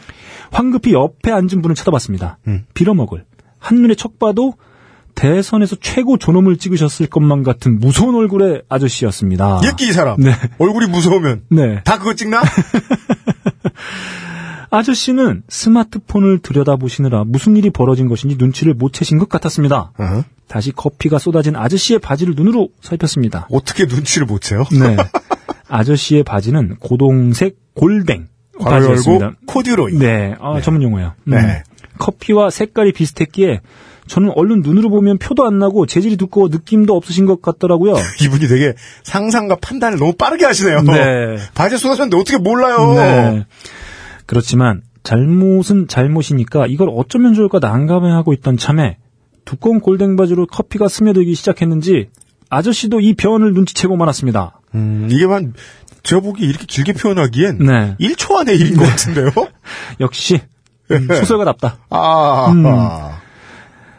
황급히 0.53 0.93
옆에 0.93 1.33
앉은 1.33 1.63
분을 1.63 1.75
쳐다봤습니다. 1.75 2.39
음. 2.47 2.67
빌어먹을. 2.75 3.25
한눈에 3.59 3.97
척 3.97 4.21
봐도 4.21 4.55
대선에서 5.17 5.77
최고 5.81 6.17
존엄을 6.19 6.59
찍으셨을 6.59 7.09
것만 7.09 7.43
같은 7.43 7.81
무서운 7.81 8.15
얼굴의 8.15 8.63
아저씨였습니다. 8.69 9.63
예끼 9.65 9.89
이 9.89 9.93
사람. 9.93 10.21
네. 10.21 10.33
얼굴이 10.59 10.87
무서우면 10.87 11.47
네. 11.51 11.81
다 11.85 11.99
그거 11.99 12.15
찍나? 12.15 12.43
아저씨는 14.71 15.43
스마트폰을 15.49 16.41
들여다보시느라 16.41 17.25
무슨 17.25 17.57
일이 17.57 17.71
벌어진 17.71 18.09
것인지 18.09 18.37
눈치를 18.39 18.75
못 18.75 18.93
채신 18.93 19.19
것 19.19 19.29
같았습니다. 19.29 19.93
어허. 19.99 20.25
다시 20.49 20.71
커피가 20.73 21.19
쏟아진 21.19 21.57
아저씨의 21.57 21.99
바지를 21.99 22.35
눈으로 22.37 22.69
살폈습니다. 22.83 23.49
어떻게 23.51 23.87
눈치를 23.87 24.27
못 24.27 24.43
채요? 24.43 24.65
네. 24.71 24.97
아저씨의 25.69 26.25
바지는 26.25 26.77
고동색 26.79 27.57
골뱅 27.75 28.29
바지였습니다. 28.61 29.33
코듀로이. 29.47 29.99
네, 29.99 30.35
아, 30.41 30.61
전문 30.61 30.83
용어예요. 30.83 31.15
음. 31.25 31.31
네. 31.31 31.63
커피와 31.99 32.51
색깔이 32.51 32.93
비슷했기에 32.93 33.61
저는 34.07 34.33
얼른 34.35 34.63
눈으로 34.63 34.89
보면 34.91 35.19
표도 35.19 35.45
안 35.45 35.59
나고 35.59 35.87
재질이 35.87 36.17
두꺼워 36.17 36.49
느낌도 36.49 36.95
없으신 36.95 37.27
것 37.27 37.43
같더라고요. 37.43 37.95
이분이 38.23 38.47
되게 38.49 38.75
상상과 39.03 39.57
판단을 39.57 39.99
너무 39.99 40.13
빠르게 40.15 40.45
하시네요. 40.45 40.83
네. 40.83 41.37
바지에 41.55 41.79
쏟아졌는데 41.79 42.17
어떻게 42.17 42.39
몰라요? 42.39 42.95
네. 42.95 43.45
그렇지만 44.27 44.83
잘못은 45.03 45.89
잘못이니까 45.89 46.67
이걸 46.67 46.89
어쩌면 46.93 47.35
좋을까 47.35 47.59
난감해하고 47.61 48.33
있던 48.35 48.57
참에 48.57 48.99
두꺼운 49.45 49.81
골뱅 49.81 50.17
바지로 50.17 50.47
커피가 50.47 50.89
스며들기 50.89 51.35
시작했는지 51.35 52.09
아저씨도 52.51 53.01
이 53.01 53.15
변을 53.15 53.55
눈치채고 53.55 53.97
말았습니다. 53.97 54.61
음, 54.75 55.09
이게 55.11 55.25
한, 55.25 55.55
제가 56.03 56.21
보기 56.21 56.45
이렇게 56.45 56.67
길게 56.67 56.93
표현하기엔 56.95 57.59
네. 57.59 57.97
1초 58.01 58.37
안의 58.37 58.57
일인 58.57 58.77
것 58.77 58.85
같은데요? 58.85 59.31
역시 60.01 60.41
음, 60.91 61.09
소설가답다. 61.09 61.79
아, 61.91 62.51
음. 62.51 62.67
아. 62.67 63.21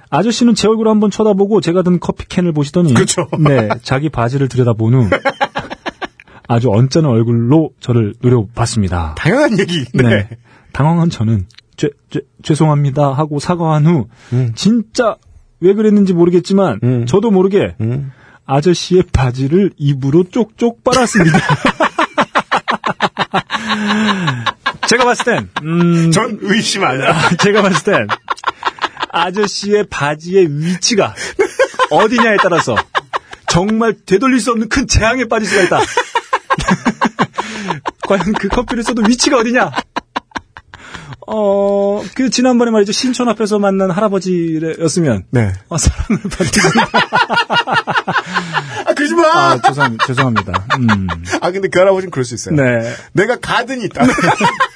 아저씨는 0.09 0.55
제 0.55 0.67
얼굴을 0.67 0.89
한번 0.89 1.11
쳐다보고 1.11 1.61
제가 1.61 1.81
든 1.81 1.99
커피캔을 1.99 2.53
보시더니 2.53 2.93
그렇죠. 2.93 3.27
네, 3.39 3.69
자기 3.83 4.09
바지를 4.09 4.47
들여다본 4.47 4.93
후 4.93 5.09
아주 6.47 6.69
언짢은 6.71 7.05
얼굴로 7.05 7.71
저를 7.79 8.13
노려봤습니다. 8.21 9.15
당연한 9.17 9.59
얘기. 9.59 9.85
네. 9.93 10.03
네. 10.03 10.29
당황한 10.71 11.09
저는 11.09 11.45
죄, 11.75 11.89
죄, 12.09 12.21
죄송합니다 12.41 13.11
하고 13.11 13.39
사과한 13.39 13.85
후 13.85 14.07
음. 14.33 14.53
진짜 14.55 15.17
왜 15.59 15.73
그랬는지 15.73 16.13
모르겠지만 16.13 16.79
음. 16.83 17.05
저도 17.05 17.31
모르게 17.31 17.75
음. 17.81 18.11
아저씨의 18.45 19.03
바지를 19.11 19.71
입으로 19.77 20.23
쪽쪽 20.23 20.83
빨았습니다. 20.83 21.37
제가 24.87 25.03
봤을 25.03 25.25
땐 25.25 25.49
음, 25.63 26.11
전 26.11 26.37
의심 26.41 26.85
안 26.85 27.01
해요. 27.01 27.13
제가 27.39 27.61
봤을 27.61 27.83
땐 27.83 28.07
아저씨의 29.11 29.87
바지의 29.89 30.47
위치가 30.49 31.15
어디냐에 31.89 32.37
따라서 32.41 32.75
정말 33.47 33.95
되돌릴 34.05 34.39
수 34.39 34.51
없는 34.51 34.69
큰 34.69 34.87
재앙에 34.87 35.25
빠질 35.25 35.47
수가 35.47 35.63
있다. 35.63 35.79
과연 38.07 38.33
그 38.33 38.47
커피를 38.47 38.83
써도 38.83 39.03
위치가 39.07 39.37
어디냐? 39.37 39.71
어, 41.29 42.01
그 42.15 42.29
지난번에 42.29 42.71
말이죠. 42.71 42.93
신촌 42.93 43.27
앞에서 43.27 43.59
만난 43.59 43.91
할아버지였으면 43.91 45.25
네. 45.29 45.53
어, 45.67 45.77
사랑을 45.77 46.21
받는 46.23 46.87
아, 48.85 48.93
그러지 48.93 49.15
마! 49.15 49.27
아, 49.27 49.61
죄송, 49.61 49.97
죄송합니다. 50.07 50.65
음. 50.79 51.07
아, 51.41 51.51
근데 51.51 51.67
그 51.67 51.79
할아버지는 51.79 52.11
그럴 52.11 52.23
수 52.23 52.33
있어요. 52.33 52.55
네. 52.55 52.93
내가 53.11 53.37
garden이 53.39 53.83
있다. 53.85 54.05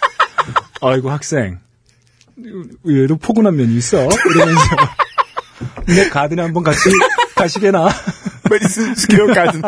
아이고, 0.82 1.10
학생. 1.10 1.60
의외로 2.84 3.18
포근한 3.18 3.56
면이 3.56 3.76
있어. 3.78 4.08
이러면서. 4.36 4.62
내 5.88 6.10
garden에 6.10 6.42
한번 6.42 6.64
같이 6.64 6.90
가시게나. 7.36 7.88
Madison 8.50 8.96
Square 8.96 9.28
Garden. 9.28 9.62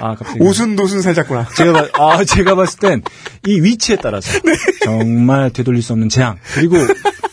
아, 0.00 0.14
갑자기. 0.14 0.38
오순도순 0.40 1.02
살짝구나. 1.02 1.48
제가, 1.56 1.72
봐- 1.72 1.88
아, 1.94 2.24
제가 2.24 2.54
봤을 2.54 2.78
땐 2.78 3.02
이 3.46 3.60
위치에 3.60 3.96
따라서 3.96 4.38
정말 4.84 5.50
되돌릴 5.52 5.82
수 5.82 5.92
없는 5.92 6.08
재앙. 6.08 6.36
그리고 6.54 6.76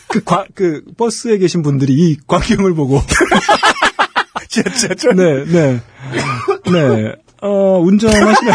그, 0.08 0.22
과, 0.24 0.44
그 0.54 0.82
버스에 0.98 1.38
계신 1.38 1.62
분들이 1.62 1.92
이 1.94 2.16
광경을 2.26 2.74
보고 2.74 3.00
지하철. 4.48 5.14
네, 5.14 5.44
네. 5.44 5.80
네. 6.70 7.12
어, 7.42 7.78
운전하시는, 7.80 8.52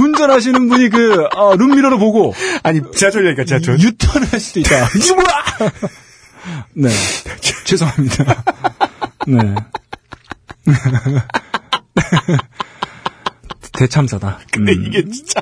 운전하시는 0.00 0.68
분이 0.68 0.88
그, 0.90 1.24
어, 1.34 1.56
룸미러로 1.56 1.98
보고, 1.98 2.34
아니, 2.62 2.80
지하철 2.94 3.26
얘기가 3.26 3.44
지하철. 3.44 3.78
유턴을 3.80 4.28
할 4.32 4.40
수도 4.40 4.60
있다. 4.60 4.88
이게 4.96 5.12
뭐야! 5.14 5.26
네. 6.74 6.88
죄송합니다. 7.64 8.44
네. 9.26 9.54
대참사다. 13.72 14.38
근데 14.52 14.72
음. 14.72 14.84
이게 14.86 15.04
진짜. 15.10 15.40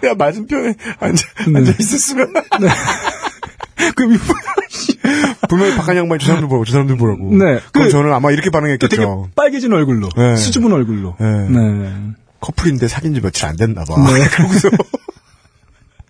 내가 0.00 0.14
맞은편에 0.14 0.74
앉아, 1.00 1.26
네. 1.50 1.58
앉아 1.58 1.72
있었으면. 1.78 2.32
그, 3.96 4.10
위- 4.10 4.18
분명히 5.48 5.76
박한 5.76 5.96
양반이 5.96 6.18
저 6.20 6.26
사람들 6.26 6.48
보라고, 6.48 6.64
저 6.64 6.72
사람들 6.72 6.96
보라고. 6.96 7.30
네. 7.36 7.60
그럼 7.72 7.86
그- 7.86 7.90
저는 7.90 8.12
아마 8.12 8.30
이렇게 8.30 8.50
그 8.50 8.50
되게 8.50 8.60
반응했겠죠. 8.60 9.30
빨개진 9.36 9.72
얼굴로, 9.72 10.08
네. 10.16 10.36
수줍은 10.36 10.72
얼굴로. 10.72 11.16
네. 11.20 11.48
네. 11.48 11.92
커플인데 12.40 12.88
사귄 12.88 13.14
지 13.14 13.20
며칠 13.20 13.46
안 13.46 13.56
됐나 13.56 13.84
봐. 13.84 13.94
네. 14.12 14.28
그러고서. 14.30 14.68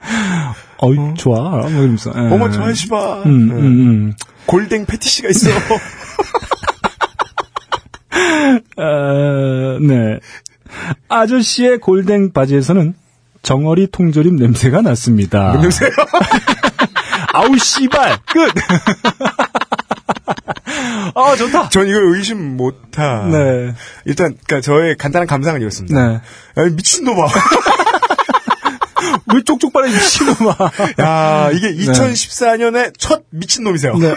어이, 0.79 0.97
좋아. 1.17 1.41
뭐 1.51 1.69
이러면서. 1.69 2.13
예. 2.15 2.21
어머 2.33 2.51
저 2.51 2.63
아저씨 2.63 2.89
봐. 2.89 3.23
음, 3.27 3.49
네. 3.49 3.55
음, 3.55 3.61
음. 3.63 4.13
골댕 4.47 4.87
패티시가 4.87 5.29
있어. 5.31 5.51
어, 8.77 9.79
네. 9.83 10.19
아저씨의 11.09 11.79
골댕 11.79 12.33
바지에서는 12.33 12.95
정어리 13.43 13.89
통조림 13.91 14.37
냄새가 14.37 14.83
났습니다. 14.83 15.57
냄새요? 15.61 15.91
아우, 17.33 17.57
씨발! 17.57 18.19
끝! 18.27 18.53
아, 21.15 21.37
좋다! 21.37 21.69
전 21.69 21.89
이거 21.89 21.99
의심 22.01 22.57
못하. 22.57 23.25
네. 23.31 23.75
일단 24.05 24.37
그러니까 24.47 24.61
저의 24.61 24.97
간단한 24.97 25.27
감상은 25.27 25.61
이렇습니다. 25.61 26.07
네. 26.07 26.15
야, 26.15 26.65
미친놈아. 26.71 27.27
왜 29.35 29.43
쪽쪽발에 29.43 29.91
미친놈아. 29.91 30.57
야, 31.01 31.51
이게 31.53 31.75
2014년에 31.75 32.93
첫 32.99 33.25
미친놈이세요. 33.31 33.97
네. 33.99 34.15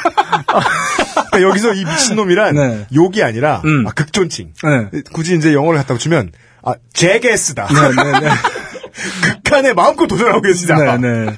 그러니까 1.32 1.42
여기서 1.42 1.74
이 1.74 1.84
미친놈이란 1.86 2.56
네. 2.56 2.88
욕이 2.94 3.22
아니라 3.24 3.62
음. 3.66 3.86
아, 3.88 3.92
극존칭. 3.92 4.54
네. 4.64 5.02
굳이 5.14 5.36
이제 5.36 5.54
영어를 5.54 5.80
갖다 5.80 5.94
붙이면 5.94 6.32
아, 6.64 6.74
제게스다. 6.94 7.68
네, 7.68 8.04
네, 8.04 8.20
네. 8.20 8.30
극한에 9.44 9.74
마음껏 9.74 10.08
도전하고 10.08 10.42
계시다. 10.42 10.76
네, 10.76 10.98
네. 10.98 11.36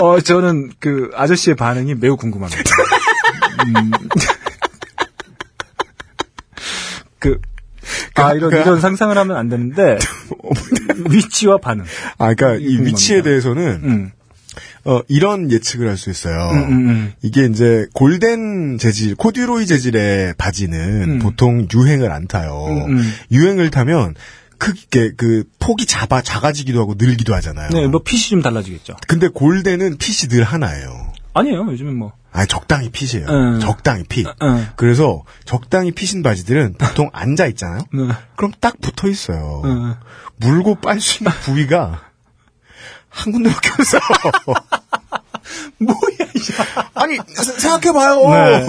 어, 0.00 0.20
저는 0.20 0.70
그 0.78 1.10
아저씨의 1.14 1.56
반응이 1.56 1.94
매우 1.96 2.16
궁금합니다. 2.16 2.62
음. 3.76 3.90
그, 7.18 7.38
아, 8.14 8.32
이런, 8.34 8.50
그- 8.50 8.56
이런 8.56 8.80
상상을 8.80 9.16
하면 9.16 9.36
안 9.36 9.48
되는데, 9.48 9.98
위치와 11.10 11.58
반응. 11.58 11.84
아, 12.18 12.34
그러니까 12.34 12.54
이. 12.66 12.78
위치에 12.78 13.22
대해서는 13.22 13.80
음, 13.84 14.10
어, 14.84 15.00
이런 15.08 15.50
예측을 15.50 15.88
할 15.88 15.96
수 15.96 16.08
있어요. 16.10 16.50
음, 16.52 16.58
음, 16.62 16.88
음. 16.88 17.12
이게 17.22 17.44
이제 17.46 17.86
골덴 17.92 18.78
재질, 18.78 19.14
코듀로이 19.16 19.66
재질의 19.66 20.34
바지는 20.38 21.02
음. 21.02 21.18
보통 21.18 21.66
유행을 21.72 22.10
안 22.10 22.26
타요. 22.26 22.64
음, 22.68 22.96
음. 22.98 23.12
유행을 23.30 23.70
타면 23.70 24.14
크게 24.60 25.12
그 25.16 25.42
폭이 25.58 25.86
작아 25.86 26.22
작아지기도 26.22 26.80
하고 26.80 26.94
늘기도 26.96 27.34
하잖아요. 27.34 27.70
네, 27.70 27.88
뭐 27.88 28.02
핏이 28.04 28.20
좀 28.28 28.42
달라지겠죠. 28.42 28.94
근데 29.08 29.26
골덴은 29.28 29.96
핏이 29.98 30.28
늘 30.28 30.44
하나예요. 30.44 31.12
아니에요, 31.34 31.66
요즘엔 31.72 31.96
뭐. 31.96 32.12
아 32.32 32.46
적당히 32.46 32.90
핏이에요. 32.90 33.26
음. 33.28 33.60
적당히 33.60 34.04
핏. 34.04 34.26
음. 34.42 34.68
그래서 34.76 35.24
적당히 35.44 35.90
핏인 35.90 36.22
바지들은 36.22 36.74
보통 36.78 37.10
앉아 37.14 37.46
있잖아요. 37.48 37.80
네. 37.92 38.08
그럼 38.36 38.52
딱 38.60 38.80
붙어 38.80 39.08
있어요. 39.08 39.62
음. 39.64 39.94
물고 40.36 40.76
빤수 40.76 41.18
있는 41.24 41.32
부위가 41.40 42.02
한 43.08 43.32
군데밖에 43.32 43.70
없어. 43.76 43.98
뭐야, 45.78 46.30
이제. 46.36 46.52
아니 46.94 47.16
세- 47.34 47.58
생각해봐요. 47.58 48.30
네. 48.30 48.66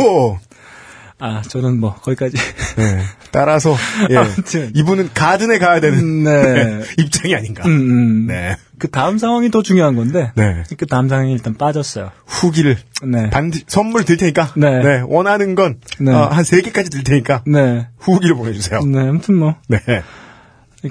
아, 1.23 1.43
저는 1.43 1.79
뭐, 1.79 1.93
거기까지. 1.93 2.35
네. 2.77 3.03
따라서 3.29 3.77
예. 4.09 4.17
아무튼. 4.17 4.71
이분은 4.73 5.11
가든에 5.13 5.59
가야 5.59 5.79
되는 5.79 6.23
네. 6.23 6.81
입장이 6.97 7.35
아닌가. 7.35 7.63
음, 7.67 7.69
음. 7.69 8.27
네. 8.27 8.57
그 8.79 8.89
다음 8.89 9.19
상황이 9.19 9.51
더 9.51 9.61
중요한 9.61 9.95
건데, 9.95 10.31
네. 10.35 10.63
그 10.75 10.87
다음 10.87 11.07
상황이 11.07 11.31
일단 11.31 11.53
빠졌어요. 11.53 12.09
후기를 12.25 12.75
네. 13.03 13.29
반드 13.29 13.59
선물 13.67 14.03
드릴 14.03 14.17
테니까. 14.17 14.53
네. 14.57 15.03
원하는 15.05 15.53
건 15.53 15.79
네. 15.99 16.11
어, 16.11 16.25
한세 16.25 16.59
개까지 16.61 16.89
드릴 16.89 17.03
테니까 17.03 17.43
네. 17.45 17.87
후기를 17.99 18.35
보내주세요. 18.35 18.79
네, 18.81 19.01
아무튼 19.01 19.35
뭐, 19.35 19.55
네. 19.67 19.79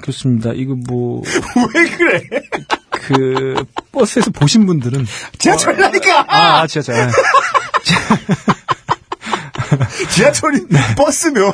그렇습니다. 0.01 0.51
이거 0.55 0.75
뭐, 0.87 1.21
왜 1.75 1.89
그래? 1.89 2.23
그, 2.91 3.65
버스에서 3.91 4.31
보신 4.31 4.65
분들은. 4.65 5.05
지하철이라니까. 5.37 6.25
아, 6.29 6.65
지하철. 6.67 7.09
아, 9.79 9.87
지하철이 10.09 10.67
버스면 10.97 11.53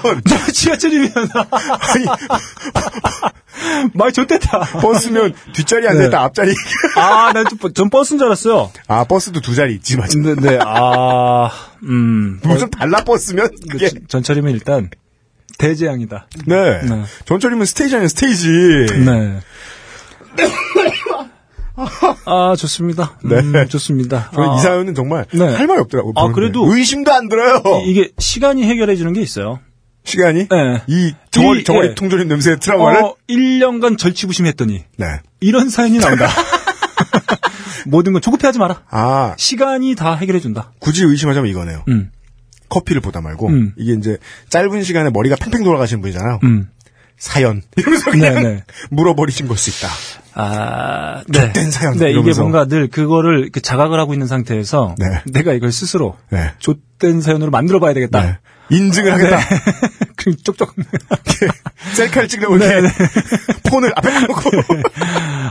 지하철이면. 0.54 1.12
아니 1.52 2.06
말 3.94 4.12
좋댔다. 4.14 4.60
버스면 4.82 5.34
뒷자리 5.54 5.88
안 5.88 5.98
네. 5.98 6.04
됐다 6.06 6.22
앞자리. 6.24 6.54
아, 6.96 7.32
난, 7.34 7.46
좀- 7.46 7.74
전 7.74 7.90
버스인 7.90 8.18
줄 8.20 8.28
알았어요. 8.28 8.72
아 8.88 9.04
버스도 9.04 9.42
두 9.42 9.56
자리 9.56 9.74
있지 9.76 9.98
맞아. 9.98 10.18
네, 10.20 10.36
네, 10.36 10.60
아, 10.64 11.50
음. 11.84 12.40
무슨 12.44 12.70
달라 12.70 13.04
버스면 13.04 13.50
그게 13.70 13.90
그 13.90 14.08
전철이면 14.08 14.54
일단, 14.54 14.90
대재앙이다. 15.58 16.28
네. 16.46 16.82
네. 16.84 17.04
전철이면 17.26 17.66
스테이지 17.66 17.96
아니야 17.96 18.08
스테이지. 18.10 18.48
네. 19.06 19.40
아, 22.26 22.56
좋습니다. 22.58 23.18
네. 23.24 23.36
음, 23.40 23.68
좋습니다. 23.70 24.32
저는 24.34 24.50
아, 24.50 24.56
이 24.56 24.60
사연은 24.62 24.96
정말 24.96 25.26
네. 25.32 25.46
할 25.56 25.68
말이 25.68 25.80
없더라고. 25.82 26.14
아. 26.16 26.32
그래도- 26.32 26.74
의심도 26.76 27.14
안 27.14 27.30
들어요. 27.30 27.62
이- 27.86 27.92
이게 27.92 28.12
시간이 28.18 28.64
해결해 28.64 28.96
주는 28.96 29.14
게 29.14 29.22
있어요. 29.22 29.60
시간이 30.04 30.48
네. 30.48 30.82
이 30.88 31.14
정어리 31.32 31.62
이- 31.62 31.64
정어리 31.64 31.90
예. 31.90 31.94
통조림 31.96 32.28
냄새의 32.28 32.60
트라우마를 32.60 33.04
어, 33.04 33.16
1년간 33.30 33.98
절치부심했더니, 33.98 34.84
네. 34.98 35.06
이런 35.42 35.70
사연이 35.70 36.00
나온다. 36.00 36.28
모든 37.86 38.14
건 38.14 38.22
조급해하지 38.22 38.58
마라. 38.60 38.82
아 38.90 39.36
시간이 39.38 39.96
다 39.96 40.16
해결해 40.16 40.40
준다. 40.40 40.72
굳이 40.80 41.04
의심하자면 41.04 41.50
이거네요. 41.52 41.84
음, 41.90 42.10
커피를 42.70 43.02
보다 43.02 43.22
말고 43.22 43.48
음. 43.50 43.74
이게 43.78 43.94
이제 43.94 44.18
짧은 44.50 44.84
시간에 44.84 45.10
머리가 45.12 45.36
팽팽 45.36 45.64
돌아가시는 45.64 46.02
분이잖아요. 46.02 46.40
음. 46.44 46.70
사연 47.18 47.62
이러면서 47.78 48.12
그냥 48.12 48.36
네, 48.36 48.42
네. 48.44 48.64
물어버리신 48.92 49.48
걸 49.48 49.58
수 49.58 49.70
있다. 49.70 49.90
아, 50.40 51.24
네. 51.28 51.40
좆된 51.40 51.72
사연 51.72 51.94
네, 51.94 52.06
이게 52.06 52.12
이러면서. 52.12 52.42
뭔가 52.42 52.66
늘 52.66 52.88
그거를 52.90 53.40
이렇게 53.40 53.60
자각을 53.60 54.00
하고 54.00 54.14
있는 54.14 54.28
상태에서 54.28 54.94
네. 55.00 55.22
내가 55.26 55.54
이걸 55.54 55.72
스스로 55.72 56.16
네. 56.30 56.52
좆된 56.60 57.22
사연으로 57.22 57.50
만들어 57.50 57.80
봐야 57.80 57.94
되겠다. 57.96 58.22
네. 58.22 58.38
인증을 58.70 59.14
하겠다. 59.14 59.40
그 60.16 60.36
쪽쪽. 60.38 60.76
셀카를 61.96 62.28
찍려고 62.28 62.58
이렇게 62.58 62.82
네, 62.82 62.88
폰을 63.70 63.94
앞에 63.96 64.20
놓고 64.28 64.42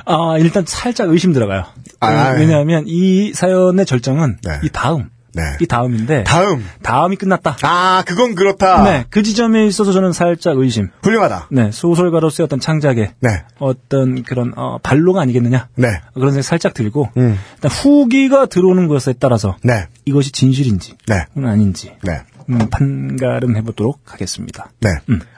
아, 0.05 0.39
일단 0.39 0.65
살짝 0.67 1.09
의심 1.11 1.33
들어가요. 1.33 1.65
아, 1.99 2.33
음, 2.33 2.39
왜냐하면 2.39 2.85
이 2.87 3.33
사연의 3.35 3.87
절정은 3.87 4.39
네. 4.45 4.61
이 4.63 4.69
다음. 4.71 5.09
네. 5.37 5.43
이 5.61 5.67
다음인데 5.67 6.25
다음 6.25 6.65
다음이 6.83 7.17
끝났다. 7.17 7.59
아 7.63 8.03
그건 8.07 8.35
그렇다. 8.35 8.83
네, 8.85 9.05
그 9.11 9.23
지점에 9.23 9.67
있어서 9.67 9.93
저는 9.93 10.13
살짝 10.13 10.57
의심. 10.57 10.89
훌륭하다. 11.03 11.49
네, 11.51 11.71
소설가로서의 11.71 12.47
어떤 12.47 12.59
창작에 12.59 13.13
네. 13.21 13.45
어떤 13.59 14.23
그런 14.23 14.53
어, 14.57 14.79
발로가 14.83 15.21
아니겠느냐. 15.21 15.69
네. 15.77 16.01
그런 16.15 16.33
생각 16.33 16.43
살짝 16.43 16.73
들고 16.73 17.11
음. 17.19 17.39
일단 17.55 17.71
후기가 17.71 18.47
들어오는 18.47 18.89
것에 18.89 19.13
따라서 19.19 19.57
네. 19.63 19.87
이것이 20.07 20.33
진실인지 20.33 20.95
네. 21.07 21.27
아닌지 21.37 21.93
네. 22.03 22.23
음, 22.49 22.59
판가름 22.71 23.57
해보도록 23.57 24.01
하겠습니다. 24.07 24.71
네. 24.81 24.91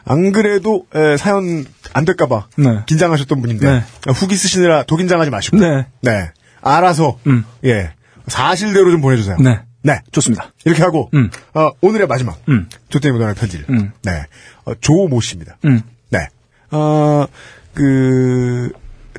안 0.05 0.31
그래도 0.33 0.87
에, 0.95 1.17
사연 1.17 1.65
안 1.93 2.05
될까봐 2.05 2.49
네. 2.59 2.83
긴장하셨던 2.87 3.41
분인데 3.41 3.67
네. 3.67 3.83
후기 4.13 4.37
쓰시느라 4.37 4.85
도 4.85 4.97
긴장하지 4.97 5.31
마시고 5.31 5.57
네, 5.57 5.87
네. 6.03 6.31
알아서 6.61 7.19
음. 7.27 7.45
예 7.65 7.91
사실대로 8.27 8.91
좀 8.91 9.01
보내주세요. 9.01 9.37
네, 9.41 9.61
네. 9.83 10.01
좋습니다. 10.13 10.53
이렇게 10.65 10.83
하고 10.83 11.11
음. 11.15 11.31
어, 11.55 11.71
오늘의 11.81 12.07
마지막 12.07 12.41
음. 12.49 12.69
조태임 12.89 13.15
무단의 13.15 13.35
편지를 13.35 13.67
음. 13.71 13.93
네 14.03 14.27
어, 14.65 14.75
조모 14.81 15.21
씨입니다. 15.21 15.57
음, 15.65 15.83
네. 16.11 16.29
어, 16.71 17.27
그, 17.75 18.71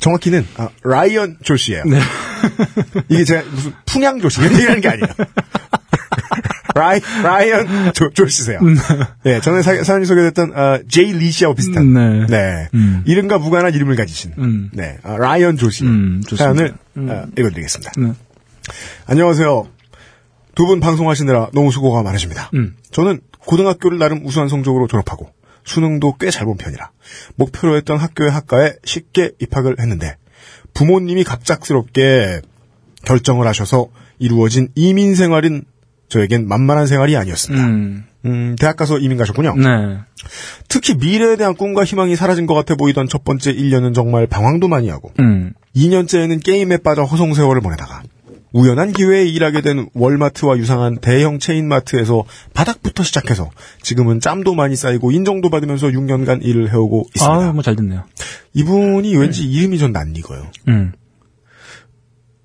정확히는, 0.01 0.45
아, 0.57 0.69
라이언 0.83 1.37
조 1.43 1.55
씨예요 1.55 1.83
네. 1.85 1.99
이게 3.09 3.23
제가 3.23 3.43
무슨 3.49 3.73
풍양 3.85 4.19
조 4.19 4.29
씨, 4.29 4.41
이런 4.41 4.53
얘기하는 4.53 4.81
게 4.81 4.89
아니에요. 4.89 5.07
라이, 6.75 7.01
라이언 7.23 7.93
조, 7.93 8.09
조 8.11 8.27
씨세요. 8.27 8.59
네, 9.23 9.41
전에 9.41 9.61
사, 9.61 9.83
사연이 9.83 10.05
소개됐던, 10.05 10.53
어, 10.55 10.79
제이 10.87 11.11
리 11.13 11.31
씨하고 11.31 11.55
비슷한. 11.55 11.93
네. 11.93 12.25
네. 12.27 12.69
음. 12.73 13.03
이름과 13.05 13.39
무관한 13.39 13.73
이름을 13.73 13.95
가지신. 13.95 14.33
음. 14.37 14.69
네. 14.71 14.97
아, 15.03 15.17
라이언 15.17 15.57
조씨. 15.57 15.83
음, 15.83 16.21
좋습니다. 16.21 16.43
사연을, 16.43 16.73
음. 16.97 17.09
어, 17.09 17.25
읽어드리겠습니다. 17.37 17.91
네. 17.97 18.13
안녕하세요. 19.07 19.67
두 20.59 20.65
분 20.65 20.81
방송하시느라 20.81 21.51
너무 21.53 21.71
수고가 21.71 22.03
많으십니다. 22.03 22.51
음. 22.53 22.75
저는 22.91 23.21
고등학교를 23.45 23.97
나름 23.97 24.25
우수한 24.25 24.49
성적으로 24.49 24.87
졸업하고 24.87 25.29
수능도 25.63 26.17
꽤 26.17 26.29
잘 26.31 26.43
본 26.45 26.57
편이라 26.57 26.91
목표로 27.37 27.77
했던 27.77 27.97
학교의 27.97 28.29
학과에 28.29 28.73
쉽게 28.83 29.31
입학을 29.39 29.77
했는데 29.79 30.17
부모님이 30.73 31.23
갑작스럽게 31.23 32.41
결정을 33.05 33.47
하셔서 33.47 33.87
이루어진 34.19 34.67
이민 34.75 35.15
생활은 35.15 35.63
저에겐 36.09 36.45
만만한 36.49 36.87
생활이 36.87 37.15
아니었습니다. 37.15 37.65
음, 37.65 38.03
음, 38.25 38.55
대학 38.59 38.75
가서 38.75 38.97
이민 38.97 39.17
가셨군요. 39.17 39.55
네. 39.55 39.97
특히 40.67 40.95
미래에 40.95 41.37
대한 41.37 41.55
꿈과 41.55 41.85
희망이 41.85 42.17
사라진 42.17 42.47
것 42.47 42.53
같아 42.55 42.75
보이던 42.75 43.07
첫 43.07 43.23
번째 43.23 43.53
1년은 43.53 43.93
정말 43.95 44.27
방황도 44.27 44.67
많이 44.67 44.89
하고 44.89 45.13
음, 45.21 45.53
2년째에는 45.75 46.43
게임에 46.43 46.77
빠져 46.77 47.03
허송 47.03 47.33
세월을 47.33 47.61
보내다가 47.61 48.03
우연한 48.51 48.93
기회에 48.93 49.25
일하게 49.25 49.61
된 49.61 49.89
월마트와 49.93 50.57
유상한 50.57 50.97
대형 50.99 51.39
체인마트에서 51.39 52.23
바닥부터 52.53 53.03
시작해서 53.03 53.49
지금은 53.83 54.19
짬도 54.19 54.55
많이 54.55 54.75
쌓이고 54.75 55.11
인정도 55.11 55.49
받으면서 55.49 55.87
6년간 55.87 56.43
일을 56.43 56.71
해오고 56.71 57.05
있습니다. 57.15 57.47
아, 57.49 57.53
뭐잘 57.53 57.75
됐네요. 57.75 58.03
이분이 58.53 59.15
왠지 59.17 59.43
이름이 59.43 59.77
전 59.77 59.91
낯익어요. 59.91 60.51
음, 60.67 60.93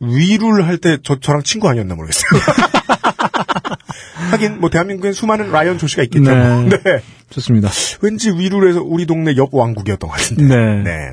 위루를 0.01 0.67
할 0.67 0.79
때 0.79 0.99
저, 1.03 1.19
저랑 1.19 1.43
친구 1.43 1.69
아니었나 1.69 1.95
모르겠어요. 1.95 2.29
하긴 4.31 4.61
뭐 4.61 4.71
대한민국엔 4.71 5.13
수많은 5.13 5.51
라이언 5.51 5.79
조씨가 5.79 6.03
있겠죠. 6.05 6.35
네. 6.35 6.69
네. 6.85 7.01
좋습니다. 7.31 7.71
왠지 8.01 8.31
위루를 8.31 8.71
해서 8.71 8.83
우리 8.83 9.07
동네 9.07 9.37
옆 9.37 9.55
왕국이었던 9.55 10.11
것 10.11 10.17
같은데. 10.17 10.57
네. 10.57 10.83
네. 10.83 11.11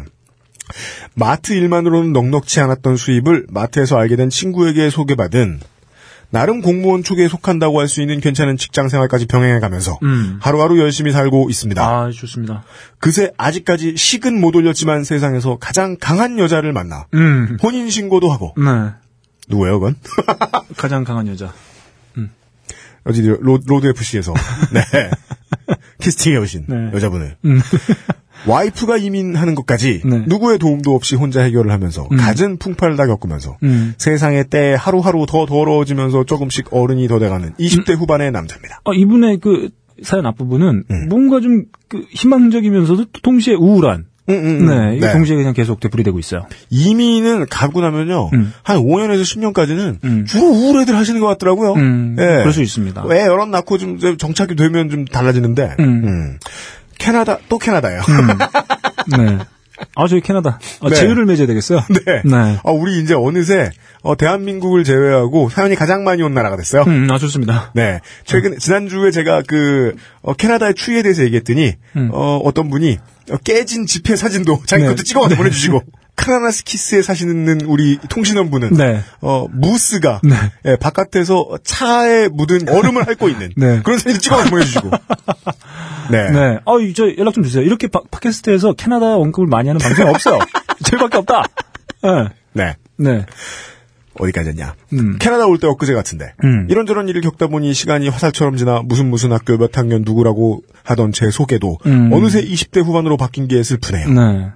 마트 1.15 1.53
일만으로는 1.53 2.13
넉넉치 2.13 2.59
않았던 2.59 2.97
수입을 2.97 3.47
마트에서 3.49 3.97
알게 3.97 4.15
된 4.15 4.29
친구에게 4.29 4.89
소개받은 4.89 5.59
나름 6.33 6.61
공무원 6.61 7.03
축에 7.03 7.27
속한다고 7.27 7.81
할 7.81 7.89
수 7.89 7.99
있는 8.01 8.21
괜찮은 8.21 8.55
직장 8.55 8.87
생활까지 8.87 9.25
병행해가면서 9.25 9.99
음. 10.03 10.39
하루하루 10.41 10.79
열심히 10.79 11.11
살고 11.11 11.49
있습니다. 11.49 11.83
아, 11.85 12.09
좋습니다. 12.09 12.63
그새 12.99 13.31
아직까지 13.37 13.97
식은 13.97 14.39
못 14.39 14.55
올렸지만 14.55 15.03
세상에서 15.03 15.57
가장 15.59 15.97
강한 15.99 16.39
여자를 16.39 16.71
만나 16.71 17.05
음. 17.13 17.57
혼인 17.61 17.89
신고도 17.89 18.31
하고 18.31 18.53
네. 18.57 18.91
누구예요, 19.49 19.79
그건? 19.81 19.95
가장 20.77 21.03
강한 21.03 21.27
여자. 21.27 21.53
어디 23.03 23.23
로, 23.23 23.59
Road 23.65 23.87
FC에서 23.87 24.33
네. 24.71 24.81
캐스팅해 26.01 26.37
오신 26.37 26.65
네. 26.67 26.91
여자분을 26.93 27.35
음. 27.45 27.59
와이프가 28.47 28.97
이민하는 28.97 29.55
것까지 29.55 30.01
네. 30.05 30.23
누구의 30.27 30.59
도움도 30.59 30.95
없이 30.95 31.15
혼자 31.15 31.41
해결을 31.41 31.71
하면서 31.71 32.07
음. 32.11 32.17
갖은 32.17 32.57
풍파를 32.57 32.95
다 32.95 33.07
겪으면서 33.07 33.57
음. 33.63 33.93
세상의 33.97 34.45
때 34.49 34.75
하루하루 34.77 35.25
더 35.27 35.45
더러워지면서 35.45 36.25
조금씩 36.25 36.67
어른이 36.71 37.07
더 37.07 37.19
돼가는 37.19 37.53
20대 37.59 37.95
후반의 37.95 38.31
남자입니다. 38.31 38.81
어, 38.83 38.93
이분의 38.93 39.39
그 39.39 39.69
사연 40.03 40.25
앞부분은 40.25 40.83
음. 40.89 41.07
뭔가 41.09 41.39
좀 41.39 41.65
그 41.91 42.05
희망적이면서도 42.09 43.05
또 43.11 43.21
동시에 43.21 43.53
우울한. 43.53 44.05
음, 44.29 44.33
음, 44.33 44.65
네, 44.65 44.95
이게 44.95 45.07
네. 45.07 45.13
동시에 45.13 45.35
그냥 45.35 45.53
계속 45.53 45.81
되풀이되고 45.81 46.17
있어요. 46.19 46.45
이민은 46.69 47.47
가고 47.49 47.81
나면요 47.81 48.29
음. 48.33 48.53
한 48.63 48.77
5년에서 48.77 49.23
10년까지는 49.23 49.97
음. 50.05 50.25
주로 50.25 50.45
우울 50.45 50.81
애들 50.81 50.95
하시는 50.95 51.19
것 51.19 51.27
같더라고요. 51.27 51.73
음, 51.73 52.15
예. 52.17 52.23
그럴 52.23 52.53
수 52.53 52.61
있습니다. 52.61 53.03
애 53.11 53.25
여럿 53.25 53.49
낳고 53.49 53.77
좀 53.77 53.97
정착이 53.97 54.55
되면 54.55 54.89
좀 54.89 55.03
달라지는데 55.03 55.75
음. 55.79 55.85
음. 56.05 56.37
캐나다 56.97 57.37
또 57.49 57.57
캐나다예요. 57.57 58.01
네. 59.17 59.39
아, 59.95 60.07
저희 60.07 60.21
캐나다. 60.21 60.59
아, 60.81 60.89
네. 60.89 60.95
제휴를 60.95 61.25
맺어야 61.25 61.47
되겠어요? 61.47 61.81
네. 62.05 62.21
네. 62.23 62.59
아, 62.63 62.71
우리 62.71 62.99
이제 63.01 63.13
어느새 63.13 63.71
어, 64.03 64.15
대한민국을 64.15 64.83
제외하고 64.83 65.49
사연이 65.49 65.75
가장 65.75 66.03
많이 66.03 66.23
온 66.23 66.33
나라가 66.33 66.57
됐어요. 66.57 66.83
음, 66.87 67.07
아, 67.11 67.17
좋습니다. 67.17 67.71
네. 67.75 67.99
최근, 68.25 68.57
지난주에 68.57 69.11
제가 69.11 69.43
그, 69.47 69.95
어, 70.21 70.33
캐나다의 70.33 70.73
추위에 70.75 71.03
대해서 71.03 71.23
얘기했더니, 71.23 71.73
음. 71.95 72.09
어, 72.11 72.37
어떤 72.37 72.69
분이 72.69 72.97
어, 73.29 73.37
깨진 73.43 73.85
지폐 73.85 74.15
사진도 74.15 74.59
자기 74.65 74.83
네. 74.83 74.89
것도 74.89 75.03
찍어서 75.03 75.35
보내주시고, 75.35 75.83
카나나스키스에 76.15 77.01
사시는 77.01 77.61
우리 77.61 77.97
통신원분은, 78.09 78.73
네. 78.73 79.01
어, 79.21 79.47
무스가, 79.51 80.21
네. 80.23 80.35
예, 80.65 80.75
바깥에서 80.77 81.57
차에 81.63 82.27
묻은 82.27 82.69
얼음을 82.69 83.07
핥고 83.07 83.29
있는, 83.29 83.51
네. 83.55 83.81
그런 83.83 83.97
사진을 83.97 84.19
찍어서 84.19 84.49
보내주시고, 84.49 84.91
네. 86.09 86.31
네. 86.31 86.59
어, 86.65 86.79
이- 86.79 86.93
저 86.93 87.05
연락 87.17 87.33
좀 87.33 87.43
주세요. 87.43 87.63
이렇게 87.63 87.87
파, 87.87 88.01
팟캐스트에서 88.09 88.73
캐나다 88.73 89.15
언급을 89.17 89.47
많이 89.47 89.67
하는 89.69 89.79
방송이 89.79 90.09
없어요. 90.09 90.39
저희밖에 90.83 91.17
없다. 91.19 91.43
네. 92.03 92.27
네. 92.53 92.75
네. 92.97 93.25
어디까지 94.19 94.49
했냐. 94.49 94.75
음. 94.93 95.17
캐나다 95.19 95.45
올 95.47 95.57
때 95.57 95.67
엊그제 95.67 95.93
같은데, 95.93 96.33
음. 96.43 96.67
이런저런 96.69 97.07
일을 97.07 97.21
겪다 97.21 97.47
보니 97.47 97.73
시간이 97.73 98.09
화살처럼 98.09 98.57
지나 98.57 98.81
무슨 98.83 99.09
무슨 99.09 99.31
학교 99.31 99.57
몇 99.57 99.77
학년 99.77 100.01
누구라고 100.05 100.63
하던 100.83 101.13
제 101.13 101.29
소개도 101.31 101.77
음. 101.85 102.11
어느새 102.11 102.43
20대 102.43 102.83
후반으로 102.83 103.15
바뀐 103.17 103.47
게 103.47 103.63
슬프네요. 103.63 104.09
네. 104.09 104.49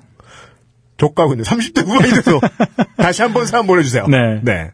족가고 0.98 1.34
있는 1.34 1.43
30대 1.43 1.86
후반이 1.86 2.10
돼서 2.14 2.39
다시 2.98 3.22
한번 3.22 3.46
사연 3.46 3.68
보내주세요. 3.68 4.08
네. 4.43 4.72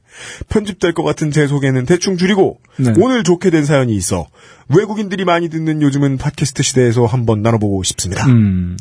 편집될 0.50 0.94
것 0.94 1.04
같은 1.04 1.32
제 1.32 1.48
소개는 1.48 1.86
대충 1.86 2.18
줄이고 2.18 2.60
네. 2.78 2.94
오늘 3.00 3.24
좋게 3.24 3.50
된 3.50 3.66
사연이 3.66 3.96
있어 3.96 4.28
외국인들이 4.70 5.26
많이 5.26 5.50
듣는 5.50 5.82
요즘은 5.82 6.18
팟캐스트 6.18 6.64
시대에서 6.64 7.06
한번 7.06 7.42
나눠보고 7.42 7.84
싶습니다. 7.84 8.26
음. 8.28 8.78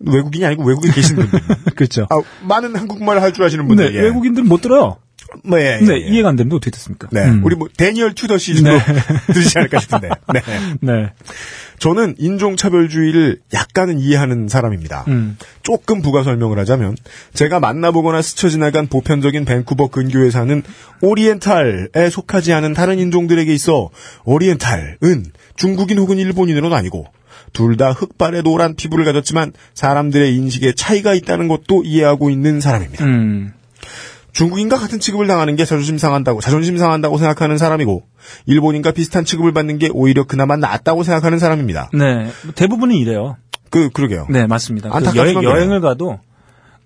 외국인이 0.00 0.44
아니고 0.44 0.64
외국에 0.64 0.90
계신 0.90 1.16
분들. 1.16 1.40
그렇죠. 1.76 2.06
아, 2.10 2.20
많은 2.42 2.76
한국말 2.76 3.20
할 3.22 3.32
줄 3.32 3.44
아시는 3.44 3.66
분들. 3.68 3.92
네, 3.92 3.98
예. 3.98 4.02
외국인들은 4.02 4.46
못 4.48 4.60
들어요. 4.60 4.98
뭐, 5.42 5.60
예, 5.60 5.78
예, 5.80 5.84
네, 5.84 5.94
예. 5.94 6.08
이해가 6.08 6.28
안 6.28 6.36
되는데 6.36 6.56
어떻게 6.56 6.70
됐습니까? 6.70 7.08
네. 7.10 7.24
음. 7.24 7.42
우리 7.44 7.56
뭐 7.56 7.68
데니얼 7.76 8.14
튜더 8.14 8.38
시즌으로 8.38 8.78
들으시지 9.32 9.58
않을까 9.58 9.80
싶은데. 9.80 10.08
네. 10.32 10.40
네. 10.80 11.10
저는 11.78 12.14
인종차별주의를 12.18 13.40
약간은 13.52 13.98
이해하는 13.98 14.48
사람입니다. 14.48 15.04
음. 15.08 15.36
조금 15.62 16.02
부가 16.02 16.22
설명을 16.22 16.58
하자면 16.60 16.96
제가 17.34 17.60
만나보거나 17.60 18.22
스쳐 18.22 18.48
지나간 18.48 18.86
보편적인 18.86 19.44
밴쿠버 19.44 19.88
근교에 19.88 20.30
사는 20.30 20.62
오리엔탈에 21.00 22.10
속하지 22.10 22.52
않은 22.52 22.74
다른 22.74 22.98
인종들에게 22.98 23.52
있어 23.52 23.90
오리엔탈은 24.24 25.24
중국인 25.56 25.98
혹은 25.98 26.18
일본인으로 26.18 26.68
나뉘고 26.68 27.06
둘 27.52 27.76
다 27.76 27.92
흑발의 27.92 28.42
노란 28.42 28.74
피부를 28.74 29.04
가졌지만 29.04 29.52
사람들의 29.74 30.34
인식에 30.36 30.74
차이가 30.74 31.14
있다는 31.14 31.48
것도 31.48 31.82
이해하고 31.84 32.30
있는 32.30 32.60
사람입니다. 32.60 33.04
음. 33.04 33.52
중국인과 34.34 34.78
같은 34.78 35.00
취급을 35.00 35.26
당하는 35.26 35.56
게 35.56 35.64
자존심 35.64 35.96
상한다고 35.96 36.40
자존심 36.40 36.76
상한다고 36.76 37.18
생각하는 37.18 37.56
사람이고 37.56 38.02
일본인과 38.46 38.90
비슷한 38.90 39.24
취급을 39.24 39.52
받는 39.52 39.78
게 39.78 39.88
오히려 39.92 40.24
그나마 40.24 40.56
낫다고 40.56 41.04
생각하는 41.04 41.38
사람입니다. 41.38 41.90
네. 41.94 42.30
대부분은 42.54 42.96
이래요. 42.96 43.36
그 43.70 43.90
그러게요. 43.90 44.26
네, 44.30 44.46
맞습니다. 44.46 44.90
그 44.90 45.16
여행, 45.16 45.42
여행을 45.42 45.80
가도 45.80 46.18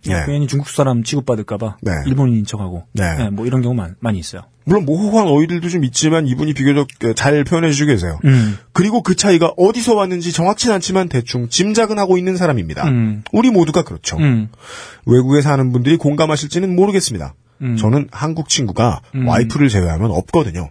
예. 0.07 0.25
괜히 0.27 0.47
중국 0.47 0.69
사람 0.69 1.03
취급받을까봐 1.03 1.79
네. 1.83 1.93
일본인인 2.07 2.45
척하고 2.47 2.85
네. 2.93 3.17
네, 3.17 3.31
뭐 3.31 3.47
이런 3.47 3.63
경우 3.63 3.75
많, 3.75 3.97
많이 4.01 4.19
있어요. 4.19 4.43
물론 4.65 4.85
모호한 4.85 5.27
어휘들도 5.27 5.69
좀 5.69 5.83
있지만 5.85 6.27
이분이 6.27 6.53
비교적 6.53 6.89
어, 7.05 7.13
잘 7.15 7.43
표현해 7.43 7.71
주시고 7.71 7.89
계세요. 7.89 8.19
음. 8.25 8.59
그리고 8.73 9.03
그 9.03 9.17
차이가 9.17 9.53
어디서 9.57 9.95
왔는지 9.95 10.33
정확치는 10.33 10.75
않지만 10.77 11.09
대충 11.09 11.49
짐작은 11.49 11.99
하고 11.99 12.19
있는 12.19 12.37
사람입니다. 12.37 12.87
음. 12.87 13.25
우리 13.33 13.51
모두가 13.51 13.83
그렇죠. 13.83 14.19
음. 14.19 14.49
외국에 15.07 15.41
사는 15.41 15.73
분들이 15.73 15.97
공감하실지는 15.97 16.77
모르겠습니다. 16.77 17.35
음. 17.63 17.77
저는 17.77 18.09
한국 18.13 18.49
친구가 18.49 19.01
음. 19.15 19.27
와이프를 19.27 19.69
제외하면 19.69 20.11
없거든요. 20.11 20.71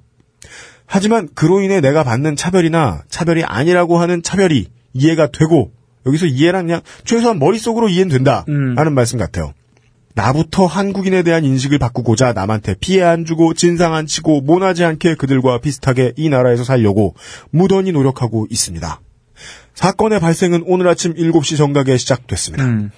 하지만 0.85 1.27
그로 1.35 1.61
인해 1.61 1.81
내가 1.81 2.03
받는 2.03 2.35
차별이나 2.35 3.03
차별이 3.09 3.43
아니라고 3.43 3.99
하는 3.99 4.23
차별이 4.23 4.67
이해가 4.93 5.31
되고 5.31 5.71
여기서 6.07 6.25
이해란 6.25 6.65
그냥 6.65 6.81
최소한 7.05 7.39
머릿속으로 7.39 7.89
이해는 7.89 8.09
된다 8.09 8.45
음. 8.49 8.77
하는 8.77 8.93
말씀 8.93 9.19
같아요. 9.19 9.53
나부터 10.15 10.65
한국인에 10.65 11.21
대한 11.21 11.45
인식을 11.45 11.77
바꾸고자 11.77 12.33
남한테 12.33 12.75
피해 12.79 13.03
안 13.03 13.23
주고 13.23 13.53
진상 13.53 13.93
안 13.93 14.07
치고 14.07 14.41
모나지 14.41 14.83
않게 14.83 15.13
그들과 15.13 15.59
비슷하게 15.59 16.13
이 16.15 16.29
나라에서 16.29 16.63
살려고 16.63 17.13
무던히 17.51 17.91
노력하고 17.91 18.47
있습니다. 18.49 18.99
사건의 19.75 20.19
발생은 20.19 20.63
오늘 20.65 20.87
아침 20.87 21.13
7시 21.13 21.55
정각에 21.55 21.97
시작됐습니다. 21.97 22.65
음. 22.65 22.89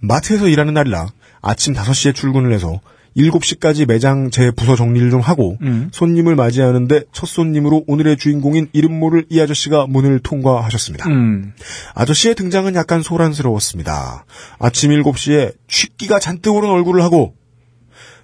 마트에서 0.00 0.46
일하는 0.46 0.74
날이라 0.74 1.06
아침 1.40 1.72
5시에 1.72 2.14
출근을 2.14 2.52
해서 2.52 2.80
7시까지 3.16 3.86
매장 3.86 4.30
제 4.30 4.50
부서 4.50 4.76
정리를 4.76 5.10
좀 5.10 5.20
하고 5.20 5.58
음. 5.62 5.90
손님을 5.92 6.34
맞이하는데 6.34 7.04
첫 7.12 7.26
손님으로 7.26 7.84
오늘의 7.86 8.16
주인공인 8.16 8.68
이름 8.72 8.98
모를 8.98 9.26
이 9.28 9.40
아저씨가 9.40 9.86
문을 9.88 10.20
통과하셨습니다. 10.20 11.08
음. 11.08 11.52
아저씨의 11.94 12.34
등장은 12.34 12.74
약간 12.74 13.02
소란스러웠습니다. 13.02 14.24
아침 14.58 14.90
7시에 14.90 15.54
취기가 15.68 16.18
잔뜩 16.18 16.54
오른 16.54 16.70
얼굴을 16.70 17.02
하고 17.02 17.34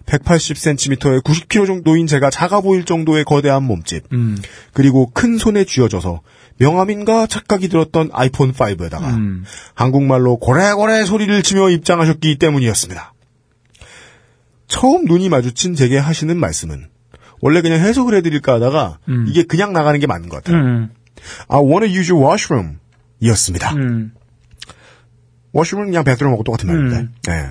180cm에 0.06 1.22
90kg 1.22 1.66
정도인 1.66 2.06
제가 2.06 2.30
작아 2.30 2.62
보일 2.62 2.84
정도의 2.84 3.24
거대한 3.24 3.62
몸집 3.64 4.04
음. 4.12 4.38
그리고 4.72 5.10
큰 5.12 5.36
손에 5.36 5.64
쥐어져서 5.64 6.22
명함인가 6.56 7.26
착각이 7.26 7.68
들었던 7.68 8.10
아이폰 8.12 8.52
5에다가 8.52 9.04
음. 9.14 9.44
한국말로 9.74 10.38
고래고래 10.38 11.04
소리를 11.04 11.42
치며 11.42 11.68
입장하셨기 11.70 12.38
때문이었습니다. 12.38 13.12
처음 14.68 15.06
눈이 15.06 15.28
마주친 15.28 15.74
제게 15.74 15.98
하시는 15.98 16.36
말씀은 16.36 16.86
원래 17.40 17.62
그냥 17.62 17.80
해석을 17.80 18.14
해드릴까 18.14 18.54
하다가 18.54 18.98
음. 19.08 19.26
이게 19.28 19.42
그냥 19.42 19.72
나가는 19.72 19.98
게 19.98 20.06
맞는 20.06 20.28
것 20.28 20.42
같아요. 20.42 20.62
음. 20.62 20.90
I 21.48 21.60
wanna 21.60 21.92
use 21.92 22.12
your 22.12 22.24
washroom 22.24 22.78
이었습니다. 23.20 23.72
음. 23.74 24.12
워시룸은 25.52 25.86
그냥 25.88 26.04
베드룸하고 26.04 26.44
똑같은 26.44 26.68
말입니다. 26.68 27.00
음. 27.00 27.14
네. 27.26 27.46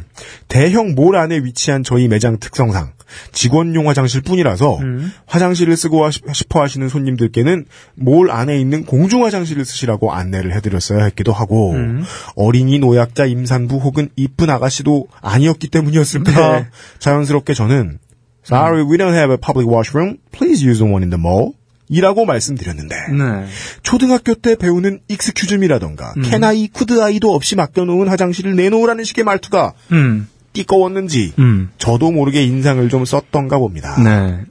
대형 0.47 0.93
몰 0.95 1.15
안에 1.15 1.37
위치한 1.39 1.83
저희 1.83 2.07
매장 2.07 2.37
특성상 2.39 2.91
직원용 3.31 3.87
화장실 3.89 4.21
뿐이라서 4.21 4.77
음. 4.79 5.11
화장실을 5.25 5.75
쓰고 5.77 6.05
하시- 6.05 6.21
싶어 6.33 6.61
하시는 6.61 6.87
손님들께는 6.89 7.65
몰 7.95 8.29
안에 8.29 8.59
있는 8.59 8.85
공중 8.85 9.23
화장실을 9.25 9.65
쓰시라고 9.65 10.11
안내를 10.13 10.53
해드렸어야 10.55 11.05
했기도 11.05 11.31
하고 11.33 11.71
음. 11.71 12.03
어린이 12.35 12.79
노약자 12.79 13.25
임산부 13.25 13.77
혹은 13.77 14.09
이쁜 14.15 14.49
아가씨도 14.49 15.07
아니었기 15.21 15.69
때문이었습니다. 15.69 16.59
네. 16.59 16.67
자연스럽게 16.99 17.53
저는 17.53 17.99
Sorry, 18.45 18.81
we 18.83 18.97
don't 18.97 19.13
have 19.13 19.31
a 19.31 19.37
public 19.37 19.67
washroom. 19.69 20.17
Please 20.31 20.65
use 20.65 20.79
the 20.79 20.89
one 20.89 21.03
in 21.03 21.09
the 21.09 21.19
mall. 21.19 21.53
이라고 21.89 22.25
말씀드렸는데 22.25 22.95
네. 23.11 23.45
초등학교 23.81 24.33
때 24.35 24.55
배우는 24.55 24.99
익스큐즈미라던가 25.07 26.13
음. 26.17 26.21
캐나이 26.23 26.67
쿠드아이도 26.67 27.33
없이 27.33 27.55
맡겨놓은 27.55 28.09
화장실을 28.09 28.55
내놓으라는 28.55 29.03
식의 29.03 29.23
말투가 29.23 29.73
음. 29.91 30.27
띠꺼웠는지 30.53 31.33
음. 31.39 31.69
저도 31.77 32.11
모르게 32.11 32.43
인상을 32.43 32.87
좀 32.89 33.05
썼던가 33.05 33.57
봅니다. 33.57 34.01
네. 34.01 34.41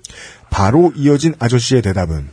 바로 0.51 0.93
이어진 0.97 1.35
아저씨의 1.39 1.83
대답은 1.83 2.29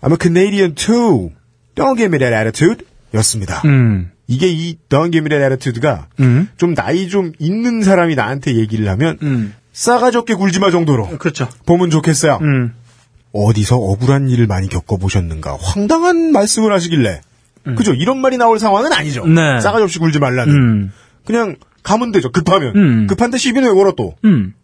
I'm 0.00 0.12
a 0.12 0.16
Canadian 0.20 0.74
too. 0.74 1.30
Don't 1.74 1.96
give 1.96 2.06
me 2.06 2.18
that 2.18 2.34
attitude. 2.34 2.84
였습니다. 3.14 3.62
음. 3.64 4.10
이게 4.26 4.48
이 4.48 4.76
Don't 4.88 5.12
give 5.12 5.20
me 5.20 5.28
that 5.28 5.42
attitude가 5.42 6.08
음. 6.20 6.48
좀 6.56 6.74
나이 6.74 7.08
좀 7.08 7.32
있는 7.38 7.82
사람이 7.82 8.14
나한테 8.14 8.56
얘기를 8.56 8.88
하면 8.88 9.18
음. 9.22 9.54
싸가지 9.72 10.18
없게 10.18 10.34
굴지 10.34 10.58
마 10.58 10.70
정도로 10.70 11.18
그렇죠. 11.18 11.48
보면 11.66 11.90
좋겠어요. 11.90 12.38
음. 12.42 12.74
어디서 13.32 13.76
억울한 13.76 14.28
일을 14.28 14.46
많이 14.46 14.68
겪어보셨는가 14.68 15.58
황당한 15.60 16.32
말씀을 16.32 16.72
하시길래 16.72 17.20
그죠 17.76 17.94
이런 17.94 18.18
말이 18.18 18.36
나올 18.38 18.58
상황은 18.58 18.92
아니죠. 18.92 19.24
음. 19.24 19.34
네. 19.34 19.60
싸가지 19.60 19.84
없이 19.84 19.98
굴지 19.98 20.18
말라는 20.18 20.54
음. 20.54 20.92
그냥 21.24 21.56
가면 21.82 22.12
되죠. 22.12 22.30
급하면 22.30 22.76
음. 22.76 23.06
급한데 23.06 23.38
시비는 23.38 23.68
왜 23.68 23.74
걸어 23.74 23.92
또 23.92 24.14
음. 24.24 24.54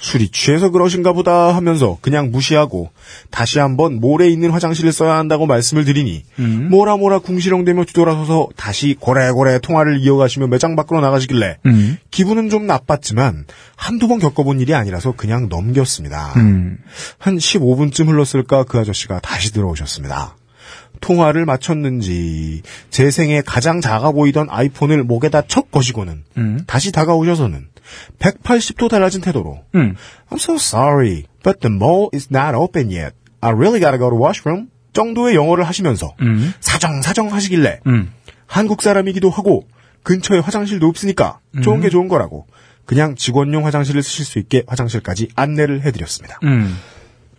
술이 0.00 0.28
취해서 0.28 0.70
그러신가 0.70 1.12
보다 1.12 1.54
하면서 1.54 1.98
그냥 2.00 2.30
무시하고 2.30 2.90
다시 3.30 3.58
한번 3.58 4.00
모래 4.00 4.28
있는 4.28 4.50
화장실을 4.50 4.92
써야 4.92 5.16
한다고 5.16 5.46
말씀을 5.46 5.84
드리니 5.84 6.22
음. 6.38 6.68
뭐라 6.70 6.96
뭐라 6.96 7.18
궁시렁대며 7.18 7.84
뒤돌아서서 7.84 8.48
다시 8.56 8.96
고래고래 8.98 9.58
통화를 9.58 9.98
이어가시며 10.00 10.46
매장 10.46 10.76
밖으로 10.76 11.00
나가시길래 11.00 11.58
음. 11.66 11.98
기분은 12.12 12.48
좀 12.48 12.66
나빴지만 12.66 13.46
한두 13.76 14.06
번 14.06 14.20
겪어본 14.20 14.60
일이 14.60 14.74
아니라서 14.74 15.12
그냥 15.16 15.48
넘겼습니다. 15.48 16.32
음. 16.36 16.78
한 17.18 17.36
15분쯤 17.36 18.08
흘렀을까 18.08 18.64
그 18.64 18.78
아저씨가 18.78 19.18
다시 19.20 19.52
들어오셨습니다. 19.52 20.36
통화를 21.00 21.44
마쳤는지 21.44 22.62
제 22.90 23.10
생에 23.10 23.42
가장 23.44 23.80
작아 23.80 24.12
보이던 24.12 24.48
아이폰을 24.50 25.04
목에다 25.04 25.42
척 25.42 25.70
거시고는 25.70 26.24
음. 26.36 26.60
다시 26.66 26.92
다가오셔서는 26.92 27.68
180도 28.18 28.88
달라진 28.88 29.20
태도로 29.20 29.64
음. 29.74 29.96
I'm 30.30 30.36
so 30.36 30.54
sorry, 30.54 31.24
but 31.42 31.60
the 31.60 31.74
mall 31.74 32.08
is 32.14 32.28
not 32.30 32.54
open 32.54 32.90
yet. 32.90 33.14
I 33.40 33.52
really 33.52 33.80
gotta 33.80 33.98
go 33.98 34.10
to 34.10 34.18
washroom. 34.18 34.68
정도의 34.92 35.36
영어를 35.36 35.64
하시면서 35.64 36.14
음. 36.22 36.52
사정사정 36.60 37.32
하시길래 37.32 37.80
음. 37.86 38.12
한국 38.46 38.82
사람이기도 38.82 39.30
하고 39.30 39.68
근처에 40.02 40.38
화장실도 40.38 40.86
없으니까 40.86 41.40
좋은 41.62 41.80
게 41.80 41.90
좋은 41.90 42.08
거라고 42.08 42.46
그냥 42.84 43.14
직원용 43.14 43.66
화장실을 43.66 44.02
쓰실 44.02 44.24
수 44.24 44.38
있게 44.38 44.64
화장실까지 44.66 45.28
안내를 45.36 45.82
해드렸습니다. 45.82 46.38
음. 46.44 46.76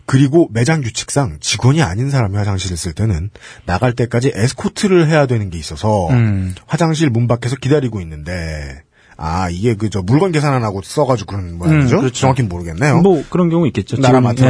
그리고 0.05 0.47
매장 0.51 0.81
규칙상 0.81 1.37
직원이 1.39 1.81
아닌 1.81 2.09
사람이 2.09 2.35
화장실을 2.35 2.77
쓸 2.77 2.93
때는 2.93 3.29
나갈 3.65 3.93
때까지 3.93 4.31
에스코트를 4.35 5.07
해야 5.07 5.25
되는 5.25 5.49
게 5.49 5.57
있어서 5.57 6.07
음. 6.09 6.55
화장실 6.67 7.09
문 7.09 7.27
밖에서 7.27 7.55
기다리고 7.55 7.99
있는데 8.01 8.83
아 9.21 9.49
이게 9.49 9.75
그 9.75 9.89
저 9.89 10.01
물건 10.01 10.31
계산 10.31 10.53
안 10.53 10.63
하고 10.63 10.81
써가지고 10.81 11.27
그런 11.27 11.57
모양이죠? 11.57 11.97
음, 11.97 11.99
그렇죠. 12.01 12.19
정확히 12.21 12.41
모르겠네요. 12.43 13.01
뭐 13.01 13.23
그런 13.29 13.49
경우 13.49 13.67
있겠죠. 13.67 13.97
지금, 13.97 14.05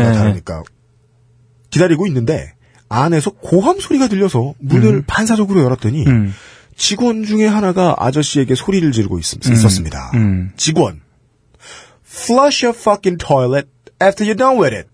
예. 0.10 0.14
다르니까 0.14 0.64
기다리고 1.72 2.06
있는데 2.08 2.54
안에서 2.88 3.32
고함 3.32 3.80
소리가 3.80 4.08
들려서 4.08 4.54
문을 4.60 5.04
반사적으로 5.08 5.64
열었더니 5.64 6.06
음. 6.06 6.34
직원 6.76 7.24
중에 7.24 7.46
하나가 7.48 7.96
아저씨에게 7.98 8.56
소리를 8.56 8.92
지르고 8.92 9.20
있, 9.20 9.26
었습니다 9.66 10.12
음. 10.16 10.52
직원, 10.56 11.02
flush 12.08 12.66
your 12.66 12.78
fucking 12.78 13.18
toilet 13.24 13.68
after 14.02 14.26
you're 14.28 14.38
done 14.38 14.60
with 14.60 14.76
it 14.76 14.88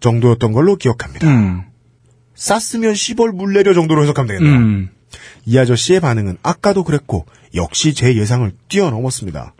정도였던 0.00 0.52
걸로 0.52 0.76
기억합니다. 0.76 1.26
음. 1.28 1.62
쌌으면 2.34 2.94
시벌 2.94 3.32
물 3.32 3.52
내려 3.54 3.72
정도로 3.74 4.02
해석하면 4.02 4.28
되겠네요. 4.28 4.58
음. 5.12 5.42
이 5.46 5.58
아저씨의 5.58 6.00
반응은 6.00 6.38
아까도 6.42 6.84
그랬고 6.84 7.26
역시 7.54 7.94
제 7.94 8.14
예상을 8.14 8.50
뛰어넘었습니다. 8.68 9.54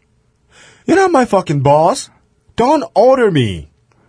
You're 0.86 0.98
not 0.98 1.10
my 1.10 1.24
fucking 1.24 1.62
boss. 1.62 2.10
Don't 2.56 2.88
order 2.94 3.28
me. 3.28 3.68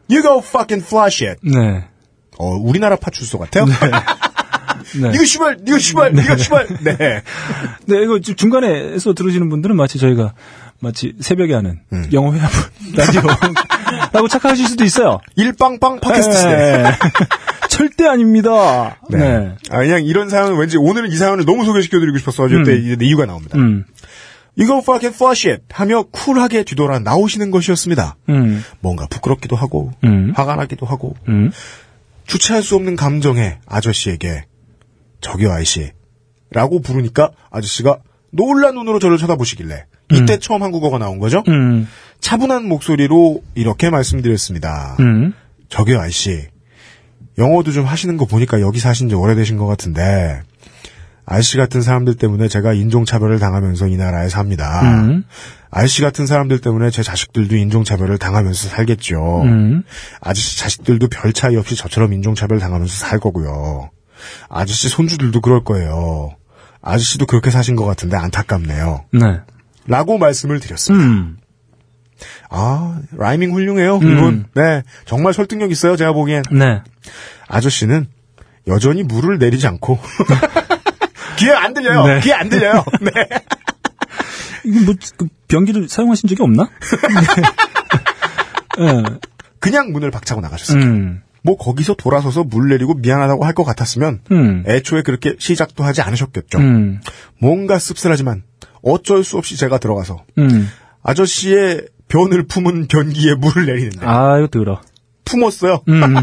You 0.10 0.22
go 0.22 0.40
fucking 0.40 0.86
flush 0.86 1.26
it. 1.26 1.40
네. 1.44 1.88
어, 2.38 2.48
우리나라 2.56 2.96
파출소 2.96 3.38
같아요? 3.40 3.66
네. 3.66 3.74
이거 5.14 5.24
씨발, 5.24 5.58
이거 5.66 5.80
씨발, 5.80 6.20
이거 6.20 6.38
씨발. 6.38 6.68
네. 6.84 7.24
네, 7.86 8.04
이거 8.04 8.20
중간에서 8.20 9.14
들으시는 9.14 9.50
분들은 9.50 9.76
마치 9.76 9.98
저희가 9.98 10.34
마치 10.80 11.16
새벽에 11.20 11.54
하는 11.54 11.80
음. 11.94 12.10
영어 12.12 12.34
회합 12.34 12.52
라디오 12.96 13.22
라고 14.12 14.28
착각하실 14.28 14.68
수도 14.68 14.84
있어요. 14.84 15.20
일빵빵 15.36 16.00
팟캐스트 16.00 16.38
시대. 16.38 16.50
네. 16.50 16.84
절대 17.70 18.06
아닙니다. 18.08 18.98
네. 19.10 19.18
네. 19.18 19.56
아, 19.70 19.80
그냥 19.80 20.04
이런 20.06 20.30
사연은 20.30 20.58
왠지 20.58 20.78
오늘은 20.78 21.12
이 21.12 21.16
사연을 21.16 21.46
너무 21.46 21.66
소개시켜드리고 21.66 22.18
싶었어. 22.20 22.44
어제 22.44 22.62
때 22.64 22.76
이제 22.78 22.98
이유가 23.02 23.26
나옵니다. 23.26 23.58
음. 23.58 23.86
이거 24.56 24.78
fucking 24.78 25.16
flush 25.16 25.50
it 25.50 25.64
하며 25.72 26.04
쿨하게 26.04 26.64
뒤돌아 26.64 27.00
나오시는 27.00 27.50
것이었습니다. 27.52 28.18
음. 28.30 28.64
뭔가 28.80 29.08
부끄럽기도 29.08 29.56
하고 29.56 29.92
음. 30.04 30.34
화가 30.36 30.56
나기도 30.56 30.86
하고 30.86 31.16
음. 31.28 31.52
주체할 32.28 32.62
수 32.62 32.76
없는 32.76 32.96
감정에 32.96 33.58
아저씨에게 33.66 34.46
저기요 35.22 35.52
아이씨 35.52 35.92
라고 36.52 36.82
부르니까 36.82 37.32
아저씨가 37.50 38.00
놀란 38.32 38.76
눈으로 38.76 39.00
저를 39.00 39.18
쳐다보시길래 39.18 39.86
이때 40.12 40.38
처음 40.38 40.62
한국어가 40.62 41.00
나온 41.00 41.18
거죠. 41.20 41.44
음. 42.24 42.26
차분한 42.26 42.66
목소리로 42.66 43.44
이렇게 43.54 43.90
말씀드렸습니다. 43.90 44.96
음. 45.00 45.34
저기요 45.70 46.00
아저씨 46.00 46.48
영어도 47.38 47.72
좀 47.72 47.86
하시는 47.86 48.16
거 48.18 48.26
보니까 48.26 48.62
여기 48.62 48.80
사신 48.80 49.10
지 49.10 49.16
오래되신 49.16 49.58
것 49.58 49.68
같은데 49.68 50.42
아저씨 51.26 51.58
같은 51.58 51.82
사람들 51.82 52.16
때문에 52.16 52.48
제가 52.48 52.74
인종차별을 52.74 53.40
당하면서 53.40 53.88
이 53.88 53.98
나라에 53.98 54.30
삽니다. 54.30 54.82
음. 54.82 55.24
아저씨 55.72 56.02
같은 56.02 56.28
사람들 56.28 56.60
때문에 56.60 56.92
제 56.92 57.02
자식들도 57.02 57.56
인종차별을 57.56 58.18
당하면서 58.18 58.70
살겠죠. 58.70 59.42
음. 59.44 59.84
아저씨 60.22 60.60
자식들도 60.60 61.08
별 61.10 61.34
차이 61.34 61.56
없이 61.56 61.76
저처럼 61.76 62.14
인종차별 62.14 62.60
당하면서 62.60 62.94
살 62.94 63.20
거고요. 63.20 63.90
아저씨 64.50 64.90
손주들도 64.90 65.42
그럴 65.42 65.64
거예요. 65.64 66.36
아저씨도 66.82 67.26
그렇게 67.26 67.50
사신 67.50 67.76
것 67.76 67.86
같은데 67.86 68.18
안타깝네요. 68.18 69.06
네. 69.14 69.40
라고 69.88 70.18
말씀을 70.18 70.60
드렸습니다. 70.60 71.06
음. 71.06 71.38
아, 72.50 73.00
라이밍 73.12 73.52
훌륭해요, 73.54 73.98
이분. 73.98 74.46
네. 74.56 74.84
정말 75.06 75.34
설득력 75.34 75.72
있어요, 75.72 75.96
제가 75.96 76.14
보기엔. 76.14 76.44
네. 76.52 76.82
아저씨는 77.48 78.08
여전히 78.68 79.04
물을 79.04 79.38
내리지 79.38 79.68
않고. 79.68 80.00
귀에 81.38 81.52
안 81.52 81.74
들려요. 81.74 82.06
네. 82.06 82.20
귀에 82.22 82.34
안 82.34 82.50
들려요. 82.50 82.84
네. 83.02 83.12
이거 84.66 84.86
뭐, 84.86 84.96
그 85.18 85.28
변기를 85.48 85.90
사용하신 85.90 86.30
적이 86.30 86.44
없나? 86.44 86.70
네. 88.78 89.04
그냥 89.60 89.92
문을 89.92 90.12
박차고 90.12 90.42
나가셨어요. 90.42 90.82
음. 90.84 91.22
뭐 91.46 91.58
거기서 91.58 91.96
돌아서서 91.96 92.44
물 92.46 92.70
내리고 92.70 92.94
미안하다고 92.94 93.44
할 93.46 93.54
것 93.54 93.64
같았으면 93.66 94.22
음. 94.32 94.64
애초에 94.68 95.02
그렇게 95.02 95.36
시작도 95.40 95.84
하지 95.84 96.02
않으셨겠죠. 96.02 96.58
음. 96.60 97.02
뭔가 97.40 97.78
씁쓸하지만 97.80 98.44
어쩔 98.82 99.24
수 99.26 99.38
없이 99.38 99.58
제가 99.58 99.78
들어가서 99.78 100.24
음. 100.38 100.70
아저씨의 101.04 101.82
변을 102.14 102.44
품은 102.44 102.86
변기에 102.88 103.34
물을 103.34 103.66
내리는데 103.66 104.06
아, 104.06 104.38
이거 104.38 104.48
들어. 104.48 104.80
품었어요. 105.26 105.82
음. 105.88 106.16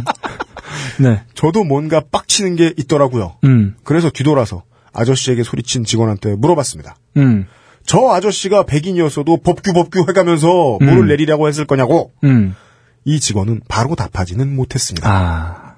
네. 1.01 1.23
저도 1.35 1.65
뭔가 1.65 2.01
빡치는 2.13 2.55
게 2.55 2.73
있더라고요. 2.77 3.39
음. 3.43 3.75
그래서 3.83 4.09
뒤돌아서 4.09 4.63
아저씨에게 4.93 5.43
소리친 5.43 5.83
직원한테 5.83 6.37
물어봤습니다. 6.37 6.95
음. 7.17 7.47
저 7.85 8.11
아저씨가 8.11 8.67
백인이었어도 8.67 9.39
법규 9.39 9.73
법규 9.73 10.05
해가면서 10.09 10.79
음. 10.81 10.87
물을 10.87 11.09
내리라고 11.09 11.49
했을 11.49 11.65
거냐고 11.65 12.13
음. 12.23 12.55
이 13.05 13.19
직원은 13.19 13.63
바로 13.67 13.97
답하지는 13.97 14.55
못했습니다. 14.55 15.11
아. 15.11 15.75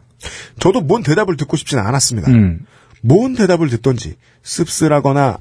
저도 0.59 0.83
뭔 0.83 1.03
대답을 1.03 1.39
듣고 1.39 1.57
싶지는 1.57 1.87
않았습니다. 1.87 2.31
음. 2.31 2.67
뭔 3.01 3.35
대답을 3.35 3.71
듣던지 3.71 4.17
씁쓸하거나 4.43 5.39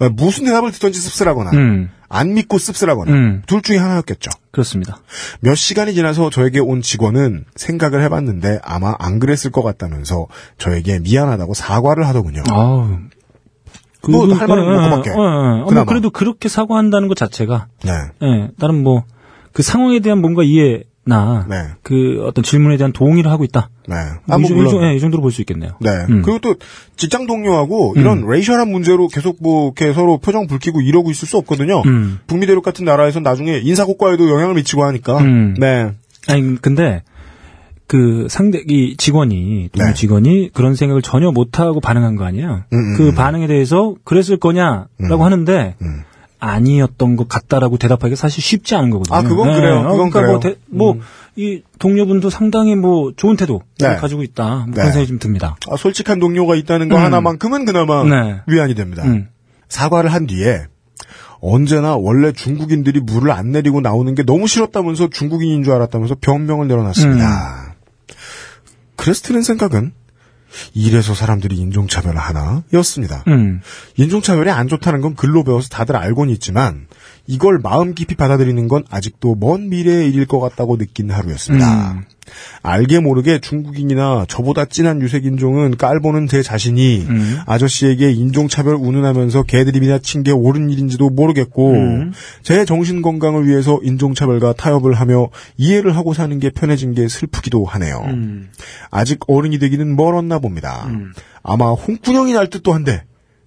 어, 0.00 0.08
무슨 0.10 0.44
대답을 0.44 0.72
듣던지 0.72 1.00
씁쓸하거나 1.00 1.50
음. 1.52 1.90
안 2.14 2.34
믿고 2.34 2.58
씁쓸하거나 2.58 3.12
음. 3.12 3.42
둘 3.46 3.60
중에 3.60 3.76
하나였겠죠. 3.76 4.30
그렇습니다. 4.52 4.98
몇 5.40 5.56
시간이 5.56 5.94
지나서 5.94 6.30
저에게 6.30 6.60
온 6.60 6.80
직원은 6.80 7.44
생각을 7.56 8.02
해봤는데 8.04 8.60
아마 8.62 8.94
안 9.00 9.18
그랬을 9.18 9.50
것 9.50 9.62
같다면서 9.62 10.28
저에게 10.58 11.00
미안하다고 11.00 11.54
사과를 11.54 12.06
하더군요. 12.06 12.44
아우. 12.50 12.98
뭐할 14.08 14.46
말은 14.46 14.64
뭐 14.64 14.76
그거밖에. 14.76 15.10
어, 15.10 15.14
어, 15.14 15.80
어. 15.80 15.84
그래도 15.86 16.10
그렇게 16.10 16.48
사과한다는 16.48 17.08
것 17.08 17.16
자체가, 17.16 17.68
네. 17.84 17.92
예, 18.22 18.50
다른 18.60 18.82
뭐, 18.82 19.04
그 19.52 19.62
상황에 19.62 20.00
대한 20.00 20.20
뭔가 20.20 20.42
이해 20.42 20.84
나, 21.06 21.46
네. 21.50 21.56
그 21.82 22.24
어떤 22.26 22.42
질문에 22.42 22.76
대한 22.78 22.92
동의를 22.92 23.30
하고 23.30 23.44
있다. 23.44 23.68
네. 23.88 23.94
뭐 24.24 24.36
아, 24.36 24.38
이, 24.38 24.40
뭐 24.40 24.48
정- 24.48 24.56
이, 24.56 24.60
물론. 24.60 24.70
정- 24.72 24.84
예, 24.84 24.94
이 24.94 25.00
정도로 25.00 25.20
볼 25.20 25.30
수 25.30 25.42
있겠네요. 25.42 25.72
네. 25.80 25.90
음. 26.08 26.22
그리고 26.22 26.38
또 26.38 26.54
직장 26.96 27.26
동료하고 27.26 27.94
이런 27.96 28.26
레이셜한 28.26 28.70
문제로 28.70 29.08
계속 29.08 29.36
뭐 29.40 29.72
이렇게 29.76 29.92
서로 29.92 30.16
표정 30.18 30.46
붉히고 30.46 30.80
이러고 30.80 31.10
있을 31.10 31.28
수 31.28 31.36
없거든요. 31.38 31.82
음. 31.84 32.18
북미 32.26 32.46
대륙 32.46 32.64
같은 32.64 32.84
나라에선 32.86 33.22
나중에 33.22 33.58
인사고과에도 33.62 34.30
영향을 34.30 34.54
미치고 34.54 34.82
하니까. 34.84 35.18
음. 35.18 35.54
네. 35.58 35.92
아니, 36.28 36.56
근데, 36.62 37.02
그 37.86 38.26
상대, 38.30 38.62
이 38.66 38.96
직원이, 38.96 39.68
동료 39.72 39.88
네. 39.88 39.94
직원이 39.94 40.50
그런 40.54 40.74
생각을 40.74 41.02
전혀 41.02 41.30
못 41.30 41.60
하고 41.60 41.80
반응한 41.80 42.16
거 42.16 42.24
아니에요? 42.24 42.64
음, 42.72 42.78
음, 42.78 42.96
그 42.96 43.08
음. 43.10 43.14
반응에 43.14 43.46
대해서 43.46 43.94
그랬을 44.04 44.38
거냐라고 44.38 44.88
음. 45.02 45.20
하는데, 45.20 45.74
음. 45.82 46.02
아니었던 46.44 47.16
것 47.16 47.28
같다라고 47.28 47.78
대답하기가 47.78 48.16
사실 48.16 48.42
쉽지 48.42 48.74
않은 48.74 48.90
거거든요. 48.90 49.16
아, 49.16 49.22
그건 49.22 49.52
그래요. 49.54 49.82
그건 49.90 50.10
그러니까 50.10 50.20
뭐, 50.32 50.38
그래요. 50.40 50.54
대- 50.54 50.60
뭐, 50.66 50.98
이 51.36 51.62
동료분도 51.78 52.30
상당히 52.30 52.76
뭐 52.76 53.12
좋은 53.16 53.36
태도 53.36 53.62
네. 53.78 53.96
가지고 53.96 54.22
있다. 54.22 54.44
뭐 54.44 54.64
네. 54.66 54.72
그런 54.72 54.86
생각이 54.92 55.06
좀 55.08 55.18
듭니다. 55.18 55.56
아, 55.70 55.76
솔직한 55.76 56.20
동료가 56.20 56.54
있다는 56.54 56.88
거 56.88 56.96
음. 56.96 57.02
하나만큼은 57.02 57.64
그나마 57.64 58.04
네. 58.04 58.40
위안이 58.46 58.74
됩니다. 58.74 59.02
음. 59.04 59.28
사과를 59.68 60.12
한 60.12 60.26
뒤에 60.26 60.66
언제나 61.40 61.96
원래 61.96 62.32
중국인들이 62.32 63.00
물을 63.00 63.30
안 63.32 63.50
내리고 63.52 63.80
나오는 63.80 64.14
게 64.14 64.22
너무 64.22 64.46
싫었다면서 64.46 65.10
중국인인 65.10 65.62
줄 65.64 65.72
알았다면서 65.74 66.16
변명을 66.20 66.68
내려놨습니다. 66.68 67.74
그래서 68.96 69.22
드는 69.22 69.42
생각은 69.42 69.92
이래서 70.74 71.14
사람들이 71.14 71.56
인종차별 71.56 72.16
하나? 72.16 72.62
였습니다. 72.72 73.24
음. 73.28 73.60
인종차별이 73.96 74.50
안 74.50 74.68
좋다는 74.68 75.00
건 75.00 75.14
글로 75.14 75.44
배워서 75.44 75.68
다들 75.68 75.96
알고는 75.96 76.32
있지만 76.34 76.86
이걸 77.26 77.58
마음 77.62 77.94
깊이 77.94 78.14
받아들이는 78.16 78.68
건 78.68 78.84
아직도 78.90 79.36
먼 79.36 79.68
미래의 79.70 80.10
일일 80.10 80.26
것 80.26 80.40
같다고 80.40 80.76
느낀 80.76 81.10
하루였습니다. 81.10 81.92
음. 81.92 82.02
알게 82.62 83.00
모르게 83.00 83.38
중국인이나 83.38 84.24
저보다 84.28 84.64
진한 84.64 85.00
유색인종은 85.02 85.76
깔보는 85.76 86.26
제 86.26 86.42
자신이 86.42 87.04
음. 87.06 87.38
아저씨에게 87.46 88.10
인종차별 88.12 88.74
운운하면서 88.74 89.42
개드립이나 89.44 89.98
친 89.98 90.22
게 90.24 90.32
옳은 90.32 90.70
일인지도 90.70 91.10
모르겠고 91.10 91.72
음. 91.72 92.12
제 92.42 92.64
정신 92.64 93.02
건강을 93.02 93.46
위해서 93.46 93.78
인종차별과 93.82 94.54
타협을 94.54 94.94
하며 94.94 95.28
이해를 95.58 95.96
하고 95.96 96.14
사는 96.14 96.38
게 96.38 96.48
편해진 96.50 96.94
게 96.94 97.08
슬프기도 97.08 97.66
하네요. 97.66 98.02
음. 98.06 98.48
아직 98.90 99.20
어른이 99.26 99.58
되기는 99.58 99.94
멀었나 99.96 100.38
봅니다. 100.38 100.88
아마 101.42 101.72
홍군형이 101.72 102.32
날 102.32 102.48
듯도 102.48 102.72
한데 102.72 103.02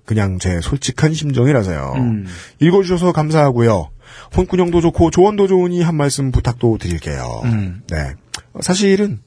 그냥 0.08 0.40
제 0.40 0.62
솔직한 0.62 1.14
심정이라서요. 1.14 1.94
음. 1.98 2.26
읽어주셔서 2.60 3.12
감사하고요. 3.12 3.90
혼군형도 4.36 4.80
좋고 4.80 5.12
조언도 5.12 5.48
좋으니 5.48 5.84
한 5.84 5.96
말씀 5.96 6.32
부탁도 6.32 6.78
드릴게요. 6.80 7.42
음. 7.44 7.82
네. 7.92 8.14
어, 8.54 8.62
사실은 8.62 9.20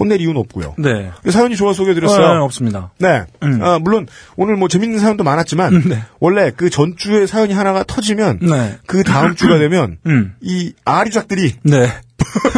혼낼 0.00 0.22
이유는 0.22 0.38
없고요. 0.40 0.74
네. 0.78 1.10
사연이 1.30 1.54
좋아 1.54 1.70
어, 1.70 1.72
소개해드렸어요. 1.74 2.42
없습니다. 2.44 2.92
네. 2.98 3.24
음. 3.42 3.62
아, 3.62 3.78
물론 3.78 4.08
오늘 4.36 4.56
뭐 4.56 4.68
재밌는 4.68 4.98
사연도 4.98 5.22
많았지만 5.22 5.74
음, 5.74 5.82
네. 5.90 6.02
원래 6.18 6.50
그 6.56 6.70
전주에 6.70 7.26
사연이 7.26 7.52
하나가 7.52 7.84
터지면 7.84 8.38
네. 8.40 8.78
그 8.86 9.04
다음 9.04 9.34
주가 9.34 9.58
되면 9.58 9.98
음. 10.06 10.34
이 10.40 10.72
아류작들이 10.86 11.56
네. 11.64 11.88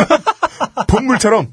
본물처럼 0.87 1.49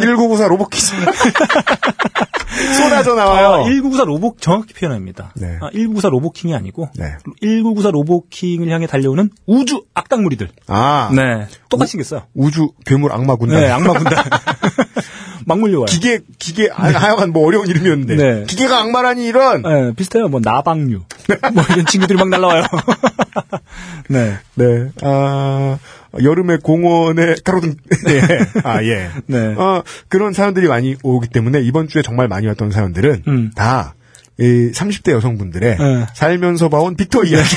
1994 0.00 0.48
로봇키즈 0.48 0.92
쏟아져 2.76 3.14
나와요. 3.14 3.64
1994 3.64 4.04
로봇 4.04 4.40
정확히 4.40 4.74
표현합니다. 4.74 5.32
네. 5.36 5.58
아, 5.60 5.70
1994 5.70 6.08
로봇킹이 6.10 6.54
아니고 6.54 6.88
네. 6.96 7.16
1994 7.40 7.90
로봇킹을 7.90 8.68
향해 8.70 8.86
달려오는 8.86 9.30
우주 9.46 9.84
악당무리들. 9.94 10.48
아, 10.66 11.10
네. 11.14 11.46
똑같이 11.68 11.92
생겼어요. 11.92 12.22
우주 12.34 12.70
괴물 12.84 13.12
악마 13.12 13.36
군단. 13.36 13.60
네, 13.60 13.70
악마 13.70 13.92
군단. 13.92 14.24
막 15.46 15.58
몰려와요. 15.60 15.86
기계 15.86 16.20
기계 16.38 16.68
아, 16.70 16.88
하여간 16.88 17.32
뭐 17.32 17.46
어려운 17.46 17.68
이름이었는데 17.68 18.16
네. 18.16 18.44
기계가 18.46 18.80
악마라니 18.80 19.26
이런. 19.26 19.62
네, 19.62 19.92
비슷해요. 19.94 20.28
뭐 20.28 20.40
나방류. 20.42 21.00
뭐 21.54 21.64
이런 21.70 21.86
친구들이 21.86 22.18
막 22.18 22.28
날라와요. 22.28 22.64
네. 24.08 24.38
네. 24.54 24.90
아, 25.02 25.78
여름에 26.22 26.58
공원에 26.62 27.34
가로등. 27.44 27.74
네. 28.04 28.20
아, 28.64 28.82
예. 28.82 29.10
네. 29.26 29.54
어, 29.56 29.82
그런 30.08 30.32
사연들이 30.32 30.68
많이 30.68 30.96
오기 31.02 31.28
때문에 31.28 31.60
이번 31.60 31.88
주에 31.88 32.02
정말 32.02 32.28
많이 32.28 32.46
왔던 32.46 32.70
사연들은 32.70 33.22
음. 33.28 33.50
다, 33.54 33.94
이 34.40 34.70
30대 34.72 35.10
여성분들의 35.10 35.76
네. 35.78 36.06
살면서 36.14 36.68
봐온 36.68 36.96
빅터 36.96 37.24
이야기. 37.24 37.48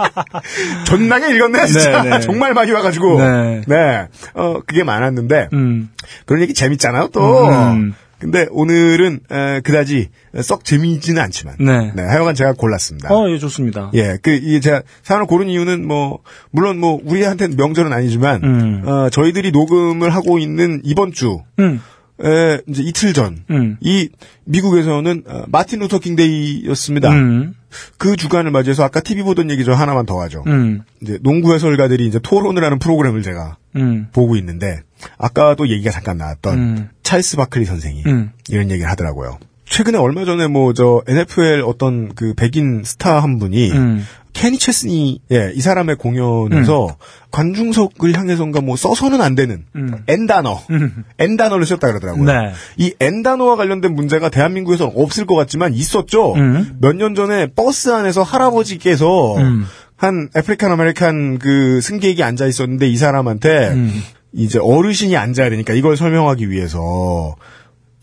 존나게 0.86 1.34
읽었네, 1.34 1.66
진짜. 1.66 2.02
네, 2.02 2.10
네. 2.10 2.20
정말 2.20 2.54
많이 2.54 2.70
와가지고. 2.70 3.18
네. 3.66 4.08
어, 4.34 4.60
그게 4.64 4.84
많았는데, 4.84 5.48
음. 5.52 5.90
그런 6.26 6.42
얘기 6.42 6.54
재밌잖아요, 6.54 7.08
또. 7.12 7.48
음. 7.48 7.94
근데 8.20 8.46
오늘은, 8.50 9.20
에, 9.30 9.60
그다지 9.60 10.08
썩 10.42 10.64
재미있지는 10.64 11.20
않지만. 11.22 11.56
네. 11.58 11.92
하여간 11.96 12.34
제가 12.34 12.52
골랐습니다. 12.52 13.12
어, 13.12 13.28
예, 13.30 13.38
좋습니다. 13.38 13.90
예, 13.94 14.18
그, 14.22 14.30
이, 14.30 14.60
제가 14.60 14.82
사연을 15.02 15.26
고른 15.26 15.48
이유는 15.48 15.88
뭐, 15.88 16.20
물론 16.50 16.78
뭐, 16.78 17.00
우리한테는 17.02 17.56
명절은 17.56 17.92
아니지만, 17.92 18.44
음. 18.44 18.82
어, 18.86 19.08
저희들이 19.10 19.50
녹음을 19.52 20.10
하고 20.10 20.38
있는 20.38 20.80
이번 20.84 21.12
주, 21.12 21.40
음. 21.58 21.80
에, 22.22 22.60
이제 22.68 22.82
이틀 22.82 23.12
전, 23.12 23.44
음. 23.50 23.76
이, 23.80 24.08
미국에서는, 24.44 25.24
어, 25.26 25.44
Martin 25.48 25.78
Luther 25.80 26.00
King 26.00 26.16
Day였습니다. 26.16 27.10
음. 27.10 27.54
그 27.98 28.16
주간을 28.16 28.50
맞이해서 28.50 28.84
아까 28.84 29.00
TV 29.00 29.22
보던 29.22 29.50
얘기 29.50 29.64
저 29.64 29.72
하나만 29.72 30.04
더 30.06 30.20
하죠. 30.22 30.42
음. 30.46 30.82
이제 31.00 31.18
농구 31.22 31.54
해설가들이 31.54 32.06
이제 32.06 32.18
토론을 32.22 32.62
하는 32.62 32.78
프로그램을 32.78 33.22
제가 33.22 33.56
음. 33.76 34.08
보고 34.12 34.36
있는데, 34.36 34.80
아까도 35.18 35.68
얘기가 35.68 35.90
잠깐 35.90 36.18
나왔던, 36.18 36.58
음. 36.58 36.88
찰스 37.02 37.36
바클리 37.36 37.64
선생이, 37.64 38.02
음. 38.06 38.32
이런 38.48 38.70
얘기를 38.70 38.90
하더라고요. 38.90 39.38
최근에 39.64 39.98
얼마 39.98 40.24
전에 40.24 40.48
뭐, 40.48 40.72
저, 40.74 41.02
NFL 41.06 41.62
어떤 41.64 42.14
그 42.14 42.34
백인 42.34 42.82
스타 42.84 43.22
한 43.22 43.38
분이, 43.38 43.70
음. 43.70 44.04
케니 44.32 44.58
체스니, 44.58 45.20
예, 45.32 45.52
이 45.54 45.60
사람의 45.60 45.96
공연에서 45.96 46.96
관중석을 47.30 48.16
향해서인가 48.16 48.60
뭐 48.60 48.76
써서는 48.76 49.20
안 49.20 49.34
되는 49.34 49.64
음. 49.76 50.02
N 50.08 50.26
단어, 50.26 50.60
음. 50.70 51.04
N 51.18 51.36
단어를 51.36 51.66
썼다 51.66 51.88
그러더라고요. 51.88 52.24
네. 52.24 52.52
이 52.76 52.94
N 53.00 53.22
단어와 53.22 53.56
관련된 53.56 53.94
문제가 53.94 54.28
대한민국에서는 54.28 54.92
없을 54.96 55.26
것 55.26 55.34
같지만 55.36 55.74
있었죠. 55.74 56.34
음. 56.34 56.78
몇년 56.80 57.14
전에 57.14 57.48
버스 57.48 57.92
안에서 57.92 58.22
할아버지께서 58.22 59.36
음. 59.36 59.66
한 59.96 60.28
African 60.34 60.72
American 60.72 61.38
그 61.38 61.80
승객이 61.80 62.22
앉아 62.22 62.46
있었는데 62.46 62.88
이 62.88 62.96
사람한테 62.96 63.68
음. 63.68 64.02
이제 64.32 64.58
어르신이 64.58 65.16
앉아야 65.16 65.50
되니까 65.50 65.74
이걸 65.74 65.96
설명하기 65.96 66.50
위해서 66.50 67.36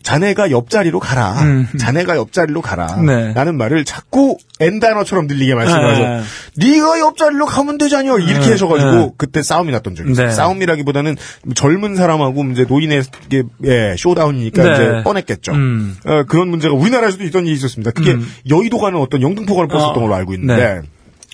자네가 0.02 0.50
옆자리로 0.50 1.00
가라. 1.00 1.32
음. 1.42 1.68
자네가 1.78 2.16
옆자리로 2.16 2.62
가라. 2.62 3.02
네. 3.02 3.32
라는 3.34 3.56
말을 3.58 3.84
자꾸 3.84 4.38
N 4.60 4.80
단어처럼 4.80 5.26
들리게 5.26 5.54
말씀하셔. 5.54 6.02
네. 6.02 6.22
네가 6.56 7.00
옆자리로 7.00 7.46
가면 7.46 7.78
되잖여. 7.78 8.18
이렇게 8.20 8.46
네. 8.46 8.50
하셔가지고 8.52 8.92
네. 8.92 9.10
그때 9.18 9.42
싸움이 9.42 9.70
났던 9.72 9.94
적이 9.96 10.12
있어요. 10.12 10.28
네. 10.28 10.32
싸움이라기보다는 10.32 11.16
젊은 11.54 11.96
사람하고 11.96 12.44
이제 12.52 12.64
노인의 12.66 13.02
예, 13.64 13.94
showdown이니까 13.98 14.62
네. 14.62 14.72
이제 14.72 15.02
뻔했겠죠. 15.04 15.52
음. 15.52 15.96
어, 16.06 16.24
그런 16.24 16.48
문제가 16.48 16.74
우리나라에서도 16.74 17.24
있던 17.24 17.46
일이 17.46 17.56
있었습니다. 17.56 17.90
그게 17.90 18.12
음. 18.12 18.26
여의도 18.48 18.78
가는 18.78 18.98
어떤 18.98 19.20
영등포 19.20 19.52
가는 19.52 19.68
버스였던 19.68 19.98
어, 19.98 20.06
걸로 20.06 20.14
알고 20.14 20.32
있는데, 20.34 20.80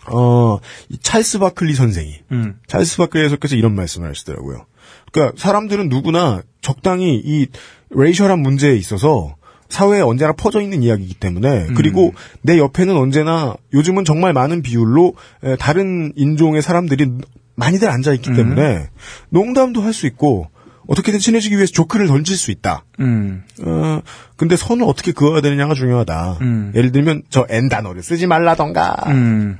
어, 0.07 0.59
이 0.89 0.99
찰스 1.01 1.39
바클리 1.39 1.75
선생이 1.75 2.21
음. 2.33 2.57
찰스 2.67 2.97
바클리 2.97 3.25
해석께서 3.25 3.57
이런 3.57 3.75
말씀을 3.75 4.09
하시더라고요. 4.09 4.67
그러니까 5.13 5.37
사람들은 5.41 5.89
누구나 5.89 6.43
적당히 6.61 7.23
이 7.25 7.47
racial한 7.95 8.41
문제에 8.41 8.75
있어서 8.77 9.37
사회에 9.69 10.01
언제나 10.03 10.33
퍼져 10.33 10.61
있는 10.61 10.83
이야기이기 10.83 11.15
때문에 11.15 11.69
그리고 11.75 12.13
내 12.43 12.59
옆에는 12.59 12.97
언제나 12.97 13.55
요즘은 13.73 14.05
정말 14.05 14.33
많은 14.33 14.63
비율로 14.63 15.15
에, 15.43 15.57
다른 15.57 16.13
인종의 16.17 16.63
사람들이 16.63 17.11
많이들 17.57 17.89
앉아 17.89 18.13
있기 18.15 18.33
때문에 18.35 18.89
농담도 19.31 19.81
할 19.81 19.93
수 19.93 20.07
있고 20.07 20.49
어떻게든 20.87 21.19
친해지기 21.19 21.57
위해서 21.57 21.73
조크를 21.73 22.07
던질 22.09 22.37
수 22.37 22.51
있다. 22.51 22.85
음. 23.01 23.43
어, 23.65 24.03
근데 24.37 24.55
선을 24.55 24.85
어떻게 24.85 25.13
그어야 25.13 25.41
되느냐가 25.41 25.73
중요하다. 25.73 26.39
음. 26.43 26.73
예를 26.75 26.93
들면 26.93 27.23
저 27.31 27.47
N 27.49 27.71
단어를 27.71 28.03
쓰지 28.03 28.27
말라던가. 28.27 28.95
음. 29.07 29.57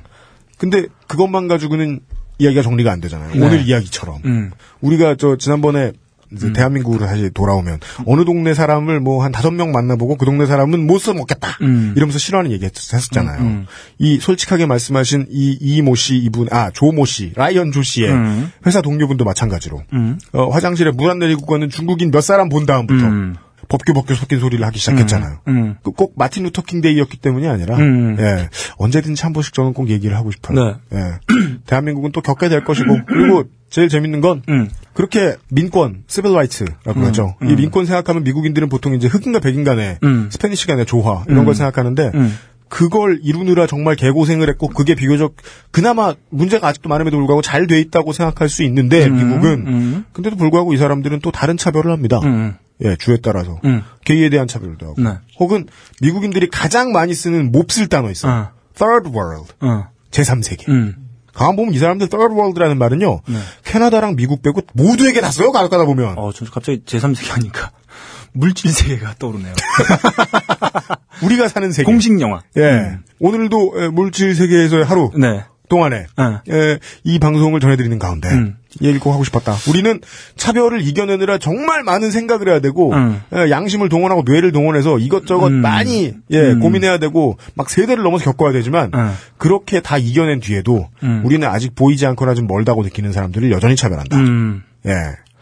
근데 0.59 0.85
그것만 1.07 1.47
가지고는 1.47 1.99
이야기가 2.37 2.61
정리가 2.61 2.91
안 2.91 3.01
되잖아요. 3.01 3.33
네. 3.33 3.43
오늘 3.43 3.61
이야기처럼. 3.67 4.21
음. 4.25 4.51
우리가 4.81 5.15
저 5.17 5.35
지난번에 5.35 5.93
이제 6.31 6.51
대한민국으로 6.53 7.05
다시 7.05 7.29
돌아오면 7.33 7.79
어느 8.05 8.25
동네 8.25 8.53
사람을 8.53 8.99
뭐 8.99 9.23
한 9.23 9.31
다섯 9.31 9.51
명 9.51 9.71
만나보고 9.71 10.17
그 10.17 10.25
동네 10.25 10.45
사람은 10.45 10.85
못 10.85 10.99
써먹겠다. 10.99 11.57
음. 11.61 11.93
이러면서 11.95 12.19
싫어하는 12.19 12.51
얘기 12.51 12.65
했- 12.65 12.73
했었잖아요. 12.93 13.41
음, 13.41 13.45
음. 13.45 13.65
이 13.99 14.19
솔직하게 14.19 14.65
말씀하신 14.65 15.27
이 15.29 15.57
이모 15.61 15.95
씨 15.95 16.17
이분 16.17 16.47
아 16.51 16.69
조 16.71 16.91
모 16.91 17.05
씨 17.05 17.31
라이언 17.35 17.71
조 17.71 17.81
씨의 17.83 18.11
음. 18.11 18.51
회사 18.65 18.81
동료분도 18.81 19.23
마찬가지로 19.25 19.81
음. 19.93 20.17
어, 20.33 20.49
화장실에 20.49 20.91
물 20.91 21.09
안 21.09 21.19
내리고 21.19 21.45
가는 21.45 21.69
중국인 21.69 22.11
몇 22.11 22.21
사람 22.21 22.49
본 22.49 22.65
다음부터 22.65 23.05
음. 23.05 23.35
법규 23.67 23.93
법규 23.93 24.13
섞인 24.15 24.39
소리를 24.39 24.63
하기 24.67 24.77
시작했잖아요. 24.77 25.39
음. 25.47 25.75
그꼭 25.83 26.13
마틴 26.17 26.43
루터 26.43 26.61
킹 26.63 26.81
데이였기 26.81 27.17
때문이 27.17 27.47
아니라 27.47 27.75
음. 27.77 28.15
예, 28.19 28.49
언제든지 28.77 29.23
한 29.23 29.33
번씩 29.33 29.53
저는 29.55 29.73
꼭 29.73 29.89
얘기를 29.89 30.15
하고 30.15 30.29
싶어요. 30.31 30.77
네. 30.91 30.97
예. 30.99 31.13
대한민국은 31.65 32.11
또 32.11 32.21
겪게 32.21 32.49
될 32.49 32.63
것이고 32.63 32.99
그리고 33.07 33.45
제일 33.75 33.89
재밌는 33.89 34.21
건 34.21 34.41
음. 34.47 34.69
그렇게 34.93 35.35
민권, 35.49 36.05
civil 36.07 36.33
rights라고 36.33 37.01
하죠. 37.07 37.35
이 37.43 37.55
민권 37.55 37.85
생각하면 37.85 38.23
미국인들은 38.23 38.69
보통 38.69 38.95
이제 38.95 39.09
흑인과 39.09 39.41
백인 39.41 39.65
간의 39.65 39.97
음. 40.01 40.29
Spanish 40.31 40.65
간의 40.65 40.85
조화 40.85 41.25
이런 41.27 41.43
걸 41.43 41.55
생각하는데 41.55 42.11
음. 42.15 42.37
그걸 42.69 43.19
이루느라 43.21 43.67
정말 43.67 43.97
개고생을 43.97 44.47
했고 44.47 44.69
그게 44.69 44.95
비교적 44.95 45.35
그나마 45.71 46.13
문제가 46.29 46.69
아직도 46.69 46.87
많음에도 46.87 47.17
불구하고 47.17 47.41
잘 47.41 47.67
돼 47.67 47.81
있다고 47.81 48.13
생각할 48.13 48.47
수 48.47 48.63
있는데 48.63 49.09
미국은 49.09 49.67
음. 49.67 50.05
근데도 50.13 50.37
불구하고 50.37 50.73
이 50.73 50.77
사람들은 50.77 51.19
또 51.19 51.31
다른 51.31 51.57
차별을 51.57 51.91
합니다. 51.91 52.21
음. 52.23 52.55
예, 52.81 52.95
주에 52.95 53.17
따라서 53.21 53.59
음. 53.65 53.81
게이에 54.05 54.29
대한 54.29 54.47
차별도 54.47 54.85
하고 54.85 55.01
네. 55.01 55.15
혹은 55.37 55.67
미국인들이 55.99 56.47
가장 56.49 56.93
많이 56.93 57.13
쓰는 57.13 57.51
몹쓸 57.51 57.87
단어 57.87 58.09
있어요. 58.09 58.31
어. 58.31 58.49
Third 58.75 59.09
World. 59.09 59.51
어. 59.59 59.89
제3세계. 60.11 60.95
음. 61.35 61.37
가만 61.37 61.55
보면 61.55 61.73
이 61.73 61.77
사람들 61.79 62.07
third 62.09 62.33
world라는 62.33 62.77
말은요. 62.77 63.21
캐나다랑 63.63 64.15
미국 64.15 64.41
빼고 64.41 64.61
모두에게 64.73 65.21
다 65.21 65.31
써요. 65.31 65.51
가다 65.51 65.85
보면. 65.85 66.17
어, 66.17 66.31
저 66.33 66.45
갑자기 66.45 66.81
제3세계 66.85 67.29
하니까 67.31 67.71
물질 68.33 68.71
세계가 68.71 69.15
떠오르네요. 69.19 69.53
우리가 71.23 71.47
사는 71.47 71.71
세계. 71.71 71.85
공식 71.85 72.19
영화. 72.21 72.41
예. 72.57 72.97
오늘도 73.19 73.73
에, 73.77 73.87
물질 73.89 74.35
세계에서의 74.35 74.85
하루 74.85 75.11
네. 75.15 75.43
동안에 75.69 76.07
어. 76.17 76.41
에, 76.49 76.79
이 77.03 77.19
방송을 77.19 77.59
전해드리는 77.59 77.97
가운데 77.99 78.29
음. 78.29 78.57
이 78.81 78.87
얘기 78.87 78.99
꼭 78.99 79.13
하고 79.13 79.23
싶었다. 79.23 79.53
우리는 79.69 80.01
차별을 80.35 80.85
이겨내느라 80.85 81.37
정말 81.37 81.83
많은 81.83 82.11
생각을 82.11 82.49
해야 82.49 82.59
되고 82.59 82.93
음. 82.93 83.21
에, 83.33 83.49
양심을 83.49 83.89
동원하고 83.89 84.23
뇌를 84.25 84.51
동원해서 84.51 84.99
이것저것 84.99 85.47
음. 85.47 85.53
많이 85.61 86.13
예, 86.31 86.51
음. 86.51 86.59
고민해야 86.59 86.97
되고 86.97 87.37
막 87.55 87.69
세대를 87.69 88.03
넘어서 88.03 88.25
겪어야 88.25 88.51
되지만 88.51 88.93
어. 88.93 89.13
그렇게 89.37 89.81
다 89.81 89.97
이겨낸 89.97 90.39
뒤에도 90.39 90.89
음. 91.03 91.21
우리는 91.25 91.47
아직 91.47 91.73
보이지 91.75 92.05
않거나 92.05 92.33
좀 92.33 92.47
멀다고 92.47 92.83
느끼는 92.83 93.11
사람들을 93.11 93.51
여전히 93.51 93.75
차별한다. 93.75 94.17
음. 94.17 94.63
예. 94.85 94.91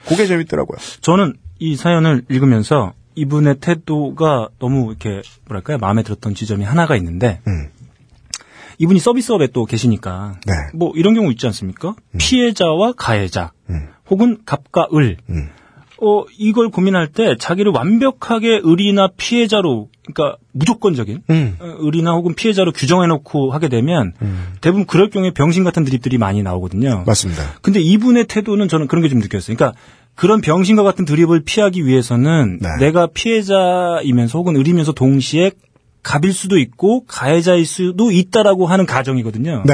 그게 0.07 0.25
재밌더라고요. 0.27 0.77
저는 1.01 1.33
이 1.59 1.75
사연을 1.75 2.23
읽으면서 2.29 2.93
이분의 3.15 3.55
태도가 3.61 4.49
너무 4.59 4.89
이렇게 4.89 5.21
뭐랄까요 5.47 5.77
마음에 5.77 6.03
들었던 6.03 6.35
지점이 6.35 6.65
하나가 6.65 6.95
있는데 6.95 7.39
음. 7.47 7.67
이분이 8.77 8.99
서비스업에 8.99 9.47
또 9.53 9.65
계시니까 9.65 10.39
네. 10.45 10.53
뭐 10.73 10.91
이런 10.95 11.13
경우 11.13 11.31
있지 11.31 11.45
않습니까? 11.47 11.95
피해자와 12.17 12.93
가해자 12.97 13.51
음. 13.69 13.87
혹은 14.09 14.37
갑과 14.45 14.89
을 14.93 15.17
음. 15.29 15.49
어, 16.01 16.25
이걸 16.37 16.69
고민할 16.69 17.07
때 17.07 17.37
자기를 17.39 17.71
완벽하게 17.71 18.61
을이나 18.65 19.07
피해자로, 19.15 19.87
그러니까 20.05 20.37
무조건적인 20.51 21.21
음. 21.29 21.55
어, 21.61 21.87
을이나 21.87 22.11
혹은 22.11 22.35
피해자로 22.35 22.73
규정해놓고 22.73 23.51
하게 23.51 23.69
되면 23.69 24.11
대부분 24.59 24.85
그럴 24.85 25.09
경우에 25.09 25.31
병신 25.31 25.63
같은 25.63 25.85
드립들이 25.85 26.17
많이 26.17 26.43
나오거든요. 26.43 27.03
맞습니다. 27.07 27.43
근데 27.61 27.79
이분의 27.79 28.25
태도는 28.27 28.67
저는 28.67 28.87
그런 28.87 29.01
게 29.01 29.07
좀 29.07 29.19
느꼈어요. 29.19 29.55
그러니까 29.55 29.79
그런 30.15 30.41
병신과 30.41 30.83
같은 30.83 31.05
드립을 31.05 31.43
피하기 31.45 31.85
위해서는 31.85 32.59
네. 32.61 32.67
내가 32.79 33.07
피해자이면서 33.07 34.37
혹은 34.37 34.55
을이면서 34.57 34.91
동시에 34.91 35.51
갑일 36.03 36.33
수도 36.33 36.57
있고 36.59 37.05
가해자일 37.05 37.65
수도 37.65 38.11
있다라고 38.11 38.67
하는 38.67 38.85
가정이거든요. 38.85 39.63
네. 39.65 39.73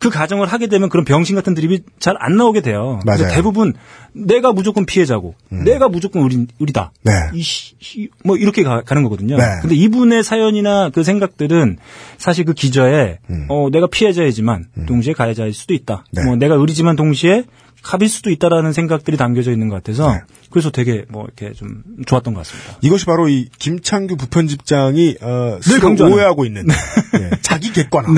그 0.00 0.10
가정을 0.10 0.46
하게 0.46 0.66
되면 0.66 0.90
그런 0.90 1.04
병신 1.06 1.34
같은 1.34 1.54
드립이 1.54 1.80
잘 1.98 2.14
안 2.18 2.36
나오게 2.36 2.60
돼요. 2.60 3.00
맞아요. 3.06 3.22
음. 3.24 3.28
대부분 3.34 3.72
내가 4.12 4.52
무조건 4.52 4.84
피해자고 4.84 5.34
내가 5.64 5.88
무조건 5.88 6.22
의리, 6.24 6.46
의리다. 6.60 6.92
네. 7.04 7.12
이 7.32 7.40
시- 7.40 7.74
시- 7.80 8.08
뭐 8.22 8.36
이렇게 8.36 8.62
가, 8.64 8.82
는 8.86 9.02
거거든요. 9.02 9.36
네. 9.38 9.42
근데 9.62 9.74
이분의 9.76 10.22
사연이나 10.22 10.90
그 10.90 11.02
생각들은 11.04 11.78
사실 12.18 12.44
그 12.44 12.52
기저에 12.52 13.18
어, 13.48 13.68
내가 13.72 13.86
피해자이지만 13.86 14.66
동시에 14.86 15.14
가해자일 15.14 15.54
수도 15.54 15.72
있다. 15.72 16.04
음. 16.10 16.12
네. 16.12 16.24
뭐 16.24 16.36
내가 16.36 16.54
의리지만 16.56 16.96
동시에 16.96 17.44
갑일 17.84 18.08
수도 18.08 18.30
있다라는 18.30 18.72
생각들이 18.72 19.16
담겨져 19.16 19.52
있는 19.52 19.68
것 19.68 19.76
같아서 19.76 20.12
네. 20.12 20.20
그래서 20.50 20.70
되게 20.70 21.04
뭐 21.08 21.24
이렇게 21.24 21.52
좀 21.52 21.82
좋았던 22.06 22.34
것 22.34 22.40
같습니다. 22.46 22.78
이것이 22.80 23.04
바로 23.06 23.28
이 23.28 23.48
김창규 23.58 24.16
부편집장이 24.16 25.16
어, 25.20 25.58
강조하는. 25.80 26.16
오해하고 26.16 26.44
있는 26.46 26.66
예, 27.20 27.30
자기 27.42 27.72
객관화 27.72 28.08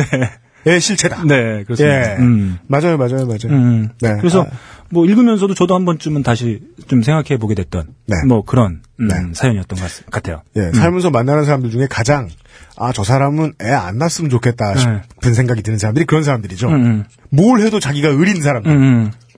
의 0.64 0.80
실체다. 0.80 1.22
네, 1.24 1.62
그렇습니다. 1.64 2.12
예. 2.12 2.16
음. 2.18 2.58
맞아요, 2.66 2.96
맞아요, 2.98 3.24
맞아요. 3.26 3.38
음. 3.50 3.88
네. 4.00 4.16
그래서 4.18 4.42
아, 4.42 4.46
뭐 4.90 5.06
읽으면서도 5.06 5.54
저도 5.54 5.74
한 5.76 5.84
번쯤은 5.84 6.22
다시 6.24 6.60
좀 6.88 7.02
생각해 7.02 7.38
보게 7.38 7.54
됐던 7.54 7.86
네. 8.06 8.16
뭐 8.26 8.44
그런 8.44 8.82
음, 9.00 9.08
네. 9.08 9.14
사연이었던 9.32 9.78
것 9.78 9.84
같- 9.84 10.10
같아요. 10.10 10.42
예, 10.56 10.72
살면서 10.72 11.10
만나는 11.10 11.44
사람들 11.44 11.70
중에 11.70 11.86
가장 11.88 12.28
아 12.78 12.92
저 12.92 13.04
사람은 13.04 13.54
애 13.62 13.70
안 13.72 13.96
낳았으면 13.98 14.28
좋겠다 14.30 14.74
네. 14.74 14.80
싶은 14.80 15.34
생각이 15.34 15.62
드는 15.62 15.78
사람들이 15.78 16.04
그런 16.04 16.22
사람들이죠. 16.24 16.68
음, 16.68 16.74
음. 16.74 17.04
뭘 17.30 17.60
해도 17.60 17.78
자기가 17.80 18.08
의린 18.08 18.42
사람들. 18.42 18.70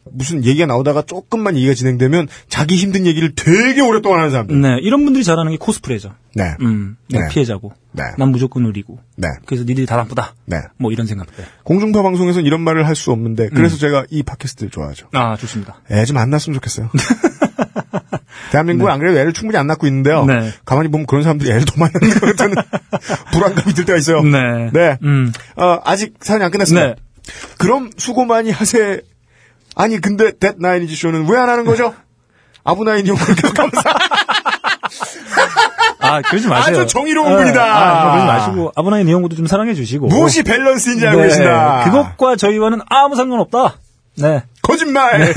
음, 0.09 0.13
음. 0.13 0.19
무슨 0.19 0.45
얘기가 0.45 0.67
나오다가 0.67 1.03
조금만 1.03 1.57
얘기가 1.57 1.75
진행되면 1.75 2.29
자기 2.49 2.77
힘든 2.77 3.07
얘기를 3.07 3.33
되게 3.35 3.81
오랫동안 3.81 4.21
하는 4.21 4.31
사람들. 4.31 4.61
네, 4.61 4.79
이런 4.83 5.05
분들이 5.05 5.25
잘하는 5.25 5.53
게 5.53 5.59
코스프레죠. 5.59 6.15
네. 6.35 6.55
음, 6.61 6.97
내가 7.11 7.27
네. 7.27 7.31
피해자고, 7.33 7.73
네. 7.93 8.03
난 8.19 8.29
무조건 8.31 8.65
의리고, 8.67 8.99
네. 9.17 9.29
그래서 9.47 9.65
니들이 9.65 9.87
다 9.87 9.97
나쁘다. 9.97 10.35
네. 10.47 10.59
뭐 10.79 10.93
이런 10.93 11.07
생각들. 11.07 11.45
공중파 11.65 12.03
방송에서는 12.03 12.47
이런 12.47 12.61
말을 12.63 12.87
할 12.87 12.95
수 12.95 13.13
없는데 13.13 13.49
그래서 13.51 13.77
음. 13.77 13.79
제가 13.79 14.05
이 14.11 14.23
팟캐스트를 14.25 14.71
좋아하죠. 14.71 15.07
아, 15.13 15.37
좋습니다. 15.37 15.81
애 15.91 16.05
좀 16.05 16.17
안 16.17 16.31
낳았으면 16.31 16.55
좋겠어요. 16.55 16.91
대한민국은 18.51 18.91
안 18.91 18.99
그래도 18.99 19.19
애를 19.19 19.33
충분히 19.33 19.59
안 19.59 19.67
낳고 19.67 19.87
있는데요. 19.87 20.25
네. 20.25 20.51
가만히 20.65 20.89
보면 20.89 21.07
그런 21.07 21.23
사람들이 21.23 21.51
애를 21.51 21.65
더 21.65 21.75
많이 21.79 21.93
낳는 22.01 22.15
것 22.19 22.27
같다는 22.37 22.55
불안감이 23.33 23.75
들 23.75 23.85
때가 23.85 23.99
있어요. 23.99 24.23
네. 24.23 24.71
네. 24.73 24.99
음. 25.03 25.33
어, 25.57 25.79
아직 25.85 26.15
사연이 26.21 26.45
안 26.45 26.51
끝났습니다. 26.51 26.87
네. 26.89 26.95
그럼 27.59 27.91
수고 27.99 28.25
많이 28.25 28.51
하세. 28.51 29.03
아니 29.79 30.01
근데 30.01 30.33
댓나인이지 30.39 30.95
쇼는 30.97 31.29
왜 31.31 31.39
안 31.39 31.49
하는 31.49 31.65
거죠? 31.65 31.95
아브나인이 32.65 33.09
형 33.09 33.17
그렇게 33.17 33.49
감사. 33.55 33.81
아, 36.01 36.23
그러지 36.23 36.49
마세요. 36.49 36.81
아주 36.81 36.87
정의로운 36.87 37.31
네. 37.31 37.37
분이다. 37.43 37.63
아, 37.63 38.11
그러지 38.13 38.27
마시고, 38.27 38.73
아브나인 38.77 39.09
이용구도 39.09 39.37
좀 39.37 39.47
사랑해 39.47 39.75
주시고. 39.75 40.07
무엇이 40.09 40.43
밸런스인지 40.43 41.07
알고 41.07 41.21
네. 41.21 41.29
계신다. 41.29 41.85
그것과 41.85 42.37
저희와는 42.37 42.81
아무 42.89 43.15
상관없다. 43.15 43.75
네. 44.17 44.43
거짓말. 44.63 45.33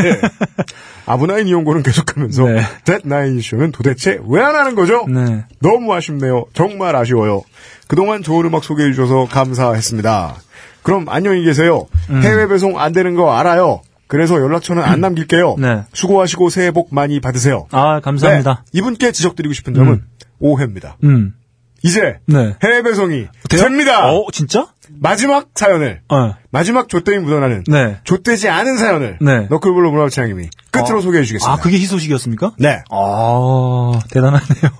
아브나인 1.05 1.47
이용고는 1.47 1.83
계속하면서 1.83 2.43
네. 2.45 2.61
댓나인 2.85 3.41
쇼는 3.41 3.71
도대체 3.71 4.19
왜 4.27 4.41
안 4.41 4.55
하는 4.55 4.75
거죠? 4.75 5.05
네. 5.07 5.45
너무 5.59 5.93
아쉽네요. 5.93 6.45
정말 6.53 6.95
아쉬워요. 6.95 7.43
그동안 7.87 8.23
좋은 8.23 8.45
음악 8.45 8.63
소개해 8.63 8.91
주셔서 8.91 9.27
감사했습니다. 9.29 10.35
그럼 10.83 11.05
안녕히 11.09 11.43
계세요. 11.43 11.87
음. 12.09 12.21
해외 12.23 12.47
배송 12.47 12.79
안 12.79 12.91
되는 12.93 13.15
거 13.15 13.31
알아요. 13.37 13.81
그래서 14.11 14.35
연락처는 14.41 14.83
안 14.83 14.99
남길게요. 14.99 15.55
네. 15.57 15.83
수고하시고 15.93 16.49
새해 16.49 16.71
복 16.71 16.93
많이 16.93 17.21
받으세요. 17.21 17.67
아, 17.71 18.01
감사합니다. 18.01 18.63
네, 18.65 18.77
이분께 18.77 19.13
지적드리고 19.13 19.53
싶은 19.53 19.73
점은 19.73 19.93
음. 19.93 20.07
오해입니다. 20.39 20.97
음. 21.05 21.33
이제 21.81 22.19
네. 22.25 22.57
해외 22.61 22.83
배송이 22.83 23.27
돼요? 23.49 23.61
됩니다. 23.63 24.11
어, 24.11 24.25
진짜? 24.33 24.67
마지막 24.89 25.47
사연을 25.55 26.01
어. 26.09 26.35
마지막 26.49 26.89
조땜이 26.89 27.19
묻어나는 27.19 27.63
네. 27.67 27.99
조대지 28.03 28.49
않은 28.49 28.75
사연을 28.75 29.17
네. 29.21 29.47
너클블로 29.49 29.91
문화부창님이 29.91 30.49
끝으로 30.71 30.97
어. 30.97 31.01
소개해 31.01 31.23
주시겠습니다. 31.23 31.53
아, 31.53 31.55
그게 31.55 31.77
희소식이었습니까? 31.77 32.51
네. 32.59 32.83
아, 32.91 33.99
대단하네요. 34.11 34.71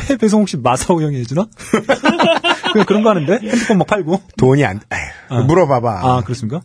해배송 0.08 0.40
혹시 0.40 0.56
마사오 0.56 1.02
형이 1.02 1.18
해주나? 1.20 1.46
그냥 2.72 2.86
그런 2.86 3.02
거 3.02 3.10
하는데? 3.10 3.34
핸드폰 3.34 3.76
막 3.76 3.86
팔고? 3.86 4.22
돈이 4.38 4.64
안 4.64 4.80
에휴, 4.90 5.40
아. 5.40 5.42
물어봐봐. 5.42 6.00
아, 6.02 6.22
그렇습니까? 6.22 6.62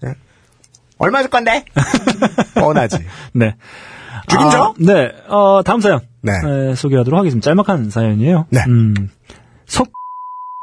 얼마 0.98 1.22
줄 1.22 1.30
건데? 1.30 1.66
뻔하지. 2.56 2.98
네. 3.34 3.56
죽인 4.28 4.48
아, 4.48 4.50
저? 4.50 4.74
네. 4.80 5.12
어, 5.28 5.62
다음 5.64 5.82
사연. 5.82 6.00
네. 6.22 6.32
에, 6.32 6.76
소개하도록 6.76 7.18
하겠습니다. 7.20 7.44
짤막한 7.46 7.89
사연이에요. 7.89 8.48
네. 8.50 8.62
음, 8.68 9.10
석 9.66 9.89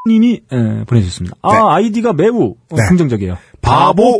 님이 0.07 0.41
에, 0.51 0.83
보내주셨습니다. 0.85 1.37
아, 1.41 1.53
네. 1.53 1.59
아이디가 1.59 2.13
매우 2.13 2.55
어, 2.71 2.75
네. 2.75 2.87
긍정적이에요. 2.87 3.37
바보. 3.61 4.19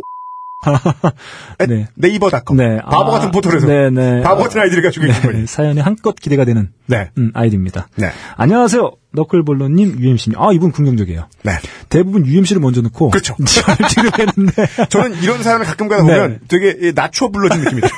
에, 1.59 1.65
네. 1.67 1.87
네이버닷컴. 1.95 2.57
네. 2.57 2.77
바보 2.79 3.07
아, 3.07 3.11
같은 3.11 3.31
포털에서. 3.31 3.67
네, 3.67 3.89
네. 3.89 4.21
바보 4.21 4.43
같은 4.43 4.61
아이디를 4.61 4.83
가지고 4.83 5.05
있는 5.07 5.19
네, 5.19 5.27
분이. 5.27 5.47
사연이 5.47 5.79
한껏 5.79 6.15
기대가 6.15 6.45
되는 6.45 6.69
네. 6.85 7.09
음, 7.17 7.31
아이디입니다. 7.33 7.87
네. 7.95 8.11
안녕하세요. 8.37 8.91
너클볼러님, 9.13 9.97
UMC님. 9.99 10.39
아, 10.39 10.49
이분 10.53 10.71
긍정적이에요. 10.71 11.27
네. 11.43 11.51
대부분 11.89 12.25
UMC를 12.25 12.61
먼저 12.61 12.81
넣고. 12.81 13.09
그렇죠. 13.09 13.35
저를 13.43 13.87
지급했는데. 13.89 14.67
저는 14.89 15.21
이런 15.23 15.43
사연을 15.43 15.65
가끔 15.65 15.87
가다 15.87 16.03
네. 16.03 16.13
보면 16.13 16.39
되게 16.47 16.77
예, 16.81 16.91
낮춰 16.91 17.29
불러진 17.29 17.61
느낌이 17.63 17.81
들어요. 17.81 17.93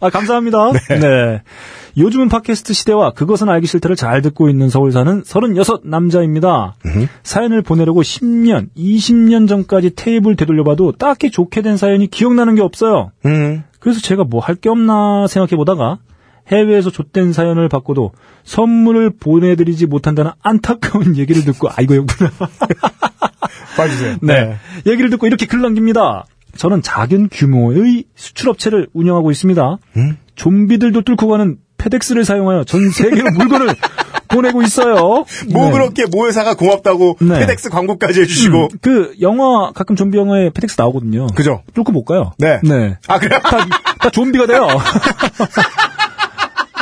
아, 0.00 0.10
감사합니다. 0.10 0.72
네. 1.00 1.42
요즘은 1.96 2.28
팟캐스트 2.28 2.74
시대와 2.74 3.12
그것은 3.12 3.48
알기 3.48 3.66
싫다를 3.66 3.96
잘 3.96 4.20
듣고 4.20 4.50
있는 4.50 4.68
서울 4.68 4.92
사는 4.92 5.22
36 5.24 5.82
남자입니다. 5.88 6.74
사연을 7.22 7.62
보내려고 7.62 8.02
10년, 8.02 8.68
20년 8.76 9.48
전까지 9.48 9.94
테이블 9.96 10.36
되돌려봐도 10.36 10.92
딱히 10.92 11.30
좋게 11.30 11.62
된 11.62 11.76
사연이 11.78 12.06
기억나는 12.08 12.54
게 12.54 12.60
없어요. 12.62 13.12
음. 13.24 13.64
그래서 13.80 14.00
제가 14.00 14.24
뭐 14.24 14.40
할 14.40 14.56
게 14.56 14.68
없나 14.68 15.26
생각해 15.26 15.56
보다가 15.56 15.98
해외에서 16.52 16.90
좆된 16.90 17.32
사연을 17.32 17.68
받고도 17.68 18.12
선물을 18.44 19.14
보내드리지 19.18 19.86
못한다는 19.86 20.30
안타까운 20.42 21.16
얘기를 21.16 21.44
듣고 21.44 21.68
아 21.70 21.74
이거였구나. 21.80 22.30
봐주세요. 23.76 24.16
네. 24.22 24.56
얘기를 24.86 25.10
듣고 25.10 25.26
이렇게 25.26 25.46
글 25.46 25.60
남깁니다. 25.62 26.24
저는 26.56 26.82
작은 26.82 27.28
규모의 27.30 28.04
수출업체를 28.14 28.88
운영하고 28.92 29.30
있습니다. 29.30 29.78
음? 29.96 30.16
좀비들도 30.34 31.02
뚫고 31.02 31.28
가는 31.28 31.56
페덱스를 31.78 32.24
사용하여 32.24 32.64
전 32.64 32.90
세계로 32.90 33.30
물건을 33.36 33.74
보내고 34.28 34.62
있어요. 34.62 35.24
뭐 35.50 35.66
네. 35.66 35.72
그렇게 35.72 36.04
모 36.10 36.26
회사가 36.26 36.54
고맙다고 36.54 37.18
네. 37.20 37.38
페덱스 37.40 37.70
광고까지 37.70 38.22
해주시고. 38.22 38.56
음, 38.56 38.68
그 38.80 39.14
영화 39.20 39.72
가끔 39.72 39.96
좀비 39.96 40.18
영화에 40.18 40.50
페덱스 40.50 40.76
나오거든요. 40.78 41.28
그죠? 41.28 41.62
뚫고 41.74 41.92
못 41.92 42.04
가요. 42.04 42.32
네. 42.38 42.60
네. 42.64 42.96
아, 43.06 43.18
그래요? 43.18 43.40
다, 43.42 43.58
다 43.98 44.10
좀비가 44.10 44.46
돼요. 44.46 44.66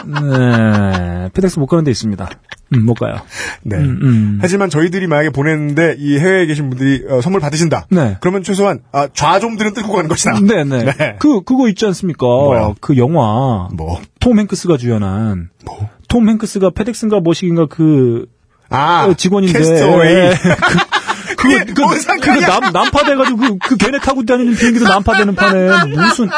네, 0.06 1.28
페덱스 1.32 1.58
못 1.58 1.66
가는 1.66 1.84
데 1.84 1.90
있습니다. 1.90 2.28
음, 2.74 2.84
못 2.84 2.94
가요. 2.94 3.14
네. 3.62 3.76
음, 3.76 3.98
음. 4.02 4.38
하지만 4.40 4.70
저희들이 4.70 5.06
만약에 5.06 5.30
보냈는데 5.30 5.96
이 5.98 6.18
해외에 6.18 6.46
계신 6.46 6.70
분들이 6.70 7.04
어, 7.08 7.20
선물 7.20 7.40
받으신다. 7.40 7.86
네. 7.90 8.16
그러면 8.20 8.42
최소한 8.42 8.80
아, 8.92 9.08
좌좀들은 9.12 9.74
뚫고 9.74 9.92
가는 9.92 10.08
것이다. 10.08 10.40
네 10.40 10.64
네. 10.64 10.84
네. 10.84 11.16
그, 11.18 11.42
그거 11.42 11.68
있지 11.68 11.84
않습니까? 11.86 12.26
뭐요? 12.26 12.74
그 12.80 12.96
영화. 12.96 13.68
뭐? 13.72 14.00
톰 14.20 14.38
행크스가 14.38 14.76
주연한. 14.76 15.50
뭐? 15.64 15.88
톰 16.08 16.28
행크스가 16.28 16.70
페덱스인가 16.70 17.20
뭐식인가 17.20 17.66
그 17.66 18.26
아, 18.70 19.06
어, 19.06 19.14
직원인데. 19.14 19.58
Cast 19.58 19.83
Away. 19.83 20.14
예. 20.14 20.30
그게 21.44 21.72
그, 21.72 21.80
뭔 21.82 22.00
상관이야? 22.00 22.46
남, 22.46 22.72
난파돼가지고 22.72 23.38
그, 23.38 23.58
그 23.58 23.76
걔네 23.76 24.00
타고 24.00 24.24
다니는 24.24 24.54
비행기도 24.56 24.86
난파되는 24.86 25.34
판에 25.34 25.68
무슨 25.94 26.28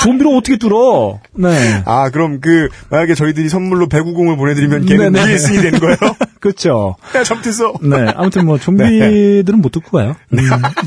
좀비로 0.00 0.36
어떻게 0.36 0.56
뚫어? 0.58 1.20
네. 1.34 1.82
아, 1.84 2.10
그럼 2.10 2.40
그 2.40 2.68
만약에 2.90 3.14
저희들이 3.14 3.48
선물로 3.48 3.88
배구공을 3.88 4.36
보내드리면 4.36 4.86
걔는 4.86 5.12
네네. 5.12 5.32
위에 5.32 5.62
되는 5.62 5.80
거예요? 5.80 5.96
그렇죠. 6.40 6.96
야, 7.14 7.24
잘못했어. 7.24 7.74
네. 7.82 8.12
아무튼 8.14 8.46
뭐 8.46 8.58
좀비들은 8.58 9.60
못 9.60 9.70
뚫고 9.70 9.96
가요. 9.96 10.16
음, 10.32 10.38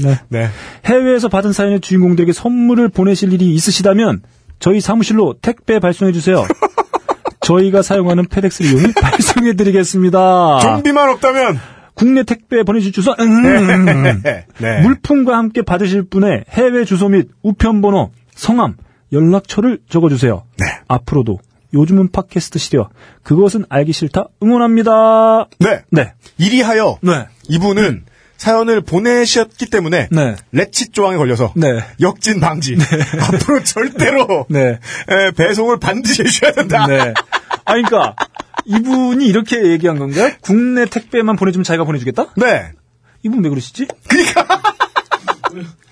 네. 0.04 0.20
네. 0.30 0.50
해외에서 0.86 1.28
받은 1.28 1.54
사연의 1.54 1.82
주인공들에게 1.82 2.32
선물을 2.34 2.90
보내실 2.90 3.34
일이 3.34 3.54
있으시다면 3.54 4.22
저희 4.60 4.80
사무실로 4.80 5.36
택배 5.42 5.80
발송해 5.80 6.12
주세요. 6.12 6.46
저희가 7.42 7.82
사용하는 7.82 8.28
페덱스를 8.28 8.72
이용해 8.72 8.94
발송해 8.94 9.54
드리겠습니다. 9.54 10.60
좀비만 10.62 11.10
없다면. 11.10 11.79
국내 12.00 12.24
택배 12.24 12.64
보내실 12.64 12.94
주소 12.94 13.14
음, 13.20 14.24
네. 14.24 14.46
네. 14.58 14.82
물품과 14.82 15.38
함께 15.38 15.62
받으실 15.64 16.04
분의 16.04 16.46
해외 16.50 16.86
주소 16.86 17.10
및 17.10 17.28
우편번호, 17.44 18.12
성함, 18.34 18.78
연락처를 19.12 19.80
적어주세요. 19.90 20.44
네. 20.58 20.66
앞으로도 20.88 21.40
요즘은 21.74 22.12
팟캐스트 22.12 22.58
시대와 22.58 22.88
그것은 23.22 23.66
알기 23.68 23.92
싫다 23.92 24.30
응원합니다. 24.42 25.50
네. 25.60 25.82
네. 25.92 26.14
이리하여 26.38 27.00
네. 27.02 27.26
이분은 27.50 28.06
사연을 28.38 28.80
보내셨기 28.80 29.66
때문에 29.66 30.08
네. 30.10 30.36
레칫 30.54 30.94
조항에 30.94 31.18
걸려서 31.18 31.52
네. 31.58 31.84
역진 32.00 32.40
방지. 32.40 32.78
앞으로 33.20 33.62
절대로 33.64 34.46
네. 34.48 34.80
에, 35.10 35.32
배송을 35.36 35.80
반드시 35.80 36.22
해주셔야 36.22 36.54
된다. 36.54 36.88
네. 36.88 37.14
아, 37.66 37.74
그러니까 37.74 38.16
이분이 38.70 39.26
이렇게 39.26 39.72
얘기한 39.72 39.98
건가요? 39.98 40.32
국내 40.42 40.86
택배만 40.86 41.36
보내주면 41.36 41.64
자기가 41.64 41.84
보내주겠다? 41.84 42.28
네. 42.38 42.72
이분 43.24 43.44
왜 43.44 43.50
그러시지? 43.50 43.88
그러니까 44.08 44.62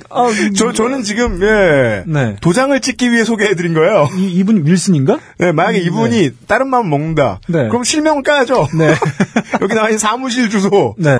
아, 0.09 0.27
저 0.55 0.71
저는 0.71 1.03
지금 1.03 1.41
예 1.41 2.03
네. 2.05 2.35
도장을 2.39 2.79
찍기 2.79 3.11
위해 3.11 3.23
소개해드린 3.23 3.73
거예요. 3.73 4.07
이, 4.15 4.31
이분 4.31 4.65
윌슨인가? 4.65 5.19
네, 5.39 5.51
만약에 5.51 5.79
이분이 5.79 6.31
다른 6.47 6.69
마음 6.69 6.89
먹는다. 6.89 7.39
네. 7.47 7.67
그럼 7.67 7.83
실명을 7.83 8.23
까야죠. 8.23 8.67
네. 8.77 8.93
여기 9.61 9.73
나와 9.73 9.87
있는 9.89 9.97
사무실 9.97 10.49
주소. 10.49 10.95
네. 10.97 11.17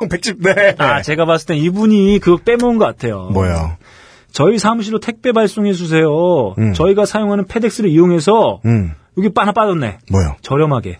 백집. 0.10 0.42
네. 0.42 0.74
아, 0.78 1.02
제가 1.02 1.24
봤을 1.24 1.46
땐 1.46 1.56
이분이 1.56 2.20
그거 2.20 2.36
빼먹은 2.36 2.78
것 2.78 2.84
같아요. 2.84 3.30
뭐요? 3.32 3.76
저희 4.32 4.58
사무실로 4.58 5.00
택배 5.00 5.32
발송해 5.32 5.72
주세요. 5.72 6.54
음. 6.58 6.74
저희가 6.74 7.06
사용하는 7.06 7.46
페덱스를 7.46 7.88
이용해서 7.88 8.60
음. 8.66 8.92
여기 9.18 9.30
하나 9.34 9.52
빠졌네. 9.52 9.98
뭐요? 10.10 10.36
저렴하게. 10.42 10.98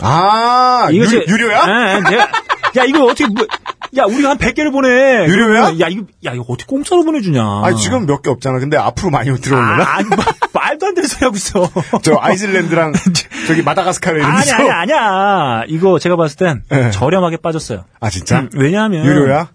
아, 0.00 0.88
이거 0.92 1.04
유, 1.04 1.08
제- 1.08 1.24
유료야? 1.26 1.66
네, 1.66 2.00
내가, 2.10 2.22
야 2.76 2.84
이거 2.86 3.04
어떻게 3.04 3.26
뭐, 3.26 3.44
야 3.96 4.04
우리가 4.04 4.30
한 4.30 4.38
100개를 4.38 4.70
보내. 4.70 5.26
유료야? 5.26 5.78
야 5.80 5.88
이거 5.88 6.04
야 6.24 6.32
이거 6.34 6.44
어떻게 6.48 6.66
공짜로 6.66 7.04
보내주냐. 7.04 7.42
아, 7.42 7.72
지금 7.74 8.06
몇 8.06 8.22
개 8.22 8.30
없잖아. 8.30 8.60
근데 8.60 8.76
앞으로 8.76 9.10
많이 9.10 9.34
들어오려나? 9.40 9.82
아, 9.82 9.96
아니, 9.96 10.08
마- 10.10 10.16
말도 10.52 10.86
안 10.86 10.94
되는 10.94 11.08
소리 11.08 11.24
하고 11.24 11.36
있어. 11.36 11.68
저 12.02 12.16
아이슬란드랑 12.20 12.92
저기 13.48 13.62
마다가스카르 13.62 14.18
이런 14.18 14.30
아니. 14.30 14.50
아니 14.52 14.70
아니야. 14.70 15.64
이거 15.66 15.98
제가 15.98 16.14
봤을 16.14 16.36
땐 16.36 16.62
네. 16.70 16.90
저렴하게 16.92 17.38
빠졌어요. 17.38 17.84
아, 17.98 18.08
진짜? 18.10 18.40
음, 18.40 18.50
왜냐하면 18.54 19.04
유료야? 19.04 19.48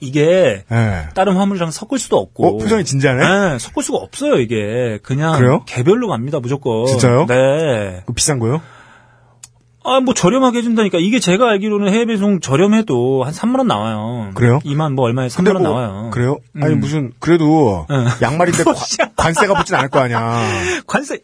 이게 0.00 0.64
예. 0.72 1.08
다른 1.14 1.36
화물이랑 1.36 1.70
섞을 1.70 1.98
수도 1.98 2.16
없고. 2.18 2.46
어, 2.46 2.56
표정이 2.58 2.84
진지하네? 2.84 3.22
네, 3.52 3.58
섞을 3.58 3.82
수가 3.82 3.98
없어요, 3.98 4.36
이게. 4.40 4.98
그냥 5.02 5.36
그래요? 5.38 5.62
개별로 5.66 6.08
갑니다, 6.08 6.40
무조건. 6.40 6.86
진짜요? 6.86 7.26
네. 7.26 8.02
그 8.06 8.12
비싼 8.14 8.38
거요? 8.38 8.62
아, 9.82 10.00
뭐 10.00 10.12
저렴하게 10.12 10.58
해준다니까. 10.58 10.98
이게 11.00 11.20
제가 11.20 11.48
알기로는 11.50 11.90
해외 11.92 12.04
배송 12.04 12.40
저렴해도 12.40 13.24
한 13.24 13.32
3만 13.32 13.58
원 13.58 13.66
나와요. 13.66 14.30
그래요? 14.34 14.58
2만 14.64 14.92
뭐 14.92 15.06
얼마에 15.06 15.28
3만 15.28 15.36
근데 15.36 15.50
원 15.52 15.62
뭐, 15.62 15.70
나와요. 15.72 16.10
그래요? 16.12 16.38
아니, 16.60 16.74
음. 16.74 16.80
무슨, 16.80 17.12
그래도, 17.18 17.86
응. 17.90 18.06
양말인데 18.20 18.64
관- 18.64 18.74
관세가 19.16 19.54
붙진 19.54 19.74
않을 19.76 19.88
거 19.88 20.00
아니야. 20.00 20.38
관세 20.86 21.20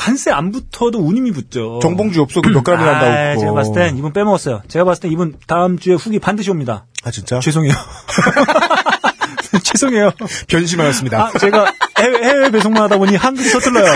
관세 0.00 0.30
안 0.30 0.50
붙어도 0.50 0.98
운임이 0.98 1.30
붙죠. 1.32 1.78
정봉주 1.82 2.22
없어, 2.22 2.40
그몇 2.40 2.66
아, 2.66 2.76
난다고. 2.76 3.40
제가 3.40 3.52
봤을 3.52 3.74
땐 3.74 3.98
이분 3.98 4.14
빼먹었어요. 4.14 4.62
제가 4.66 4.86
봤을 4.86 5.02
땐 5.02 5.12
이분 5.12 5.34
다음 5.46 5.78
주에 5.78 5.94
후기 5.94 6.18
반드시 6.18 6.50
옵니다. 6.50 6.86
아, 7.04 7.10
진짜? 7.10 7.38
죄송해요. 7.40 7.74
죄송해요. 9.62 10.10
변심하였습니다. 10.48 11.22
아, 11.22 11.38
제가 11.38 11.74
해외, 11.98 12.22
해외 12.22 12.50
배송만 12.50 12.82
하다 12.84 12.96
보니 12.96 13.14
한글이 13.16 13.46
서툴러요. 13.46 13.92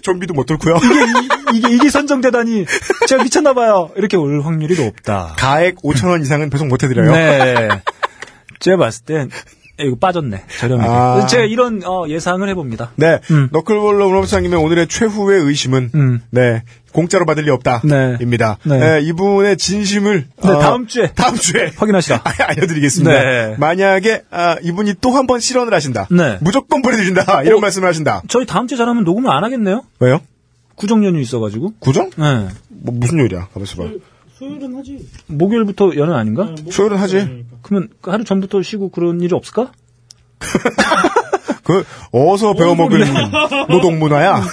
좀비도 0.00 0.32
못 0.32 0.46
뚫고요. 0.46 0.76
이게, 0.76 1.58
이 1.58 1.60
게, 1.60 1.74
이게 1.74 1.90
선정되다니. 1.90 2.64
제가 3.08 3.22
미쳤나봐요. 3.22 3.90
이렇게 3.96 4.16
올 4.16 4.40
확률이 4.42 4.82
높다. 4.82 5.34
가액 5.36 5.82
5천 5.82 6.08
원 6.08 6.22
이상은 6.22 6.48
배송 6.48 6.68
못 6.68 6.82
해드려요. 6.82 7.12
네. 7.12 7.68
제가 8.60 8.78
봤을 8.78 9.04
땐, 9.04 9.28
에, 9.28 9.28
이거 9.78 9.96
빠졌네. 10.00 10.44
저렴하게. 10.58 10.88
아. 10.90 11.26
제가 11.26 11.44
이런, 11.44 11.82
어, 11.84 12.06
예상을 12.08 12.48
해봅니다. 12.48 12.92
네. 12.96 13.20
음. 13.30 13.48
너클볼러 13.52 14.06
문화부장님의 14.08 14.58
오늘의 14.58 14.88
최후의 14.88 15.42
의심은, 15.42 15.90
음. 15.94 16.22
네. 16.30 16.62
공짜로 16.92 17.26
받을 17.26 17.44
리 17.44 17.50
없다. 17.50 17.82
네. 17.84 18.16
입니다. 18.22 18.56
네. 18.64 18.78
네, 18.78 19.00
이분의 19.02 19.58
진심을. 19.58 20.26
네, 20.42 20.48
어, 20.50 20.58
다음 20.60 20.86
주에. 20.86 21.12
다음 21.14 21.34
주에. 21.36 21.72
확인하시라. 21.76 22.22
아, 22.24 22.32
알려드리겠습니다. 22.48 23.12
네. 23.22 23.56
만약에, 23.58 24.22
아, 24.30 24.56
이분이 24.62 24.94
또 25.02 25.10
한 25.10 25.26
번 25.26 25.40
실언을 25.40 25.74
하신다. 25.74 26.06
네. 26.10 26.38
무조건 26.40 26.80
보내드린다. 26.80 27.42
이런 27.42 27.58
어. 27.58 27.60
말씀을 27.60 27.86
하신다. 27.88 28.22
저희 28.28 28.46
다음 28.46 28.66
주에 28.66 28.78
잘하면 28.78 29.04
녹음을 29.04 29.30
안 29.30 29.44
하겠네요? 29.44 29.82
왜요? 30.00 30.20
구정 30.74 31.04
연휴 31.04 31.20
있어가지고. 31.20 31.74
구정? 31.80 32.10
네. 32.16 32.48
뭐, 32.68 32.94
무슨 32.94 33.18
요일이야? 33.18 33.48
가만있어 33.52 33.76
봐. 33.82 33.88
목요일부터 35.26 35.96
연휴 35.96 36.14
아닌가? 36.14 36.54
수요일은 36.70 36.96
하지. 36.98 37.44
그러면 37.62 37.88
그 38.00 38.10
하루 38.10 38.24
전부터 38.24 38.62
쉬고 38.62 38.90
그런 38.90 39.20
일이 39.20 39.34
없을까? 39.34 39.72
그, 41.64 41.84
어서 42.12 42.54
배워먹은 42.54 43.00
노동 43.68 43.98
문화야? 43.98 44.34
야, 44.36 44.44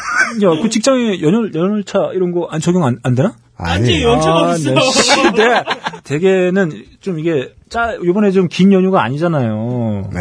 그 0.62 0.70
직장에 0.70 1.22
연휴, 1.22 1.52
연휴차 1.54 2.12
이런 2.14 2.32
거 2.32 2.48
안 2.50 2.60
적용 2.60 2.86
안, 2.86 2.98
안 3.04 3.14
되나? 3.14 3.36
아니. 3.56 4.04
아, 4.06 4.56
네. 4.58 4.58
씨, 4.92 5.22
네. 5.34 5.64
대개는 6.04 6.72
좀 7.02 7.20
이게 7.20 7.54
짜, 7.70 7.92
이번에 8.04 8.32
좀 8.32 8.48
긴 8.48 8.74
연휴가 8.74 9.04
아니잖아요. 9.04 10.10
네. 10.12 10.20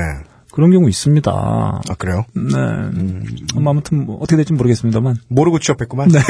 그런 0.52 0.70
경우 0.70 0.86
있습니다. 0.88 1.30
아, 1.32 1.80
그래요? 1.96 2.26
네. 2.34 2.42
음, 2.56 3.24
아무튼 3.66 4.04
뭐 4.04 4.16
어떻게 4.16 4.36
될지 4.36 4.52
모르겠습니다만. 4.52 5.16
모르고 5.28 5.58
취업했구만. 5.60 6.10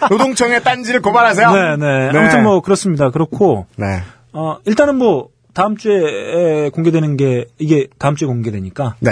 노동청의 0.10 0.62
딴지를 0.62 1.02
고발하세요. 1.02 1.52
네, 1.52 1.76
네. 1.76 2.18
아무튼 2.18 2.42
뭐 2.42 2.60
그렇습니다. 2.60 3.10
그렇고, 3.10 3.66
네. 3.76 4.02
어, 4.32 4.58
일단은 4.64 4.96
뭐 4.96 5.28
다음 5.54 5.76
주에 5.76 6.70
공개되는 6.70 7.16
게 7.16 7.46
이게 7.58 7.86
다음 7.98 8.16
주에 8.16 8.26
공개되니까 8.26 8.96
네. 9.00 9.10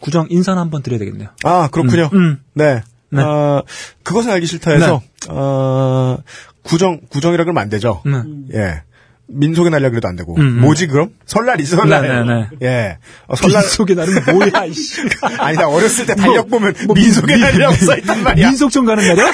구정 0.00 0.26
인사는 0.28 0.60
한번 0.60 0.82
드려야 0.82 0.98
되겠네요. 0.98 1.28
아, 1.44 1.68
그렇군요. 1.70 2.10
음. 2.12 2.40
네. 2.52 2.82
네. 3.10 3.22
어, 3.22 3.62
그것은 4.02 4.30
알기 4.30 4.46
싫다 4.46 4.72
해서, 4.72 5.00
어, 5.28 6.18
구정, 6.62 7.00
구정이라 7.08 7.44
그러면 7.44 7.62
안 7.62 7.68
되죠. 7.70 8.02
네. 8.04 8.22
예. 8.54 8.82
민속의 9.26 9.70
날이라 9.70 9.90
그래도 9.90 10.08
안 10.08 10.16
되고. 10.16 10.36
음, 10.36 10.40
음. 10.40 10.60
뭐지, 10.60 10.86
그럼? 10.86 11.10
설날이지, 11.24 11.74
설날. 11.74 12.02
네, 12.02 12.24
네, 12.24 12.48
예. 12.62 12.98
어, 13.26 13.34
설날. 13.36 13.62
민속의 13.62 13.96
날은 13.96 14.14
뭐야, 14.32 14.64
이씨. 14.66 15.00
아니, 15.38 15.56
나 15.56 15.68
어렸을 15.68 16.06
때 16.06 16.14
달력 16.14 16.50
보면 16.50 16.74
민속의 16.94 17.38
날이라고 17.38 17.74
써 17.76 17.96
있단 17.96 18.22
말이야. 18.22 18.48
민속촌 18.48 18.84
가는 18.84 19.06
날이야? 19.06 19.32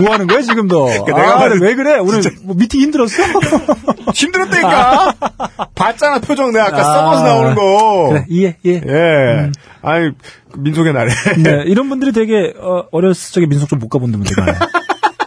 뭐 0.00 0.12
하는 0.12 0.26
거야, 0.28 0.42
지금도? 0.42 0.84
그러니까 1.04 1.16
내가 1.16 1.44
아, 1.44 1.48
왜 1.60 1.74
그래? 1.74 1.98
오늘 1.98 2.22
뭐 2.44 2.54
미팅 2.56 2.80
힘들었어? 2.82 3.22
힘들었다니까! 4.14 5.14
봤잖아, 5.74 6.20
표정 6.20 6.52
내가 6.52 6.68
아까 6.68 6.78
아. 6.78 6.84
썩어서 6.84 7.24
나오는 7.24 7.54
거. 7.56 8.08
그래, 8.10 8.24
이해, 8.28 8.56
이해. 8.62 8.80
예. 8.86 9.50
아니, 9.82 10.12
그 10.52 10.58
민속의 10.60 10.92
날에. 10.92 11.12
네, 11.38 11.64
이런 11.66 11.88
분들이 11.88 12.12
되게, 12.12 12.52
어, 12.56 12.86
어렸을 12.92 13.34
적에 13.34 13.46
민속촌 13.46 13.80
못 13.80 13.88
가본 13.88 14.12
분들 14.12 14.36
많아요. 14.36 14.58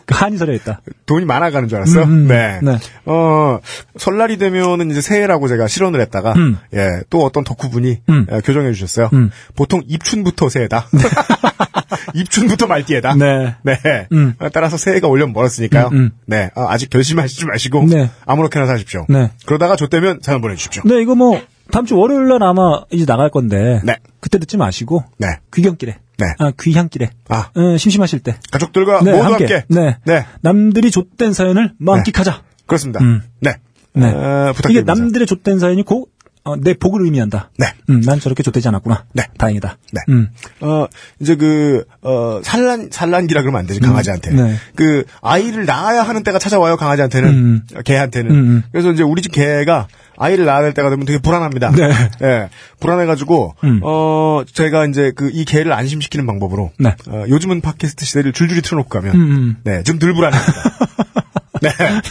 그 0.05 0.13
한이 0.15 0.37
서려 0.37 0.53
있다. 0.53 0.81
돈이 1.05 1.25
많아가는 1.25 1.67
줄 1.67 1.77
알았어요? 1.77 2.03
음, 2.03 2.09
음. 2.09 2.27
네. 2.27 2.59
네. 2.61 2.77
어, 3.05 3.59
설날이 3.97 4.37
되면은 4.37 4.91
이제 4.91 5.01
새해라고 5.01 5.47
제가 5.47 5.67
실언을 5.67 5.99
했다가, 6.01 6.33
음. 6.33 6.57
예, 6.73 7.01
또 7.09 7.23
어떤 7.23 7.43
덕후분이 7.43 8.01
음. 8.09 8.27
예, 8.31 8.41
교정해 8.41 8.71
주셨어요. 8.71 9.09
음. 9.13 9.31
보통 9.55 9.81
입춘부터 9.87 10.49
새해다. 10.49 10.87
입춘부터 12.13 12.67
말띠에다. 12.67 13.15
네. 13.15 13.55
네. 13.63 14.07
음. 14.11 14.33
어, 14.39 14.49
따라서 14.49 14.77
새해가 14.77 15.07
오려면 15.07 15.33
멀었으니까요. 15.33 15.89
음, 15.91 15.97
음. 15.97 16.11
네. 16.25 16.49
아, 16.55 16.67
아직 16.69 16.89
결심하시지 16.89 17.45
마시고, 17.45 17.85
네. 17.87 18.09
아무렇게나 18.25 18.67
사십시오. 18.67 19.05
네. 19.09 19.31
그러다가 19.45 19.75
좆되면 19.75 20.19
사연 20.21 20.41
보내주십시오. 20.41 20.83
네, 20.85 21.01
이거 21.01 21.15
뭐, 21.15 21.41
다음 21.71 21.85
주 21.85 21.97
월요일 21.97 22.27
날 22.27 22.43
아마 22.43 22.81
이제 22.91 23.05
나갈 23.05 23.29
건데. 23.29 23.81
네. 23.83 23.97
그때 24.19 24.37
듣지 24.37 24.57
마시고, 24.57 25.03
네. 25.17 25.27
귀경길에. 25.53 25.97
네. 26.17 26.25
아, 26.39 26.51
귀향길에 26.59 27.09
아, 27.29 27.49
어, 27.55 27.77
심심하실 27.77 28.19
때 28.19 28.37
가족들과 28.51 29.01
네, 29.03 29.11
모두 29.11 29.23
함께. 29.23 29.65
네. 29.67 29.97
네. 30.05 30.25
남들이 30.41 30.91
좆된 30.91 31.33
사연을 31.33 31.73
만끽하자. 31.77 32.41
그렇습니다. 32.65 33.01
음. 33.03 33.21
네. 33.41 33.55
네. 33.93 34.07
어, 34.07 34.49
이게 34.49 34.53
부탁드립니다. 34.53 34.93
남들의 34.93 35.27
좆된 35.27 35.59
사연이 35.59 35.83
곧 35.83 36.09
어, 36.45 36.55
내 36.55 36.75
복을 36.75 37.03
의미한다. 37.03 37.49
네. 37.57 37.73
음, 37.89 38.01
난 38.01 38.19
저렇게 38.19 38.43
좆되지 38.43 38.67
않았구나. 38.67 39.05
네. 39.13 39.23
다행이다. 39.35 39.77
네. 39.91 40.01
음. 40.09 40.29
어, 40.61 40.85
이제 41.19 41.35
그, 41.35 41.85
어, 42.03 42.39
산란, 42.43 42.89
산란기라 42.91 43.41
그러면 43.41 43.61
안 43.61 43.65
되지, 43.65 43.79
강아지한테. 43.79 44.29
네. 44.29 44.55
그, 44.75 45.05
아이를 45.23 45.65
낳아야 45.65 46.03
하는 46.03 46.21
때가 46.21 46.37
찾아와요, 46.37 46.77
강아지한테는. 46.77 47.29
음. 47.29 47.61
개한테는. 47.83 48.31
음, 48.31 48.37
음. 48.37 48.63
그래서 48.71 48.91
이제 48.91 49.01
우리 49.01 49.23
집 49.23 49.31
개가 49.31 49.87
아이를 50.17 50.45
낳아야 50.45 50.61
될 50.61 50.75
때가 50.75 50.91
되면 50.91 51.07
되게 51.07 51.17
불안합니다. 51.17 51.71
네. 51.71 51.89
예. 52.21 52.49
불안해가지고, 52.79 53.55
음. 53.63 53.79
어, 53.83 54.43
제가 54.45 54.85
이제 54.85 55.11
그, 55.15 55.31
이 55.33 55.45
개를 55.45 55.73
안심시키는 55.73 56.27
방법으로. 56.27 56.71
네. 56.77 56.95
어, 57.07 57.23
요즘은 57.27 57.61
팟캐스트 57.61 58.05
시대를 58.05 58.33
줄줄이 58.33 58.61
틀어놓고 58.61 58.87
가면. 58.87 59.15
음, 59.15 59.21
음. 59.21 59.55
네, 59.63 59.81
좀덜 59.81 60.13
불안합니다. 60.13 60.53
네. 61.69 62.01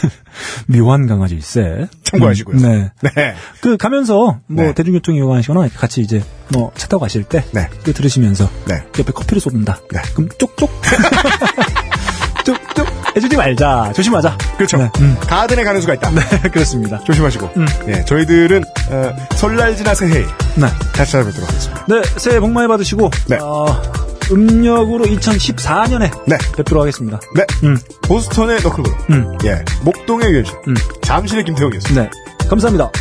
묘한 0.79 1.07
강아지일세. 1.07 1.87
참고하시고요. 2.03 2.57
음, 2.57 2.61
네. 2.61 3.09
네. 3.15 3.35
그 3.61 3.77
가면서 3.77 4.39
뭐 4.47 4.65
네. 4.65 4.73
대중교통 4.73 5.15
이용하시거나 5.15 5.69
같이 5.75 6.01
이제 6.01 6.23
뭐 6.49 6.71
차 6.75 6.87
타고 6.87 7.01
가실 7.01 7.23
때 7.23 7.43
네. 7.51 7.67
그 7.83 7.93
들으시면서 7.93 8.49
네. 8.67 8.75
옆에 8.99 9.11
커피를 9.11 9.39
쏟는다. 9.41 9.79
네. 9.91 10.01
그럼 10.13 10.29
쪽쪽 10.37 10.69
쪽쪽 12.45 12.87
해주지 13.15 13.35
말자. 13.37 13.91
조심하자. 13.95 14.37
그렇죠. 14.57 14.77
네. 14.77 14.89
음. 14.99 15.17
가든에 15.21 15.63
가는 15.63 15.81
수가 15.81 15.93
있다. 15.95 16.11
네, 16.11 16.21
그렇습니다. 16.49 16.99
조심하시고. 17.03 17.49
음. 17.57 17.65
예, 17.87 18.03
저희들은, 18.05 18.63
어, 18.91 19.15
설날 19.35 19.75
지나 19.75 19.95
새해 19.95 20.21
네. 20.55 20.67
다시 20.93 21.13
찾아뵙도록 21.13 21.49
하겠습니다. 21.49 21.85
네, 21.87 22.01
새해 22.17 22.39
복 22.39 22.51
많이 22.51 22.67
받으시고 22.67 23.09
네. 23.29 23.37
어, 23.41 23.81
음력으로 24.31 25.05
2014년에 25.05 26.11
네. 26.27 26.37
뵙도록 26.57 26.81
하겠습니다. 26.81 27.19
네. 27.35 27.45
음. 27.63 27.77
보스턴의 28.03 28.61
너클브로. 28.61 28.95
음. 29.11 29.37
예. 29.45 29.63
목동의 29.83 30.29
유현실. 30.31 30.55
음. 30.67 30.75
잠실의 31.01 31.43
김태형이었습니다. 31.45 32.03
네. 32.03 32.09
감사합니다. 32.49 32.91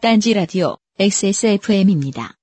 딴지 0.00 0.34
라디오 0.34 0.76
XSFM입니다. 0.98 2.36